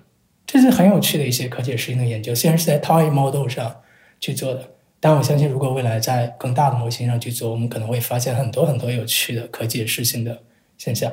[0.46, 3.76] 这是很有趣的一些可解释性的研究，虽然是在 Toy Model 上
[4.20, 4.62] 去做的。
[5.00, 10.42] 但我相信，如果未来在更大的模型上去做，我们可能会发现很多很多有趣的可解释性的
[10.76, 11.10] 现象。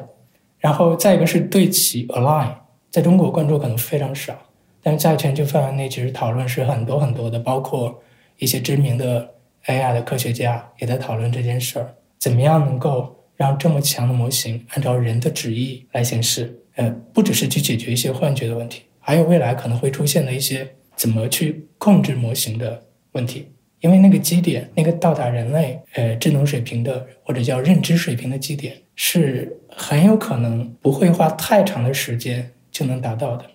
[0.59, 2.51] 然后再一个是对齐 align，
[2.97, 4.35] 在中国关注可能非常少，
[4.81, 8.01] 但是在全球范围内，其实讨论是很多很多的，包括
[8.39, 9.35] 一些知名的
[9.67, 16.59] AI 的科学家也在讨论这件事儿：怎么样能够让这么强的模型按照人的旨意来行事？
[16.73, 23.51] 呃，不只是去解决一些幻觉的问题，还有未来可能会出现的一些怎么去控制模型的问题。
[23.81, 33.45] 因为那个基点，那个到达人类呃智能水平的或者叫认知水平的基点，是很有可能不会花太长的时间就能达到的。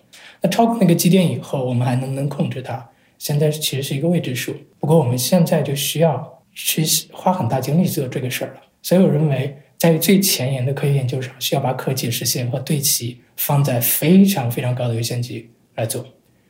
[0.41, 2.89] 那超过那个基点以后，我们还能不能控制它？
[3.17, 4.53] 现在其实是一个未知数。
[4.79, 8.61] 不过我们现在就需要去花很大精力做这个事儿了。
[8.81, 16.05] 所以我认为，在最前沿的科学研究上，需要把可解释性和对齐放在非常非常高的优先级来做。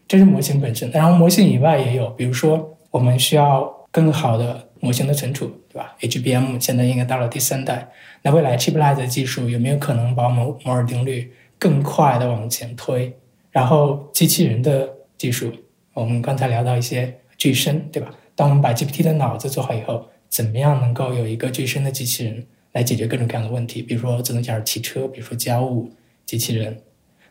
[0.08, 0.90] 这是模型本身。
[0.92, 2.70] 然后模型以外也有，比如说。
[2.94, 7.90] 我们需要更好的模型的存储，对吧？HBM 现在应该到了第三代，
[8.22, 11.34] 那未来 Chiplet 的技术有没有可能把摩摩尔定律
[11.64, 13.14] 更快的往前推？
[13.50, 15.50] 然后机器人的技术，
[15.94, 18.14] 我们刚才聊到一些具身，对吧？
[18.36, 23.82] 当我们把 GPT 的脑子做好以后，怎么样能够有一个具身的机器人来解决各种各样的问题？
[23.82, 25.90] 比如说智能驾驶汽车，比如说家务
[26.26, 26.78] 机器人。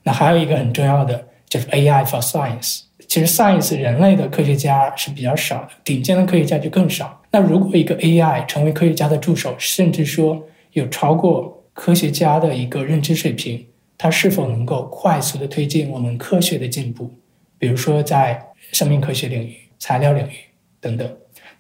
[0.05, 2.85] 那还有一个很重要的就是 AI for Science。
[3.07, 7.21] 其实，science 人类的科学家是比较少的，顶尖的科学家就更少。
[7.31, 13.67] 那如果一个 AI 成为科学家的助手，甚至说有超过科学家的一个认知水平，
[14.03, 17.09] 它是否能够快速的推进我们科学的进步？
[17.57, 20.33] 比如说在生命科学领域、材料领域
[20.81, 21.09] 等等。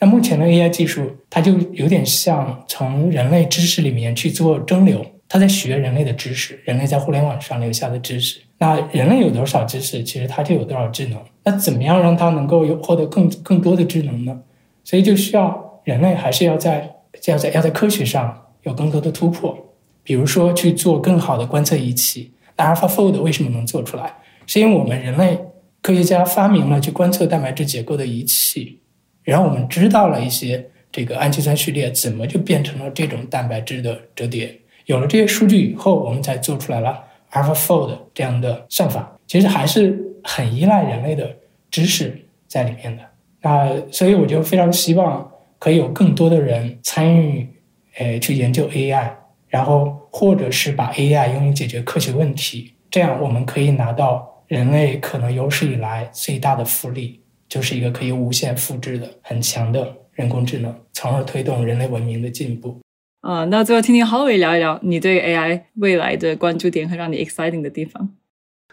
[0.00, 8.40] 那目前的 AI 技术，它就有点像从人类知识里面去做蒸馏，它在学人类的知识，人类在互联网上留下的知识。
[8.58, 11.22] 那人类有多少知识，其实它就有多少智能。
[11.44, 14.42] 那怎么样让它能够有获得更更多的智能呢？
[14.82, 16.92] 所以就需要人类还是要在
[17.26, 19.56] 要在要在科学上有更多的突破。
[20.02, 22.31] 比如说去做更好的观测仪器。
[22.56, 24.14] 那 AlphaFold 为什么能做出来？
[24.46, 25.38] 是因为我们人类
[25.80, 28.80] 科学家发明了去观测蛋白质结构的仪器，
[29.22, 34.58] 然后我们知道了一些这个氨基酸序列怎么就变成了这种蛋白质的折叠。
[34.86, 37.02] 有了这些数据以后，我们才做出来了。
[37.32, 41.34] AlphaFold 这样的算法其实还是很依赖人类的
[41.70, 43.02] 知识在里面的。
[43.40, 47.48] 那所以我就非常希望可以有更多的人参与，
[47.96, 49.10] 呃，去研究 AI，
[49.52, 57.20] 然后或者是把 AI 用于解决科学问题，这样我们可以拿到人类可能有史以来最大的福利，
[57.50, 62.80] 就是一个可以无限复制的很强的人工智能，从而推动人类文明的进步。
[63.20, 68.08] 啊，那最后听听 Howie 聊一聊你对 AI 未来的关注点和让你 exciting 的地方。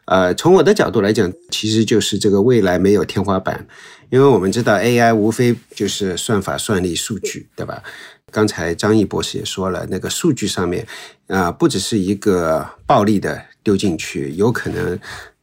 [0.06, 3.68] 呃，从我的角度来讲，其实就是这个未来没有天花板，
[4.10, 7.84] 因为我们知道 AI 无非就是算法、算力、数据，对吧？
[8.32, 10.86] 刚才张毅博士也说了，那个数据上面，
[11.28, 15.00] 啊，不只是一个暴力的丢进去，有可能，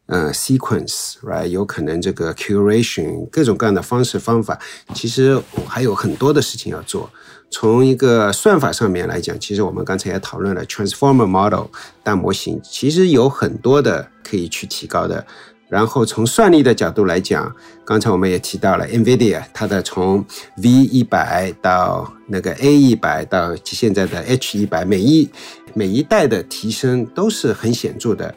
[0.07, 4.59] 呃，sequence，right，有可能这个 curation，各种各样的方式方法，
[4.95, 7.11] 其实还有很多的事情要做。
[7.49, 11.67] 从一个算法上面来讲，其实我们刚才也讨论了 transformer model
[12.03, 15.25] 大模型，其实有很多的可以去提高的。
[15.69, 17.53] 然后从算力的角度来讲，
[17.85, 20.25] 刚才我们也提到了 NVIDIA 它的从
[20.63, 25.29] V 一百到那个 A 一百到现在的 H 一百，每一
[25.75, 28.33] 每一代的提升都是很显著的。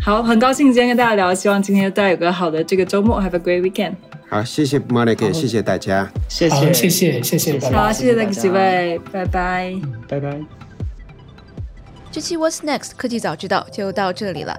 [0.00, 3.96] 好，很高兴今天跟大家聊，希望今天大家有个好的这个周末，Have a great weekend。
[4.30, 9.74] 好，谢谢 Monica，谢谢大家，谢谢，谢谢，谢谢，好，谢谢那个几位，拜拜，
[10.08, 10.40] 拜拜。
[12.10, 14.58] 这期 What's Next 科技早知道就到这里了。